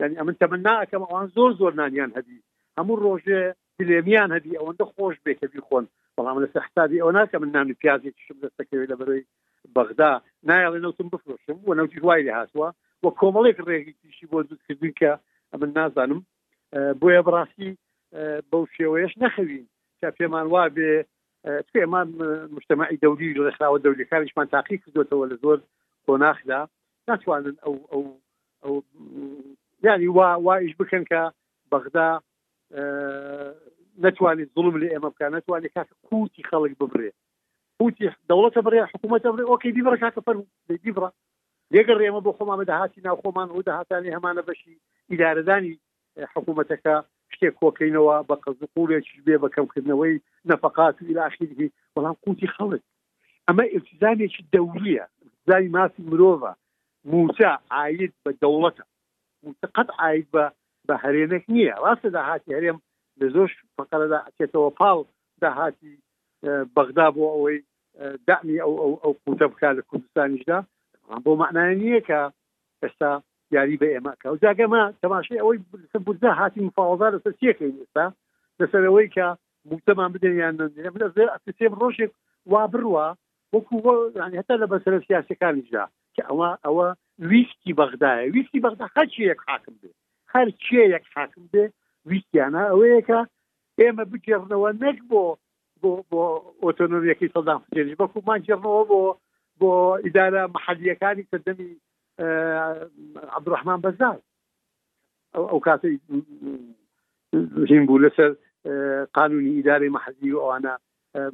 ینی 0.00 0.20
من 0.26 0.36
تەمەنا 0.42 0.74
ئەەکەم 0.82 1.02
ئەوان 1.08 1.26
زۆر 1.36 1.50
زۆر 1.60 1.72
نانیان 1.80 2.10
هەبی 2.16 2.38
هەموو 2.78 3.00
ڕۆژێ 3.04 3.40
دلێمیان 3.78 4.30
هەبی 4.36 4.56
ئەوەندە 4.58 4.84
خۆش 4.94 5.14
بێکەبی 5.24 5.60
خۆن 5.68 5.84
بەڵام 6.18 6.38
لە 6.44 6.48
سەحتابی 6.54 7.00
ئەو 7.02 7.12
ناکە 7.16 7.34
من 7.40 7.50
نامی 7.56 7.76
پیازێکیشم 7.82 8.36
دەستەکەوێت 8.44 8.88
لە 8.92 8.96
بەرەوەی 9.00 9.24
بەغدا 9.76 10.12
نایڵێ 10.48 10.78
نوتم 10.86 11.08
بفرۆشم 11.12 11.58
و 11.66 11.74
نەوتی 11.78 12.00
وای 12.04 12.26
لە 12.28 12.32
هاتووە 12.38 12.68
وە 13.04 13.10
کۆمەڵێک 13.20 13.58
ڕێگیشی 13.68 14.26
بۆ 14.30 14.38
دوودکردین 14.48 14.92
کە 15.00 15.10
من 15.60 15.70
نازانم 15.78 16.20
بۆیە 17.00 17.20
بڕاستی 17.26 17.70
بەو 18.50 18.64
شێوەیەش 18.76 19.12
نەخەوین 19.22 19.64
کە 20.00 20.08
پێمان 20.18 20.46
وا 20.54 20.64
بێ 20.76 20.92
توێمان 21.70 22.08
مشتمەعی 22.56 23.00
دەوری 23.04 23.36
لەخراوە 23.48 23.78
دەولیکاریشمان 23.84 24.46
تاقی 24.54 24.76
کردوتەوە 24.82 25.24
لە 25.30 25.36
زۆر 25.44 25.58
کۆناخدا 26.06 26.60
ناتوانن 27.08 27.56
ئەو 27.64 27.74
ئەو 27.92 28.02
ئەو 28.64 28.74
ینی 29.84 30.08
وا 30.16 30.28
وایش 30.46 30.72
بکەن 30.80 31.04
کە 31.10 31.22
بەغدا 31.72 32.08
نتوانێت 34.00 34.50
زڵم 34.56 34.74
لە 34.82 34.86
ئێمە 34.92 35.10
بکە 35.12 35.26
نتوانێت 35.36 35.72
کاکە 35.76 35.94
کوتی 36.08 36.42
خەڵک 36.50 36.72
ببرێ 36.80 37.10
قوتی 37.78 38.08
دەوڵەتە 38.28 38.60
بڕێ 38.66 38.78
حکوومەتە 38.92 39.28
بڕێ 39.32 39.44
ئۆکی 39.50 39.74
دیبڕ 39.76 39.94
کاکە 40.02 40.20
فەر 40.26 40.36
دیبڕ 40.84 41.04
لێگەر 41.72 41.96
ڕێمە 42.02 42.20
بۆ 42.24 42.30
خۆمانە 42.38 42.64
داهاتی 42.70 43.00
ناوخۆمان 43.06 43.48
و 43.50 43.62
داهاتانی 43.68 44.14
هەمانە 44.16 44.42
بەشی 44.48 44.74
ئیدارەدانی 45.10 45.72
حکوومەتەکە 46.32 46.94
شتێک 47.34 47.54
کۆکەینەوە 47.60 48.14
بە 48.28 48.34
قزقورێکی 48.44 49.18
بێ 49.26 49.36
بە 49.42 49.48
کەمکردنەوەی 49.54 50.16
نەفقات 50.50 50.96
و 51.00 51.12
لاخیری 51.18 51.68
بەڵام 51.94 52.16
قوتی 52.24 52.48
خەڵک 52.54 52.82
ئەمە 53.46 53.64
ئلتزامێکی 53.74 54.42
دەوریە 54.54 55.04
زای 55.48 55.64
ماسی 55.76 56.00
مرۆڤە 56.10 56.52
موچە 57.10 57.50
عید 57.82 58.12
بە 58.24 58.30
دەوڵەتە 58.42 58.84
قەت 59.76 59.90
عید 60.06 60.26
بە 60.34 60.44
بە 60.88 60.94
هەرێنێک 61.02 61.44
نییە 61.54 61.74
ڕاستە 61.84 62.08
داهاتی 62.16 62.54
هەرێم 62.56 62.78
لە 63.20 63.26
زۆش 63.36 63.52
فقەردا 63.76 64.18
ئەچێتەوە 64.26 64.70
پاڵ 64.80 64.98
داهاتی 65.42 65.92
بەغدا 66.74 67.06
بۆ 67.16 67.24
ئەوەی 67.34 67.58
دامی 68.28 68.58
ئەو 68.64 68.72
ئەو 68.82 68.92
ئەو 69.02 69.12
قوتە 69.22 69.46
بک 69.50 69.60
لە 69.78 69.82
کوردستانیشدا 69.88 70.58
بۆ 71.24 71.30
معنای 71.42 71.74
نییە 71.82 72.00
کە 72.08 72.20
ئێستا 72.82 73.10
یاری 73.56 73.76
بە 73.82 73.88
ئێمەکە 73.94 74.26
و 74.30 74.38
جاگەمە 74.44 74.82
تەماشای 75.02 75.40
ئەوەی 75.42 75.58
بوددا 76.06 76.30
هاتی 76.40 76.60
مفاوزار 76.68 77.10
لەسەر 77.16 77.32
چێکی 77.40 77.76
ئێستا 77.82 78.06
لەسەرەوەی 78.60 79.08
کە 79.16 79.26
موتەمان 79.70 80.10
بدەیان 80.14 80.54
ئەسم 80.62 81.74
ڕۆژێک 81.82 82.12
وا 82.52 82.62
بڕوە 82.72 83.06
وەکو 83.54 83.74
هەتا 84.40 84.54
لە 84.62 84.66
بەسەر 84.72 84.94
سیاسەکانیشدا 85.08 85.84
کە 86.14 86.22
ئەوە 86.28 86.50
ئەوە 86.64 86.86
ویستی 87.30 87.72
بەغدایە 87.78 88.26
ویستی 88.34 88.60
بەغدا 88.64 88.86
هەر 88.96 89.06
چیەک 89.14 89.40
حاکم 89.48 89.74
بێ 89.80 89.90
هەر 90.34 90.48
چیەک 90.64 91.04
حاکم 91.16 91.44
بێ 91.52 91.64
ویستیانە 92.10 92.62
ئەوەیەکە 92.68 93.20
ئێمە 93.80 94.04
بگێڕنەوە 94.12 94.70
نەک 94.82 94.98
بۆ 95.10 95.22
بۆ 95.82 95.90
بۆ 96.10 96.22
ئۆتۆنۆمیەکەی 96.64 97.32
سەدام 97.34 97.60
حجێنی 97.66 97.98
بەکومان 98.00 98.40
گێڕنەوە 98.46 98.82
بۆ 98.90 99.02
بۆ 99.60 99.70
ئیدارە 100.04 100.42
محەلیەکانی 100.56 101.28
سەردەمی 101.30 101.70
اه، 102.22 102.76
عبدڕحمان 103.36 103.78
بەزار 103.84 104.18
ئەو 105.48 105.58
کاتی 105.66 105.94
هین 107.70 107.82
بوو 107.88 108.02
لەسەر 108.04 108.30
اه، 108.66 109.02
قانونی 109.16 109.56
ئیدارەی 109.58 109.94
مەحەزی 109.96 110.28
و 110.32 110.40
ئەوانە 110.42 110.74
اه، 110.74 110.80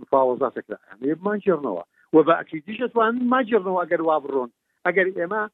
مفاوەزاتەکرا 0.02 0.78
مان 1.26 1.38
گێڕنەوە 1.44 1.82
و 2.14 2.18
بە 2.26 2.32
ئەکیدیش 2.38 2.78
ئەتوانن 2.84 3.18
ما 3.32 3.40
گێڕنەوە 3.48 3.80
ئەگەر 3.82 4.00
وا 4.04 4.16
بڕۆن 4.24 4.50
اگر 4.88 5.06
وابرون 5.08 5.16
اگر 5.18 5.24
اما 5.24 5.50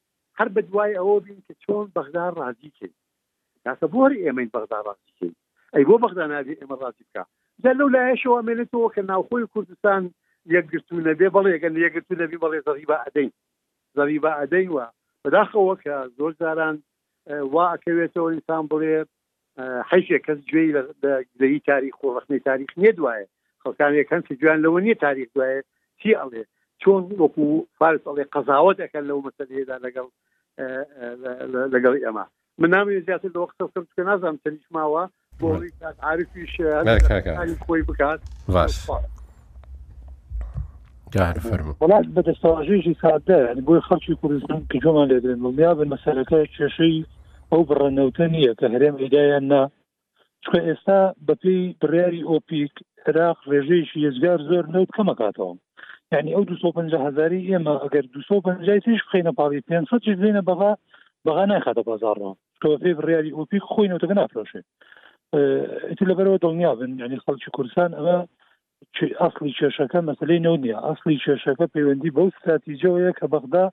دوای 0.69 0.95
ئەوە 1.01 1.17
بین 1.25 1.39
کە 1.47 1.53
چۆن 1.63 1.85
بەغدا 1.95 2.25
ڕازی 2.39 2.71
کرد 2.79 2.97
یاسە 3.69 3.87
بۆری 3.95 4.25
ئێمەین 4.25 4.51
بەغداڕاستی 4.55 5.31
ئەی 5.75 5.85
بۆ 5.89 5.95
بەغدا 6.03 6.25
نادی 6.33 6.59
ئێمە 6.61 6.77
ڕاستی 6.83 7.05
بکە 7.09 7.25
جە 7.63 7.71
لەو 7.79 7.89
لایەشەوە 7.97 8.41
مێنێتەوە 8.49 8.89
کە 8.95 9.01
ناوخۆی 9.11 9.51
کوردستان 9.53 10.03
یەکگرتوونە 10.57 11.13
بێ 11.21 11.29
بەڵێ 11.37 11.55
گەن 11.63 11.75
یەکگرتوونە 11.85 12.25
بی 12.31 12.39
بەڵێ 12.43 12.59
زەری 12.67 12.85
بە 12.91 12.97
ئەدەین 13.05 13.31
زەری 13.97 14.19
بە 14.25 14.31
ئەدەین 14.41 14.69
وە 14.77 14.87
بەداخەوە 15.23 15.75
کە 15.85 15.95
زۆر 16.19 16.33
جاران 16.41 16.77
واکەوێتەوە 17.55 18.29
ئینسان 18.33 18.65
بڵێ 18.73 18.95
حیشێک 19.91 20.23
کەس 20.27 20.41
گوێی 20.51 20.71
لەی 21.41 21.55
تاریخ 21.71 21.95
و 22.03 22.13
ڕخنەی 22.17 22.45
تاریخ 22.49 22.71
نیە 22.81 22.93
دوایە 22.99 23.27
خەکانەکەن 23.63 24.21
کە 24.27 24.33
گویان 24.41 24.59
لەوە 24.65 24.79
نیە 24.87 24.97
تاریخ 25.05 25.29
دوایە 25.35 25.61
چی 26.01 26.11
ئەڵێ 26.21 26.45
چۆن 26.83 27.03
وەکو 27.23 27.47
فارس 27.79 28.03
ئەڵێ 28.09 28.25
قەزاوە 28.35 28.73
دەکەن 28.83 29.05
لەو 29.11 29.19
مەسەلێدا 29.27 29.77
لەگەڵ 29.85 30.07
لەگەڵ 31.75 31.95
ئەمە 32.05 32.25
من 32.59 32.71
نامێ 32.75 32.99
زیاتر 33.07 33.29
لە 33.29 33.37
وەخت 33.41 33.57
سەر 33.75 33.83
بکە 33.87 34.03
نازانم 34.09 34.39
تەنیش 34.45 34.67
ماوە 34.77 35.05
بۆ 35.39 35.49
عرفیش 36.09 36.53
خۆی 37.67 37.83
بکات 37.89 38.21
وڵات 41.83 42.07
بەدەستاژێژی 42.17 42.95
سادە 43.05 43.39
بۆی 43.67 43.83
خەڵکی 43.89 44.19
کوردستان 44.21 44.63
کە 44.73 44.77
جۆمان 44.85 45.07
لێدرێن 45.11 45.41
وڵیا 45.47 45.71
بن 45.79 45.89
مەسەرەکە 45.95 46.39
کێشەی 46.55 46.99
ئەو 47.53 47.61
بڕەنەوتە 47.69 48.25
نییە 48.35 48.55
کە 48.61 48.67
هەرێم 48.75 48.97
هیدایان 49.03 49.45
نا 49.53 49.63
چکە 50.45 50.59
ئێستا 50.69 51.01
بەپی 51.27 51.63
بڕیاری 51.81 52.27
ئۆپیک 52.31 52.73
عراق 53.07 53.39
ڕێژەیەشی 53.51 54.01
ێزگار 54.11 54.39
زۆر 54.51 54.65
نەوت 54.75 54.91
کەمەکاتەوە 54.97 55.55
یعنی 56.13 56.35
ئەو 56.35 56.45
250 56.49 57.07
هزاری 57.07 57.49
ئێمە 57.51 57.75
ئەگەر 57.85 58.05
250 58.13 58.81
تش 58.85 58.99
بخینە 59.07 59.33
پاڵی 59.39 59.61
500 59.69 60.21
بێنە 60.23 60.43
بەغا 60.51 60.73
بەغا 61.29 61.45
نایخاتە 61.51 61.83
بازارڕان 61.91 62.35
کەفێ 62.63 62.91
ڕیاری 63.09 63.37
ئۆپی 63.37 63.61
خۆینەوەتەکە 63.71 64.15
نافرۆشێ 64.21 64.61
تو 65.99 66.05
لەبەرەوە 66.11 66.39
دڵنیا 66.45 66.73
بن 66.81 66.91
یعنی 67.03 67.23
خەڵکی 67.25 67.51
کوردستان 67.57 67.91
ئەمە 67.99 68.19
ئەاصلی 69.21 69.55
کێشەکە 69.59 69.99
مەسلەی 70.11 70.43
نەو 70.47 70.57
نیە 70.65 70.77
ئەاصلی 70.85 71.23
کێشەکە 71.25 71.67
پەیوەندی 71.75 72.15
بەو 72.17 72.29
استراتیجەوەیە 72.31 73.13
کە 73.19 73.27
بەغدا 73.33 73.65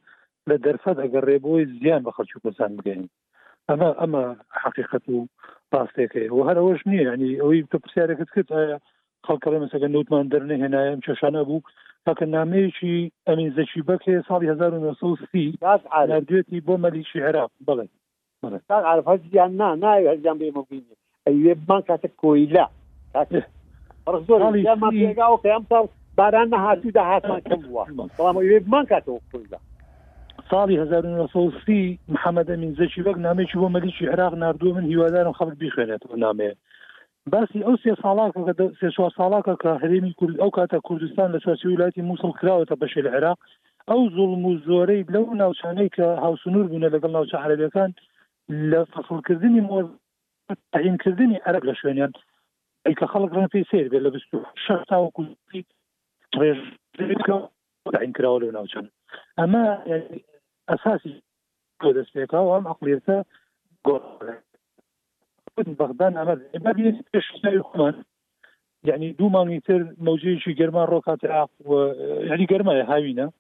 لە 0.50 0.56
دەرفەت 0.66 0.98
ئەگەر 1.04 1.24
ڕێبەوەی 1.30 1.66
زیان 1.82 2.02
بە 2.06 2.12
خەلکی 2.18 2.40
کوردستان 2.42 2.72
بگەین 2.78 3.04
ئەمە 3.70 3.90
ئەمە 4.02 4.24
حقیقت 4.64 5.04
و 5.10 5.18
ڕاستێکەکەی 5.74 6.30
و 6.36 6.40
هەرەوەش 6.48 6.80
نییە 6.90 7.04
ینی 7.14 7.32
ئەوەی 7.42 7.68
تۆ 7.72 7.78
پرسیارەکەت 7.84 8.30
کرد 8.36 8.52
خەڵکە 9.28 9.48
لە 9.54 9.58
مەسەکە 9.64 9.88
نوتمان 9.96 10.26
دەرنێ 10.32 10.56
هێنایم 10.64 11.00
کێشانە 11.06 11.42
بوو 11.50 11.60
تەکنامەیەکی 12.08 12.98
ئەمین 13.28 13.50
زەچی 13.56 13.82
بەکێ 13.90 14.16
ساڵی 14.30 14.48
1930 14.48 15.60
دوێتی 16.28 16.62
بۆ 16.66 16.74
مەلیشی 16.84 17.24
عێراق 17.26 17.52
بڵێ 17.68 17.86
عرفە 18.92 19.14
زیان 19.32 19.52
نا 19.62 19.70
نای 19.84 20.08
هەرجان 20.10 20.38
بێ 20.42 20.50
مبینی 20.58 20.96
ئەوێ 21.28 21.54
بان 21.68 21.82
کاتە 21.88 22.10
کۆیلا 22.22 22.66
زۆرگاوەم 24.28 25.64
ساڵ 25.72 25.86
باران 26.18 26.48
نەهاتی 26.54 26.90
دا 26.98 27.04
هاتمان 27.12 27.42
کەم 27.50 27.60
بووە 27.66 27.84
بەڵام 28.18 28.36
ئەوێ 28.42 28.58
بمان 28.66 28.86
کاتەوە 28.92 29.20
کودا 29.32 29.60
ساڵی 30.52 30.76
1930 30.80 32.00
محەممەد 32.14 32.50
ئەمین 32.52 32.72
زەچی 32.80 33.02
بەک 33.06 33.18
نامێکی 33.26 33.58
بۆ 33.62 33.68
مەلیشی 33.76 34.10
عێراق 34.12 34.34
نردوو 34.44 34.76
من 34.76 34.86
هیوادارم 34.92 35.36
خەڵک 35.40 35.56
بیخوێنێت 35.62 36.02
نامەیە 36.26 36.54
باسی 37.30 37.60
ئەو 37.64 37.76
سێ 37.84 37.94
ساڵاکە 38.04 38.40
سێ 38.80 38.90
چوار 38.96 39.12
ساڵاکە 39.20 39.54
کە 39.62 39.72
هەرێمی 39.84 40.14
کورد 40.20 40.38
ئەو 40.42 40.52
کاتە 40.58 40.78
کوردستان 40.88 41.30
لە 41.34 41.40
چوارچی 41.44 41.68
ویلایەتی 41.68 42.06
مووسڵ 42.08 42.32
کراوەتە 42.40 42.76
بەشێ 42.82 43.02
لە 43.06 43.12
عێراق 43.16 43.40
ئەو 43.90 44.00
زوڵم 44.16 44.44
و 44.46 44.58
زۆرەی 44.68 45.08
لەو 45.14 45.26
ناوچانەی 45.42 45.90
کە 45.96 46.08
هاوسنوور 46.26 46.66
بوونە 46.70 46.94
لەگەڵ 46.96 47.12
ناوچە 47.18 47.38
عەرەبیەکان 47.44 47.90
لە 48.72 48.80
فەسڵکردنی 48.94 49.62
مۆز 49.70 49.86
تعینکردنی 50.74 51.38
عرب 51.48 51.64
لە 51.70 51.74
شوێنیان 51.80 52.12
ئەیکە 52.86 53.06
خەڵک 53.12 53.32
ڕەن 53.38 53.48
پێی 53.54 53.66
سیر 53.72 53.88
بێت 53.92 54.04
لە 54.06 54.10
بست 54.16 54.32
شەر 54.64 54.80
تا 54.90 54.96
وکوی 55.04 55.28
ڕێژ 56.40 56.60
تعین 57.94 58.12
کراوە 58.18 58.38
لەو 58.44 58.52
ناوچان 58.58 58.86
ئەمە 59.40 59.64
ئەساسی 60.70 61.14
دەستێکا 61.98 62.40
و 62.44 62.50
ئەم 62.54 62.66
عقلێتە 62.74 63.18
گۆڕ 63.88 64.04
كرد 65.64 65.78
بغداد 65.78 66.18
عمل 66.18 66.42
عمل 67.46 67.64
خمان 67.64 67.96
يعني 68.84 69.12
دو 69.12 69.30
مانيتر 69.30 69.94
موجيشي 69.98 70.54
جرمان 70.54 70.84
روكات 70.84 71.26
عاق 71.26 71.50
يعني 72.30 72.46
جرمان 72.46 72.86
هاوينا 72.86 73.32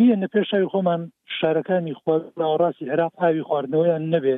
بیە 0.00 0.16
نە 0.22 0.28
پێشای 0.36 0.66
خۆمان 0.72 1.00
شارەکانی 1.38 1.94
خواڕاستی 2.36 2.88
عراق 2.92 3.12
ئاوی 3.22 3.42
خواردنەوەیان 3.48 4.04
نەبێ 4.14 4.36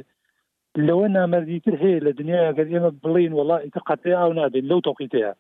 لەوە 0.87 1.07
نامەردیتر 1.17 1.75
هەیە 1.83 1.99
لە 2.07 2.11
دنیا 2.19 2.53
گەر 2.59 2.67
ئێمە 2.73 2.91
بڵین 3.03 3.33
وڵا 3.39 3.57
ئیتە 3.67 3.81
قەتێ 3.89 4.13
ئاو 4.19 4.33
نابێت 4.39 4.65
لەو 4.71 4.81
تۆقیتەیە 4.89 5.33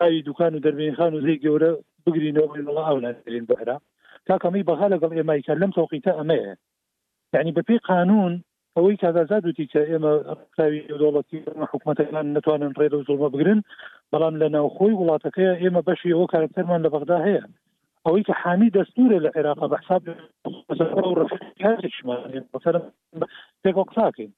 ئاوی 0.00 0.22
دوکان 0.26 0.52
و 0.54 0.62
دەربێنخان 0.64 1.12
و 1.14 1.20
زەی 1.26 1.40
گەورە 1.44 1.70
بگرینەوەی 2.04 2.64
لەڵ 2.66 2.78
ئاو 2.86 2.98
ناترین 3.06 3.46
بەرا 3.50 3.76
تاکەمی 4.26 4.66
بەها 4.68 4.86
لەگەڵ 4.94 5.12
ئێمایکە 5.18 5.52
لەم 5.60 5.70
تۆقیتە 5.78 6.12
ئەمەیە 6.18 6.54
یعنی 7.34 7.52
بەپی 7.56 7.78
قانون 7.88 8.32
ئەوەی 8.78 8.96
کاگازا 9.00 9.38
دوتی 9.44 9.66
کە 9.72 9.80
ئێمە 9.90 10.12
قاوی 10.56 10.86
دەوڵەتی 11.00 11.38
حکوومەتەکان 11.70 12.26
نتوانن 12.36 12.72
ڕێ 12.78 12.86
زۆڵمە 13.08 13.28
بگرن 13.34 13.60
بەڵام 14.12 14.34
لە 14.42 14.48
ناوخۆی 14.56 14.98
وڵاتەکەی 15.00 15.58
ئێمە 15.62 15.82
بەشی 15.88 16.14
ئەوە 16.14 16.26
کارکتەرمان 16.32 16.80
لە 16.84 16.88
بەغدا 16.94 17.18
هەیە 17.26 17.42
ئەوەی 18.06 18.26
کە 18.28 18.34
حامی 18.42 18.72
دەستورە 18.76 19.18
لە 19.24 19.30
عێراق 19.36 19.60
بەحساب 19.72 20.02
پێک 23.62 23.76
قساکەین 23.90 24.30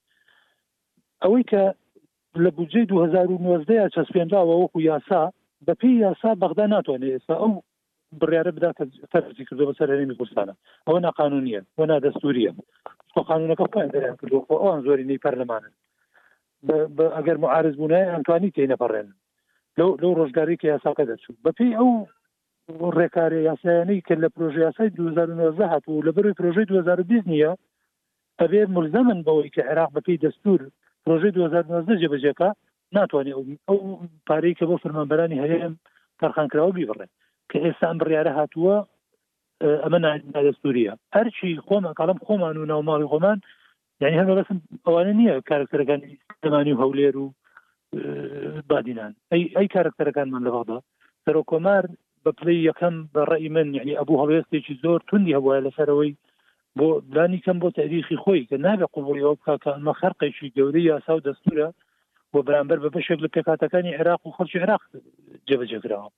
ئەوەی 1.22 1.44
کە 1.50 1.62
لە 2.44 2.50
بودجێ 2.56 2.82
2009 2.84 3.88
چەسپێنراوە 3.94 4.54
وەکو 4.56 4.78
یاسا 4.90 5.22
بەپی 5.66 5.94
یاسا 6.04 6.30
بەغدا 6.42 6.64
ناتوانێت 6.72 7.12
ئێستا 7.14 7.34
ئەو 7.40 7.50
بڕیاە 8.22 8.50
بداتەرزی 8.56 9.44
کردو 9.50 9.66
بەسەر 9.70 9.88
هەرێمی 9.94 10.16
کوردستانە 10.18 10.54
ئەوە 10.86 11.00
ناقانونیە 11.06 11.60
وە 11.78 11.84
نادەستوریە 11.90 12.52
خۆ 13.12 13.20
قانونەکە 13.30 13.64
خۆیان 13.72 13.90
دەریان 13.94 14.16
کردو 14.20 14.44
خۆ 14.46 14.54
ئەوان 14.62 14.80
زۆری 14.86 15.04
نەی 15.10 15.22
پەرلەمانن 15.24 15.74
ئەگەر 17.16 17.36
معارز 17.44 17.74
بوونای 17.76 18.10
ئەتوانی 18.14 18.50
تێ 18.54 18.64
نەپەڕێن 18.72 19.08
لەو 19.78 19.90
لەو 20.02 20.12
ڕۆژگاری 20.18 20.60
کە 20.60 20.66
یاساکە 20.72 21.04
دەچوو 21.10 21.40
بەپی 21.44 21.70
ئەو 21.78 21.90
ڕێکاری 22.98 23.46
یاسایانەی 23.50 24.04
کە 24.06 24.14
لە 24.22 24.28
پروۆژ 24.34 24.54
یاسای 24.66 24.90
2009 24.90 25.68
هاتوو 25.72 26.04
لە 26.06 26.10
بەروی 26.16 26.36
پروۆژی 26.38 26.64
2020 26.66 27.28
نیە 27.32 27.52
ئەبێ 28.40 28.60
ملزەمن 28.76 29.20
بەوەی 29.26 29.50
کە 29.54 29.62
عێراق 29.68 29.90
بەپی 29.94 30.20
دەستور 30.24 30.60
پروۆژی 31.04 31.30
2009 31.30 31.96
جێبەجێکە 32.02 32.48
ناتوانێت 32.96 33.36
ئەو 33.68 33.78
پارەی 34.28 34.54
کە 34.58 34.64
بۆ 34.68 34.76
فرمانبەرانی 34.84 35.40
هەیە 35.42 35.68
تەرخانکراوە 36.20 36.72
بیبڕێت 36.76 37.12
کە 37.50 37.58
ئێستان 37.66 37.94
بڕیاە 38.00 38.32
هاتووە 38.38 38.74
ئەمە 39.82 39.98
نادەستوریە 40.34 40.92
هەرچی 41.16 41.50
خۆمە 41.66 41.90
کاڵم 41.98 42.18
خۆمان 42.26 42.54
و 42.58 42.68
ناوماڵی 42.72 43.10
خۆمان 43.12 43.38
یعنی 44.02 44.18
هەر 44.20 44.26
بەسم 44.38 44.58
ئەوانە 44.86 45.12
نییە 45.20 45.34
کارکتەرەکانی 45.50 46.12
دەمانی 46.42 46.72
و 46.74 46.80
هەولێر 46.82 47.14
و 47.22 47.26
بادینان 48.70 49.12
ئەی 49.56 49.66
کارکتەرەکانمان 49.74 50.42
لەغادا 50.46 50.78
سەر 51.24 51.36
کۆمار 51.50 51.84
بە 52.24 52.30
پلی 52.38 52.56
یەکەم 52.70 52.94
بە 53.14 53.22
ڕێی 53.30 53.48
من 53.56 53.68
یعنی 53.78 53.96
ئەبوو 53.98 54.20
هەڵێستێکی 54.22 54.74
زۆر 54.84 55.00
توندی 55.08 55.36
هەبواە 55.36 55.58
لەسەرەوەی 55.66 56.12
بۆ 56.78 56.88
دانی 57.14 57.40
کەم 57.44 57.56
بۆ 57.62 57.68
تاریخی 57.78 58.20
خۆی 58.22 58.46
کە 58.48 58.56
نابێ 58.66 58.86
قوڵیەوە 58.94 59.34
بکەمە 59.38 59.92
خەرقێکی 60.00 60.52
گەورەی 60.56 60.88
یاسا 60.90 61.12
و 61.16 61.24
دەستورە 61.28 61.68
بۆ 62.32 62.38
بەرامبەر 62.46 62.78
بە 62.82 62.88
بەشێک 62.94 63.18
لە 63.24 63.28
پێکاتەکانی 63.34 63.96
عێراق 63.98 64.20
و 64.24 64.34
خەڵکی 64.36 64.60
عراق 64.64 64.82
جێبەجێکراوە 65.48 66.10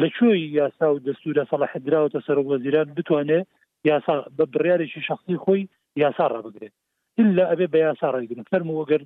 لەکوێی 0.00 0.52
یاسا 0.58 0.86
و 0.92 1.02
دەستورە 1.06 1.44
سەڵح 1.50 1.72
درراوەتە 1.86 2.20
سەر 2.26 2.38
وەزیران 2.48 2.88
بتوانێت 2.96 3.46
یاسا 3.90 4.14
بە 4.36 4.44
بڕارێکی 4.52 5.00
شخصی 5.08 5.36
خۆی 5.44 5.62
یاسا 6.02 6.24
ڕابگرێت 6.34 6.74
إلا 7.20 7.44
ئەبێ 7.50 7.66
بە 7.72 7.78
یاسا 7.86 8.06
ڕێگرن 8.14 8.46
فەرم 8.52 8.68
وەگەر 8.72 9.02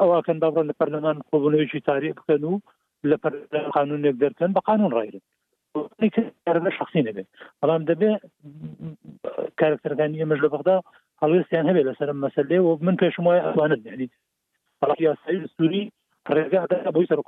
ئەواکەن 0.00 0.38
داڕن 0.42 0.66
لە 0.70 0.74
پەرلەمان 0.80 1.16
کۆبنەوەیکی 1.30 1.84
تاریخ 1.90 2.14
بکەن 2.20 2.42
و 2.46 2.52
لە 3.10 3.16
قانونێک 3.76 4.16
دەرکەن 4.22 4.50
بە 4.56 4.60
قانون 4.68 4.90
ڕایرن 4.96 6.66
شخصی 6.78 7.02
نبێت 7.08 7.28
بەڵام 7.60 7.82
دەبێ 7.90 8.10
کارکتەرگانی 9.60 10.20
ئێمەش 10.22 10.40
لە 10.44 10.48
بەغدا 10.54 10.76
هەڵوێستیان 11.22 11.66
هەبێت 11.70 11.86
لەسەر 11.88 12.08
مەسلێ 12.24 12.58
و 12.62 12.68
من 12.86 12.96
پێشم 13.02 13.24
وایە 13.26 13.42
ئەوانت 13.48 13.80
یعنی 13.90 14.06
سووری 15.56 15.84
резиада 16.32 16.90
буисару 16.92 17.22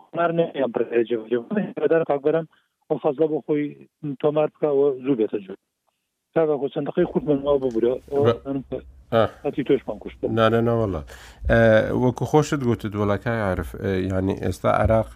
توش 9.82 10.12
نه 10.30 10.46
نه 10.48 10.61
نه 10.61 10.72
والله 10.80 11.03
وەکو 12.05 12.24
خۆشت 12.30 12.61
گوتت 12.68 12.94
وڵەکەی 13.03 13.40
عرف 13.50 13.74
یعنی 13.84 14.34
ئێستا 14.36 14.64
عراق 14.82 15.07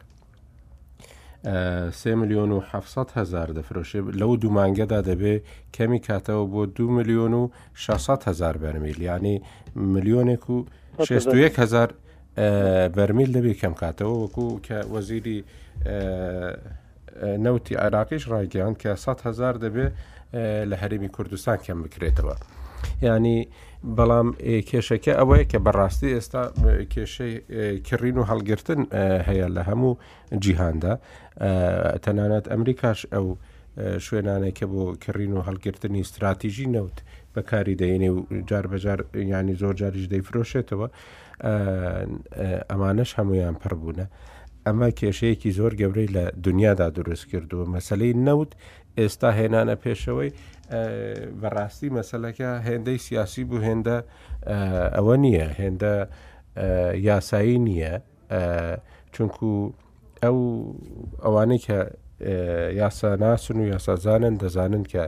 سێ 1.93 2.14
میلیون 2.14 2.51
و 2.53 2.61
هفتصد 2.61 3.11
هزار 3.14 3.49
دەفرۆشێ 3.59 4.01
لەو 4.18 4.37
به 4.37 5.03
دەبێ 5.03 5.34
کەمی 5.76 5.99
کاتەوە 6.09 6.45
بۆ 6.53 6.62
دو 6.76 6.91
میلیون 6.91 7.32
و 7.34 7.49
600 7.74 8.22
هزار 8.28 8.57
بەرمیل 8.57 9.01
ینی 9.01 9.43
میلیۆنێک 9.76 10.51
و 10.51 10.64
6 11.01 11.12
هزار 11.61 11.91
بەرمیل 12.97 13.30
دەبێ 13.37 13.55
کەم 13.61 13.74
کاتەوە 13.80 14.14
وەکو 14.22 14.47
کە 14.66 14.78
وەزیری 14.93 15.39
نەوتی 17.45 17.74
عراقیش 17.84 18.22
ڕایگەیان 18.32 18.74
کە 18.82 18.91
100هزار 19.05 19.55
دەبێ 19.64 19.87
لە 20.70 20.76
هەرمی 20.82 21.09
کوردستان 21.16 21.59
کەم 21.66 21.78
بکرێتەوە. 21.84 22.37
ینی 23.03 23.39
بەڵام 23.97 24.28
کێشەکە 24.70 25.12
ئەوەیە 25.18 25.45
کە 25.53 25.59
بەڕاستی 25.66 26.11
ئێستا 26.16 26.43
کێشەی 26.95 27.34
کڕین 27.89 28.16
و 28.20 28.24
هەڵگرتن 28.30 28.80
هەیە 29.28 29.49
لە 29.57 29.62
هەموو 29.68 29.97
جیهاندا 30.45 30.95
تەنانەت 32.05 32.45
ئەمریکاش 32.53 33.01
ئەو 33.14 33.26
شوێنانێک 34.07 34.55
کە 34.59 34.66
بۆ 34.72 34.82
کڕین 35.05 35.32
و 35.37 35.41
هەڵگرتنی 35.49 36.01
استراتیژی 36.05 36.66
نەوت 36.76 36.97
بەکاری 37.34 37.74
دەێنێ 37.80 38.11
و 38.14 38.18
جار 38.49 38.66
بەجار 38.72 39.01
ینی 39.32 39.55
زۆر 39.61 39.74
جاریش 39.80 40.07
دەیفرۆشێتەوە 40.12 40.89
ئەمانەش 41.45 43.11
هەمویان 43.18 43.55
پڕبوونە 43.62 44.07
ئەمە 44.66 44.89
کێشەیەکی 44.99 45.51
زۆر 45.59 45.72
گەورەی 45.80 46.09
لە 46.16 46.24
دنیادا 46.47 46.89
دروست 46.99 47.26
کردووە 47.30 47.66
مەسلەی 47.76 48.12
نەوت 48.26 48.53
ئێستا 48.99 49.30
هێنانە 49.39 49.76
پێشەوەی 49.84 50.30
بەڕاستی 51.41 51.89
مەسلەکە 51.99 52.51
هێندەی 52.66 52.99
سیاسی 53.07 53.45
بوو 53.49 53.64
هێندە 53.68 53.97
ئەوە 54.97 55.16
نییە 55.24 55.49
هێندە 55.61 55.93
یاسایی 57.09 57.59
نییە 57.66 57.95
چونکو 59.14 59.49
ئەو 60.22 60.39
ئەوانەی 61.24 61.61
کە 61.66 61.78
یاسا 62.80 63.11
ناسن 63.24 63.57
و 63.61 63.64
یاسازانن 63.74 64.34
دەزانن 64.43 64.84
کە 64.93 65.03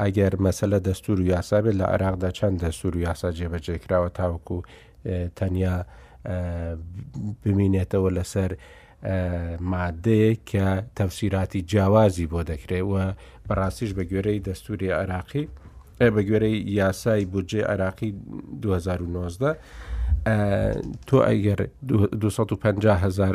ئەگەر 0.00 0.34
مەسلە 0.46 0.78
دەستور 0.88 1.18
و 1.20 1.28
یاسابێت 1.34 1.74
لە 1.80 1.86
عراقدا 1.94 2.30
چەند 2.38 2.56
دەستور 2.64 2.92
و 2.96 3.00
یاسا 3.08 3.30
جێبەجێکراوە 3.38 4.10
تاوکو 4.18 4.58
تەنیا 5.36 5.74
ببینێتەوە 7.44 8.10
لەسەر 8.16 8.50
مادەیە 9.72 10.32
کە 10.50 10.66
تەفسیراتی 10.96 11.60
جیاوازی 11.70 12.26
بۆ 12.32 12.40
دەکرێتوە 12.50 13.04
بەڕاستیش 13.48 13.90
بە 13.96 14.02
گوێرەی 14.10 14.40
دەستوری 14.48 14.88
عراقی 15.00 15.44
بە 16.14 16.20
گوێرەی 16.28 16.56
یاسای 16.78 17.24
بودجێ 17.32 17.62
عراقی 17.72 18.10
2019 18.62 19.56
تۆ 21.06 21.16
ئەگەر 21.28 21.60
250هزار 22.22 23.34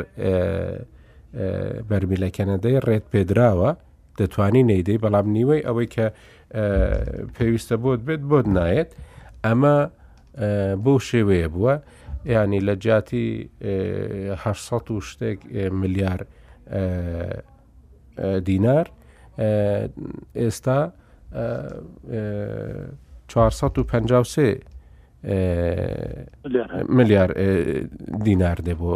بەرمیلەکەنەدەی 1.88 2.78
ڕێت 2.86 3.04
پێدراوە 3.12 3.70
دەتوانی 4.18 4.62
نەیدەی 4.70 4.98
بەڵام 5.04 5.26
نیوەی 5.36 5.62
ئەوەی 5.66 5.88
کە 5.94 6.06
پێویستە 7.36 7.76
بۆت 7.82 8.00
بێت 8.06 8.22
بۆت 8.30 8.46
نایەت 8.56 8.90
ئەمە 9.44 9.76
بۆ 10.84 10.94
شێوەیە 11.08 11.48
بووە 11.54 11.74
ینی 12.26 12.60
لە 12.66 12.74
جاتی 12.84 13.26
800 14.36 14.98
شتێک 15.10 15.40
ملیار 15.80 16.20
دینار 18.46 18.86
ئێستا 20.40 20.78
453 23.28 24.60
ملیار 26.96 27.30
دینار 28.24 28.58
دێ 28.66 28.74
بۆ 28.80 28.92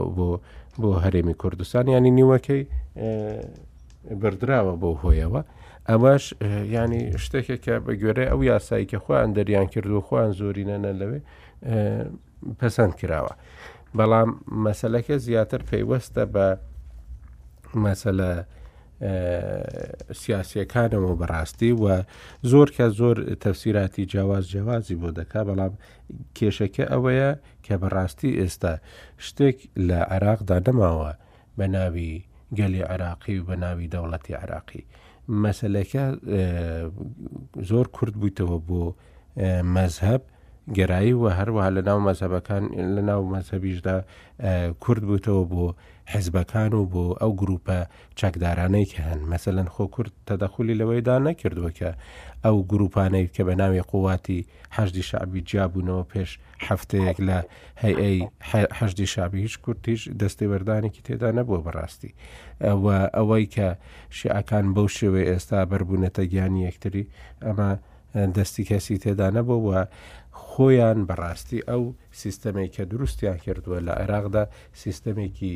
بۆ 0.81 0.89
هەرێمی 1.05 1.35
کوردستان 1.43 1.87
ینی 1.89 2.11
نیوەکەی 2.19 2.63
بردراوە 4.21 4.75
بۆ 4.81 4.91
هۆیەوە 5.03 5.41
ئەمەش 5.91 6.25
ینی 6.77 7.03
شتێکێک 7.25 7.61
کە 7.67 7.75
بە 7.85 7.93
گوێرەی 8.01 8.31
ئەو 8.33 8.41
یاسایی 8.53 8.87
کە 8.91 8.99
خۆیان 9.05 9.31
دەریان 9.37 9.67
کردو 9.75 10.05
خۆیان 10.09 10.33
زۆرینەنە 10.39 10.91
لەوێ 11.01 11.21
پەسەند 12.61 12.93
کراوە 13.01 13.35
بەڵام 13.99 14.29
مەسلەکە 14.67 15.15
زیاتر 15.27 15.61
پێیوەستە 15.71 16.23
بە 16.35 16.47
مەسلە 17.85 18.31
سیاسیەکانەوە 20.23 21.11
بەڕاستی 21.21 21.73
و 21.83 21.87
زۆر 22.51 22.69
کە 22.77 22.87
زۆر 23.01 23.17
تەفسیراتی 23.45 24.05
جیاواز 24.11 24.45
جیاوازی 24.53 24.97
بۆ 25.03 25.09
دەکا 25.19 25.41
بەڵام 25.49 25.73
کێشەکە 26.37 26.85
ئەوەیە 26.93 27.31
کە 27.67 27.75
بەڕاستی 27.83 28.31
ئێستا 28.41 28.75
شتێک 29.27 29.59
لە 29.89 29.99
عێراقدا 30.13 30.59
نەماوە 30.67 31.13
بە 31.59 31.67
ناوی 31.75 32.13
گەلی 32.59 32.83
عراقی 32.93 33.39
و 33.41 33.45
بە 33.49 33.55
ناوی 33.65 33.89
دەوڵەتی 33.95 34.39
عراقی. 34.43 34.85
زور 35.29 36.89
زۆر 37.69 37.87
کورد 37.97 38.41
و 38.41 38.59
بۆ 38.67 38.83
مذهب 39.63 40.23
گەرایی 40.77 41.13
و 41.13 41.29
هەروەها 41.31 41.71
لە 41.77 41.83
ناو 41.89 42.01
مەسەبەکان 42.13 42.63
لە 42.97 43.03
ناو 43.09 43.23
مەسەبیشدا 43.37 43.97
کورد 44.81 45.03
بووتەوە 45.09 45.45
بۆ 45.53 45.75
حزبەکان 46.15 46.73
و 46.75 46.85
بۆ 46.93 47.05
ئەو 47.21 47.33
گروپە 47.41 47.79
چاکدارانەی 48.19 48.87
کە 48.93 49.01
هەن 49.09 49.21
مەسەن 49.33 49.69
خۆ 49.75 49.87
کورد 49.95 50.13
تەدەخلی 50.29 50.79
لەوەیدا 50.81 51.17
نەکردووە 51.29 51.71
کە 51.79 51.91
ئەو 52.45 52.57
گروپانەی 52.73 53.27
کە 53.35 53.43
بە 53.49 53.55
ناوی 53.61 53.81
قوواتی 53.83 54.47
هەشدی 54.77 55.03
شعبی 55.11 55.41
جیاببوونەوە 55.49 56.05
پێش 56.13 56.31
هەفتەیەک 56.69 57.19
لە 57.29 57.39
هەیەهدی 57.83 59.07
شابی 59.15 59.41
هیچ 59.47 59.57
کورتیش 59.65 60.01
دەستی 60.21 60.47
وەردانێکی 60.53 61.03
تێدا 61.07 61.29
نەبووە 61.39 61.61
بەڕاستی 61.67 62.13
ئەوەی 63.17 63.47
کە 63.55 63.69
شیعەکان 64.17 64.67
بەو 64.75 64.89
شێوەی 64.97 65.29
ئێستا 65.31 65.59
بەربوونەتە 65.71 66.23
گیانی 66.33 66.65
یەکتری 66.69 67.05
ئەمە 67.47 67.71
دەستی 68.37 68.65
کەسی 68.71 68.97
تێدا 69.05 69.29
نەبووە 69.37 69.81
خۆیان 70.47 70.99
بەڕاستی 71.09 71.61
ئەو 71.69 71.83
سیستەمی 72.23 72.69
کە 72.75 72.83
دروستیان 72.93 73.39
کردووە 73.47 73.79
لە 73.87 73.93
عێراقدا 74.03 74.45
سیستەمێکی 74.83 75.55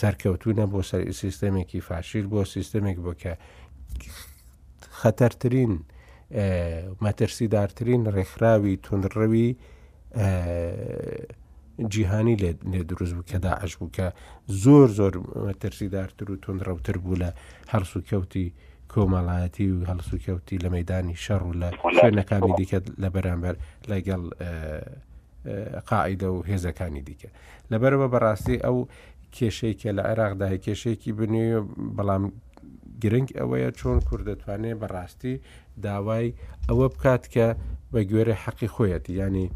سەرکەوتونە 0.00 0.64
بۆ 0.72 0.80
سیستەمێکی 1.22 1.80
فاشیل 1.88 2.26
بۆ 2.32 2.40
سیستەمێک 2.54 2.98
بۆ 3.04 3.12
کە 3.22 3.32
خەتەرترین 5.00 5.72
مەترسیدارترین 7.04 8.02
ڕێکخراوی 8.14 8.74
تونڕەوی 8.86 9.50
جیهانی 11.92 12.36
لێ 12.72 12.82
دروست 12.90 13.12
بوو 13.16 13.28
کە 13.30 13.36
داعش 13.46 13.72
بوو 13.78 13.90
کە 13.96 14.06
زۆر 14.64 14.88
زۆر 14.98 15.12
مەترسیدارتر 15.46 16.26
و 16.30 16.36
تونڕەوتر 16.44 16.96
بوو 17.02 17.16
لە 17.22 17.30
هەرس 17.72 17.92
و 17.96 18.00
کەوتی 18.10 18.46
کۆمەڵایەتی 18.94 19.66
و 19.74 19.80
هەڵسوکەوتی 19.90 20.56
لە 20.64 20.68
مەدانی 20.74 21.16
شەڕ 21.24 21.42
و 21.48 21.54
لە 21.60 21.68
خوێنەکانی 21.98 22.52
دیکە 22.58 22.78
لە 23.02 23.08
بەرامبەر 23.14 23.54
لەگەڵ 23.90 24.22
قائیدە 25.90 26.28
و 26.34 26.38
هێزەکانی 26.50 27.02
دیکە 27.08 27.30
لەبەرەوە 27.72 28.06
بەڕاستی 28.14 28.56
ئەو 28.64 28.76
کێشەیەکە 29.36 29.90
لە 29.98 30.02
عێراقدا 30.10 30.48
کێشەیەکی 30.66 31.10
بنێ 31.18 31.46
بەڵام 31.96 32.22
گرنگ 33.02 33.28
ئەوەیە 33.38 33.70
چۆن 33.78 33.98
کوور 34.06 34.20
دەتوانێت 34.28 34.78
بەڕاستی 34.82 35.34
داوای 35.84 36.28
ئەوە 36.68 36.86
بکات 36.94 37.22
کە 37.34 37.46
بە 37.92 38.00
گوێرە 38.10 38.34
حەقی 38.44 38.68
خۆیەتی 38.74 39.14
ینی 39.22 39.46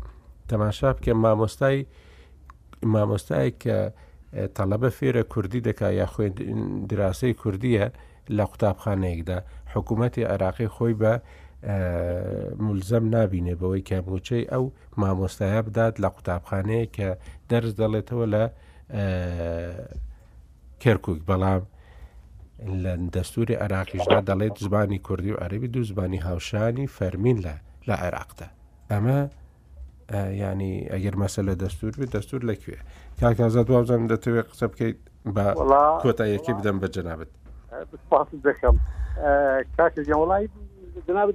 تەماشا 0.50 0.90
بکە 0.96 1.12
مامۆستای 1.24 1.78
مامۆستای 2.92 3.50
کە 3.62 3.76
تەڵەبە 4.56 4.88
فێرە 4.98 5.22
کوردی 5.32 5.60
دەکا 5.68 5.88
یا 6.00 6.06
خوێن 6.12 6.34
دراسەی 6.90 7.34
کوردیە 7.42 7.86
لە 8.36 8.44
قوتابخانەیەکدا 8.52 9.38
حکوومەتی 9.74 10.18
عراقی 10.34 10.68
خۆی 10.74 10.94
بە 11.02 11.12
ملزەم 12.66 13.04
نبینێ 13.16 13.54
بەوەی 13.60 13.82
کە 13.88 13.98
بۆچەی 14.06 14.44
ئەو 14.52 14.64
مامۆستایە 15.00 15.60
بدات 15.66 15.94
لە 16.02 16.08
قوتابخانەیە 16.16 16.86
کە 16.96 17.08
دەرز 17.50 17.72
دەڵێتەوە 17.80 18.26
لە 18.34 18.44
کەرکک 20.82 21.18
بەڵام 21.30 21.62
لە 22.82 22.92
دەستوری 23.16 23.54
عراقیشدا 23.64 24.18
دەڵێت 24.30 24.54
زبانی 24.64 24.98
کوردی 25.06 25.30
و 25.32 25.40
عەربی 25.44 25.68
دوو 25.72 25.84
زبانی 25.90 26.18
هاوشانی 26.28 26.86
فەرمین 26.96 27.38
لە 27.46 27.54
لە 27.88 27.94
عێراقدا 28.04 28.48
ئەمە 28.92 29.18
ینی 30.42 30.72
ئەگەر 30.92 31.14
مەسە 31.22 31.40
لە 31.48 31.54
دەستور 31.62 31.92
بێت 32.00 32.10
دەستور 32.16 32.40
لەکوێ 32.50 32.76
کاکزە 33.20 33.62
دوازم 33.68 34.02
دەتەوێت 34.12 34.46
قسە 34.52 34.66
بکەیت 34.72 34.98
بە 35.34 35.44
کۆتایەکی 36.04 36.52
بدەم 36.58 36.76
بە 36.82 36.88
جەنابەت 36.94 37.30
بالتفاصيل 37.84 38.40
ذكر 38.44 38.74
كاك 39.78 39.98
الجولاي 39.98 40.48
جناب 41.08 41.34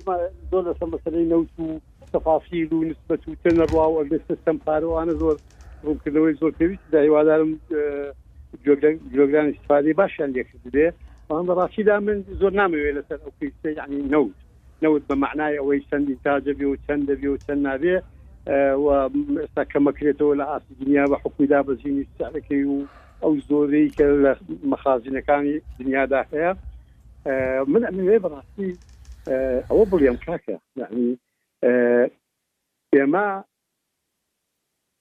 دول 0.52 0.76
مثلا 0.82 1.24
نوتو 1.24 1.80
تفاصيل 2.14 2.74
ونسبة 2.74 3.36
تنبوا 3.44 3.86
ونستمتعوا 3.86 5.04
آن 5.04 5.18
زور 5.20 5.38
ممكن 5.84 6.14
لو 6.14 6.32
زور 6.32 6.52
كبير 6.52 6.80
ده 6.92 7.10
وادارم 7.10 7.60
جوجلان 8.66 9.50
استفاده 9.50 9.92
باش 9.94 10.22
عندي 10.22 10.46
كده 10.74 10.94
وأنا 11.30 11.54
راشي 11.54 11.84
دائما 11.84 12.24
زور 12.32 12.52
نامي 12.54 12.76
ولا 12.90 13.04
أو 13.12 13.32
يعني 13.66 13.98
نوت 14.02 14.32
نوت 14.84 15.02
بمعنى 15.10 15.60
أو 15.60 15.74
يسند 15.74 16.10
إنتاج 16.10 16.50
بي 16.50 16.66
وتسند 16.66 17.12
بي 17.12 17.28
وتسند 17.28 17.68
بي 17.68 18.02
وإستا 18.54 19.64
كما 19.64 19.92
كريتو 19.92 20.34
لأسجنيا 20.34 21.06
وحكم 21.10 21.46
دابزين 21.46 22.06
و 22.54 22.82
ئەو 23.24 23.34
زۆری 23.50 23.84
کە 23.98 24.06
لە 24.24 24.32
مەخازینەکانی 24.72 25.56
دنیادا 25.80 26.22
هەیە 26.32 26.52
من 27.74 27.84
ئەێ 28.10 28.18
بەڕاستی 28.24 28.70
ئەوە 29.70 29.86
بڵیم 29.92 30.18
کاکە 30.26 30.58
یعنی 30.82 31.10
ئێمە 32.96 33.28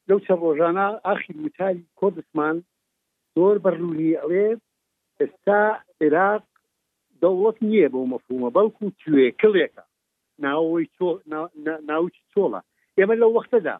لەو 0.08 0.18
چە 0.26 0.32
ڕۆژانە 0.42 0.86
ئاخی 1.06 1.32
وتالی 1.44 1.86
کۆردستمان 1.98 2.56
زۆر 3.36 3.56
بەڕووی 3.64 4.18
ئەوێ 4.20 4.48
ئێستا 5.20 5.60
عێراق 6.02 6.42
دەوڵەت 7.22 7.56
نییە 7.68 7.88
بۆ 7.92 8.00
مەفهومە 8.12 8.48
بەڵکو 8.56 8.84
توێ 9.00 9.26
کڵێکە 9.40 9.84
ناوەی 10.44 10.86
ناوچ 11.88 12.14
چۆڵە 12.32 12.60
ئێمە 12.98 13.14
لەو 13.20 13.30
وەختەدا 13.36 13.76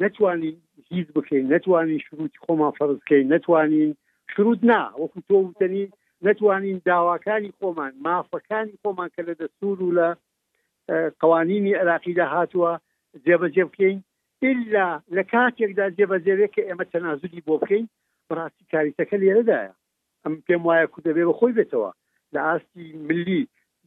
نتوانین 0.00 0.56
هیچ 0.88 1.08
بکەین 1.16 1.44
نتوانین 1.54 1.98
شروعی 2.06 2.38
خۆمان 2.48 2.72
فەرزکەین 2.78 3.26
نتوانین 3.34 3.90
شروع 4.34 4.56
نا 4.70 4.80
وەکو 5.00 5.22
تۆ 5.26 5.36
وتنی 5.44 5.84
نتوانین 6.22 6.80
داواکانی 6.86 7.52
خۆمان 7.60 7.92
مافەکانی 8.06 8.74
خۆمان 8.84 9.08
کە 9.14 9.22
لە 9.28 9.34
دەستور 9.42 9.78
و 9.82 9.94
لە 9.98 10.08
قوانینی 11.20 11.72
عراقیدا 11.82 12.26
هاتووە 12.34 12.72
جێبەجێ 13.26 13.64
بکەین 13.70 13.98
إلا 14.50 14.88
لە 15.16 15.22
کاتێکدا 15.32 15.86
جێبەجێوێت 15.96 16.50
کە 16.56 16.62
ئێمە 16.68 16.84
تەنازلی 16.92 17.44
بۆ 17.46 17.54
بکەین 17.62 17.86
بڕاستی 18.30 18.64
کاریتەکە 18.72 19.16
لێرەدایە 19.22 19.72
ئەم 20.24 20.34
پێم 20.46 20.62
وایە 20.66 20.86
کو 20.92 20.98
دەبێ 21.06 21.24
بە 21.28 21.34
خۆی 21.38 21.56
بێتەوە 21.58 21.90
لە 22.34 22.40
ئاستی 22.46 22.86
ملی 23.08 23.42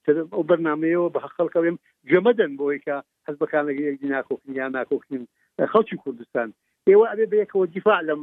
بەرنمەیەوە 0.49 1.09
بە 1.15 1.21
خەڵکەوێم 1.37 1.77
جەمەدەن 2.11 2.53
بۆی 2.61 2.79
کە 2.85 2.97
حز 3.27 3.37
بەکانەگە 3.43 3.83
یەکدی 3.89 4.09
ناکۆکنی 4.17 4.55
یا 4.61 4.67
ناکۆکنیم 4.79 5.25
خەڵکی 5.73 5.97
کوردستان 6.03 6.49
ئێوە 6.89 7.05
ئەبێ 7.11 7.27
بەیەکەوە 7.33 7.65
دیفاع 7.75 8.01
لەم 8.09 8.21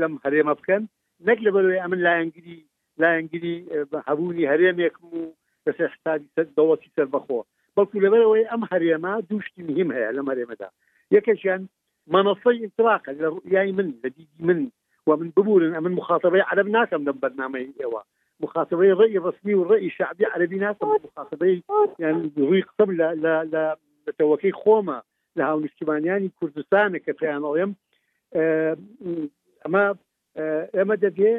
لەم 0.00 0.12
هەرێمە 0.24 0.52
بکەن 0.60 0.82
نەک 1.28 1.38
لە 1.46 1.50
بەرەوەی 1.54 1.82
ئەمن 1.84 2.00
لایەنگیری 2.06 2.58
لایەنگیری 3.02 3.54
هەبوونی 4.06 4.48
هەرێمێکم 4.52 5.02
و 5.16 5.20
دەسێحتادی 5.66 6.28
سەر 6.34 6.46
دەوەتی 6.58 6.90
سەر 6.96 7.06
بەخۆ 7.14 7.40
بەڵکو 7.76 7.96
لەبەرەوەی 8.04 8.48
ئەم 8.50 8.62
هەرێمە 8.72 9.12
دوشتی 9.30 9.62
مهم 9.70 9.88
هەیە 9.96 10.10
لەم 10.16 10.26
هەرێمەدا 10.32 10.68
یەکەشیان 11.16 11.62
منصي 12.14 12.56
انطلاق 12.66 13.02
یعنی 13.54 13.70
من 13.78 13.88
لديدي 14.04 14.26
من 14.46 14.58
ومن 15.08 15.28
ببول 15.36 15.62
من 15.84 15.92
مخاطبه 16.00 16.40
على 16.48 16.62
بناتهم 16.66 17.02
لما 17.06 17.18
برنامج 17.24 17.66
ايوا 17.80 18.02
مخاطبي 18.40 18.92
الراي 18.92 19.16
الرسمي 19.18 19.54
والراي 19.54 19.86
الشعبي 19.86 20.26
على 20.26 20.46
بناسهم 20.46 20.98
مخاطبي 21.04 21.62
يعني 21.98 22.30
روی 22.38 22.62
قسم 22.62 22.90
لە 22.98 23.08
لە 23.24 23.34
لە 23.52 23.64
بەتەوەکەی 24.06 24.54
خۆمە 24.60 24.98
لە 25.38 25.40
هاونشتیبانیانی 25.48 26.30
کوردستانە 26.38 26.98
کە 27.04 27.12
پێیان 27.20 27.42
ئەڵێم 27.48 27.72
ئەمە 29.64 29.86
آه، 30.40 30.64
ئێمە 30.76 30.96
آه، 30.96 31.02
دەبێ 31.04 31.34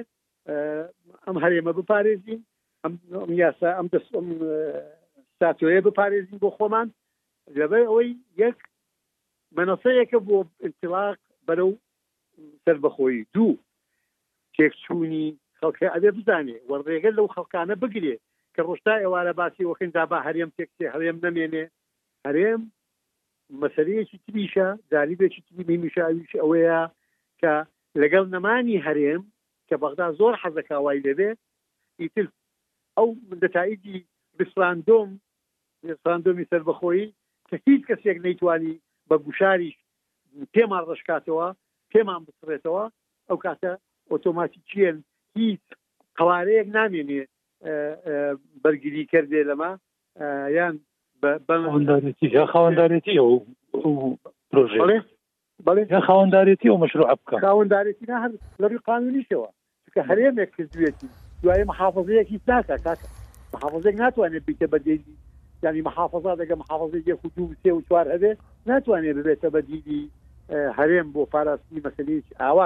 ئەم 1.27 1.35
آه، 1.37 1.41
هەرێمە 1.45 1.71
بپارێزین 1.77 2.41
ئەم 2.83 3.29
یاسا 3.41 3.69
ئەم 3.77 3.87
دەست 3.93 4.11
ساتوەیە 5.39 5.81
بپارێزین 5.87 6.37
بۆ 6.43 6.49
خۆمان 6.57 6.87
لەبێ 7.59 7.79
يك 8.41 8.57
منصه 9.55 9.89
يك 10.01 10.11
بو 10.25 10.37
انطلاق 10.65 11.17
برو 11.47 11.71
سەر 12.65 12.77
دو 13.35 13.55
كيف 14.53 14.73
شوني 14.87 15.35
خەڵکی 15.61 15.93
ئەبێ 15.95 16.11
بزانێ 16.17 16.57
وەڕێگە 16.69 17.11
لەو 17.17 17.27
خەڵکانە 17.35 17.75
بگرێ 17.83 18.15
کە 18.55 18.61
ڕۆشتا 18.67 18.93
ئێوارە 19.03 19.33
باسی 19.39 19.67
وەکەندا 19.69 20.03
با 20.11 20.17
هەرێم 20.25 20.49
تێکێ 20.57 20.87
هەرێم 20.93 21.17
نمێنێ 21.25 21.65
هەرێم 22.25 22.61
مەسەرەیەکی 23.61 24.17
تبیشە 24.25 24.67
داریبێکی 24.91 25.41
تبی 25.47 25.77
میشاویش 25.83 26.31
ئەوەیە 26.41 26.79
کە 27.41 27.53
لەگەڵ 28.01 28.25
نەمانی 28.35 28.83
هەرێم 28.85 29.21
کە 29.67 29.75
بەغدا 29.81 30.07
زۆر 30.19 30.33
حەزەکاوای 30.41 31.03
لەبێ 31.07 31.29
ئیتل 32.01 32.27
ئەو 32.97 33.07
دەتاییدی 33.43 33.95
بسراندۆم 34.37 35.09
ساندۆمی 36.03 36.45
سربەخۆی 36.51 37.05
کە 37.47 37.55
هیچ 37.65 37.81
کەسێک 37.89 38.17
نەیتوانی 38.25 38.75
بە 39.09 39.15
گوشاریش 39.25 39.77
پێمان 40.53 40.83
ڕشکاتەوە 40.89 41.47
پێمان 41.91 42.21
بسرێتەوە 42.27 42.83
ئەو 43.29 43.37
کاتە 43.45 43.73
ئۆتۆماتی 44.09 44.61
چێن 44.71 44.97
هیچ 45.39 45.59
قوارەیەک 46.19 46.67
نامێنێ 46.77 47.23
بەرگری 48.63 49.03
کردێ 49.11 49.41
لەما 49.49 49.71
یان 50.57 50.75
خاوەنددارێتی 52.51 53.17
پروژێ 54.51 54.77
بڵێ 55.67 55.83
خاوەنددارێتی 56.07 56.67
و 56.71 56.81
مشروع 56.83 57.09
بکە 57.19 57.35
خاوەنددارێتی 57.45 58.05
هەر 58.23 58.31
لەڕی 58.61 58.79
قانونیشەوە 58.89 59.49
چکە 59.85 60.01
هەرێمێک 60.09 60.49
کردوێتی 60.57 61.07
دوایە 61.43 61.65
محافظەیەکی 61.71 62.37
ناکە 62.49 62.75
کاکە 62.85 63.07
محافظێک 63.53 63.95
ناتوانێت 64.03 64.43
بیتە 64.49 64.67
بەدێدی 64.73 65.13
ینی 65.63 65.81
محافظا 65.87 66.33
دەگە 66.41 66.55
محافظی 66.61 67.03
یەک 67.11 67.19
و 67.25 67.29
دوو 67.35 67.55
سێ 67.61 67.71
و 67.73 67.81
چوار 67.87 68.05
هەبێ 68.13 68.31
ناتوانێت 68.69 69.15
ببێتە 69.17 69.47
بەدیدی 69.55 70.01
هەرێم 70.77 71.07
بۆ 71.13 71.21
پاراستنی 71.33 71.81
مەسلەی 71.85 72.19
ئاوا 72.41 72.65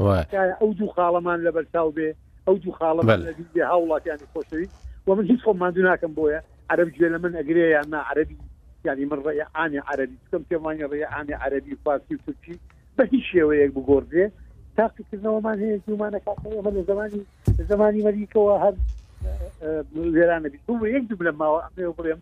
ئەو 0.00 0.70
دوو 0.78 0.88
خاڵەمان 0.96 1.38
لە 1.46 1.50
بەرچاو 1.56 1.90
بێ 1.96 2.08
ئەو 2.46 2.56
دوو 2.62 2.72
خاڵەمان 2.78 3.20
لە 3.26 3.32
هاوڵاتیانی 3.70 4.30
خۆشەوی 4.32 4.66
و 5.06 5.14
من 5.14 5.24
هیچ 5.30 5.40
خۆم 5.44 5.56
مادو 5.62 5.82
ناکەم 5.88 6.12
بۆیە 6.18 6.40
عرب 6.70 6.88
گوێ 6.94 7.08
لە 7.14 7.18
من 7.24 7.32
ئەگرێ 7.38 7.64
یان 7.74 7.88
نا 7.92 8.00
عربی 8.10 8.36
ینی 8.84 9.04
من 9.10 9.20
ڕێعانی 9.26 9.78
عربی 9.90 10.16
بکەم 10.24 10.42
پێمانی 10.50 10.86
ڕێعانی 10.92 11.34
عربی 11.42 11.76
فارسی 11.84 12.14
و 12.14 12.18
تورکی 12.26 12.56
بە 12.96 13.02
هیچ 13.12 13.24
شێوەیەک 13.32 13.70
بگۆردێ 13.76 14.24
تاقیکردنەوەمان 14.78 15.58
هەیە 15.64 15.76
زمانە 15.88 16.18
کاڵمە 16.26 16.70
لە 16.78 16.82
زمانی 16.90 17.20
زمانی 17.70 18.02
مەریکەوە 18.06 18.54
هەر 18.64 18.74
لێرانە 20.14 20.48
یەک 20.94 21.04
دوو 21.08 21.26
لە 21.28 21.32
ماوە 21.40 21.60
ئەێ 21.78 21.90
بڵێم 21.98 22.20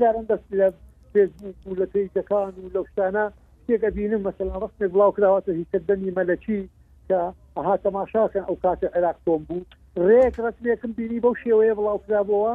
جاران 0.00 0.24
دەست 0.30 0.48
لە 0.60 0.66
فێزبوک 1.12 1.56
و 1.66 1.74
لە 1.80 1.86
پێی 1.92 2.08
دەکان 2.16 2.52
و 2.64 2.72
لەشتانە 2.76 3.24
تێکە 3.68 3.88
بینم 3.96 4.22
مەسەلا 4.28 4.56
ڕستێک 4.62 4.90
بڵاو 4.94 5.14
کراوەتە 5.16 5.50
هیچ 5.60 5.70
دەنی 5.88 6.10
مەلەکی 6.18 6.60
کە 7.08 7.20
ئەها 7.56 7.74
تەماشاکەن 7.84 8.44
ئەو 8.48 8.56
کاتە 8.64 8.86
عێراق 8.94 9.18
تۆم 9.26 9.42
بوو 9.48 9.66
ڕێک 10.06 10.34
ڕستێکم 10.44 10.90
بینی 10.98 11.22
بەو 11.24 11.34
شێوەیە 11.42 11.74
بڵاوکرابەوە 11.78 12.52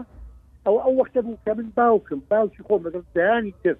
ئەو 0.65 0.75
ئەو 0.83 0.93
وەختە 0.99 1.21
بوو 1.25 1.37
کە 1.45 1.51
من 1.57 1.67
باوکم 1.77 2.19
باوکی 2.31 2.65
خۆم 2.67 2.81
لەگەڵ 2.85 3.05
دەیانی 3.15 3.53
کرد 3.63 3.79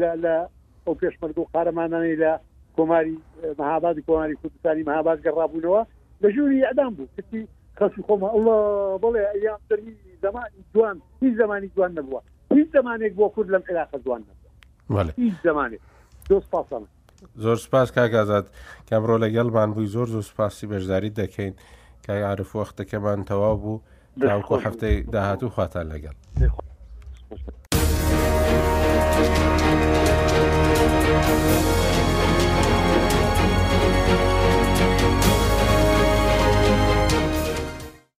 لە 0.00 0.10
لە 0.24 0.36
ئەو 0.84 0.94
پێشمەرد 1.00 1.36
و 1.38 1.48
قارەمانانی 1.52 2.16
لە 2.22 2.32
کۆماری 2.76 3.16
مەهابادی 3.60 4.02
کۆماری 4.08 4.38
کوردستانی 4.40 4.86
مەهاباد 4.90 5.16
گەڕابوونەوە 5.24 5.82
لە 6.22 6.26
ژووری 6.34 6.66
ئەدام 6.68 6.92
بوو 6.96 7.08
کتی 7.16 7.42
خەسی 7.78 8.02
خۆم 8.06 8.20
ئەڵە 8.34 8.58
بڵێ 9.04 9.22
ئەیان 9.32 9.60
دەری 9.70 9.92
زمانی 10.24 10.58
جوان 10.74 10.96
هیچ 11.22 11.34
زمانی 11.40 11.68
جوان 11.76 11.92
نبووە 11.98 12.20
هیچ 12.58 12.68
زمانێک 12.76 13.12
بۆ 13.18 13.24
کورد 13.34 13.48
لەم 13.54 13.64
عێراق 13.68 13.90
جوان 14.04 14.22
نبووە 14.28 15.12
هیچ 15.26 15.34
زمانێک 15.46 15.82
دۆست 16.30 16.48
پاسانە 16.52 16.88
زۆر 17.44 17.56
سپاس 17.64 17.88
کاگازات 17.96 18.46
کەمڕۆ 18.88 19.16
لەگەڵمان 19.24 19.68
بووی 19.74 19.92
زۆر 19.94 20.08
زۆر 20.14 20.24
سپاسی 20.30 20.68
بەشداری 20.72 21.16
دەکەین 21.20 21.52
کای 22.04 22.20
عرف 22.32 22.48
وەختەکەمان 22.60 23.18
تەواو 23.28 23.60
بوو 23.62 23.82
داوکۆ 24.22 24.54
هەفتەی 24.64 24.96
داهات 25.14 25.40
و 25.42 25.52
خواتان 25.54 25.86
لەگەڵ. 25.92 26.16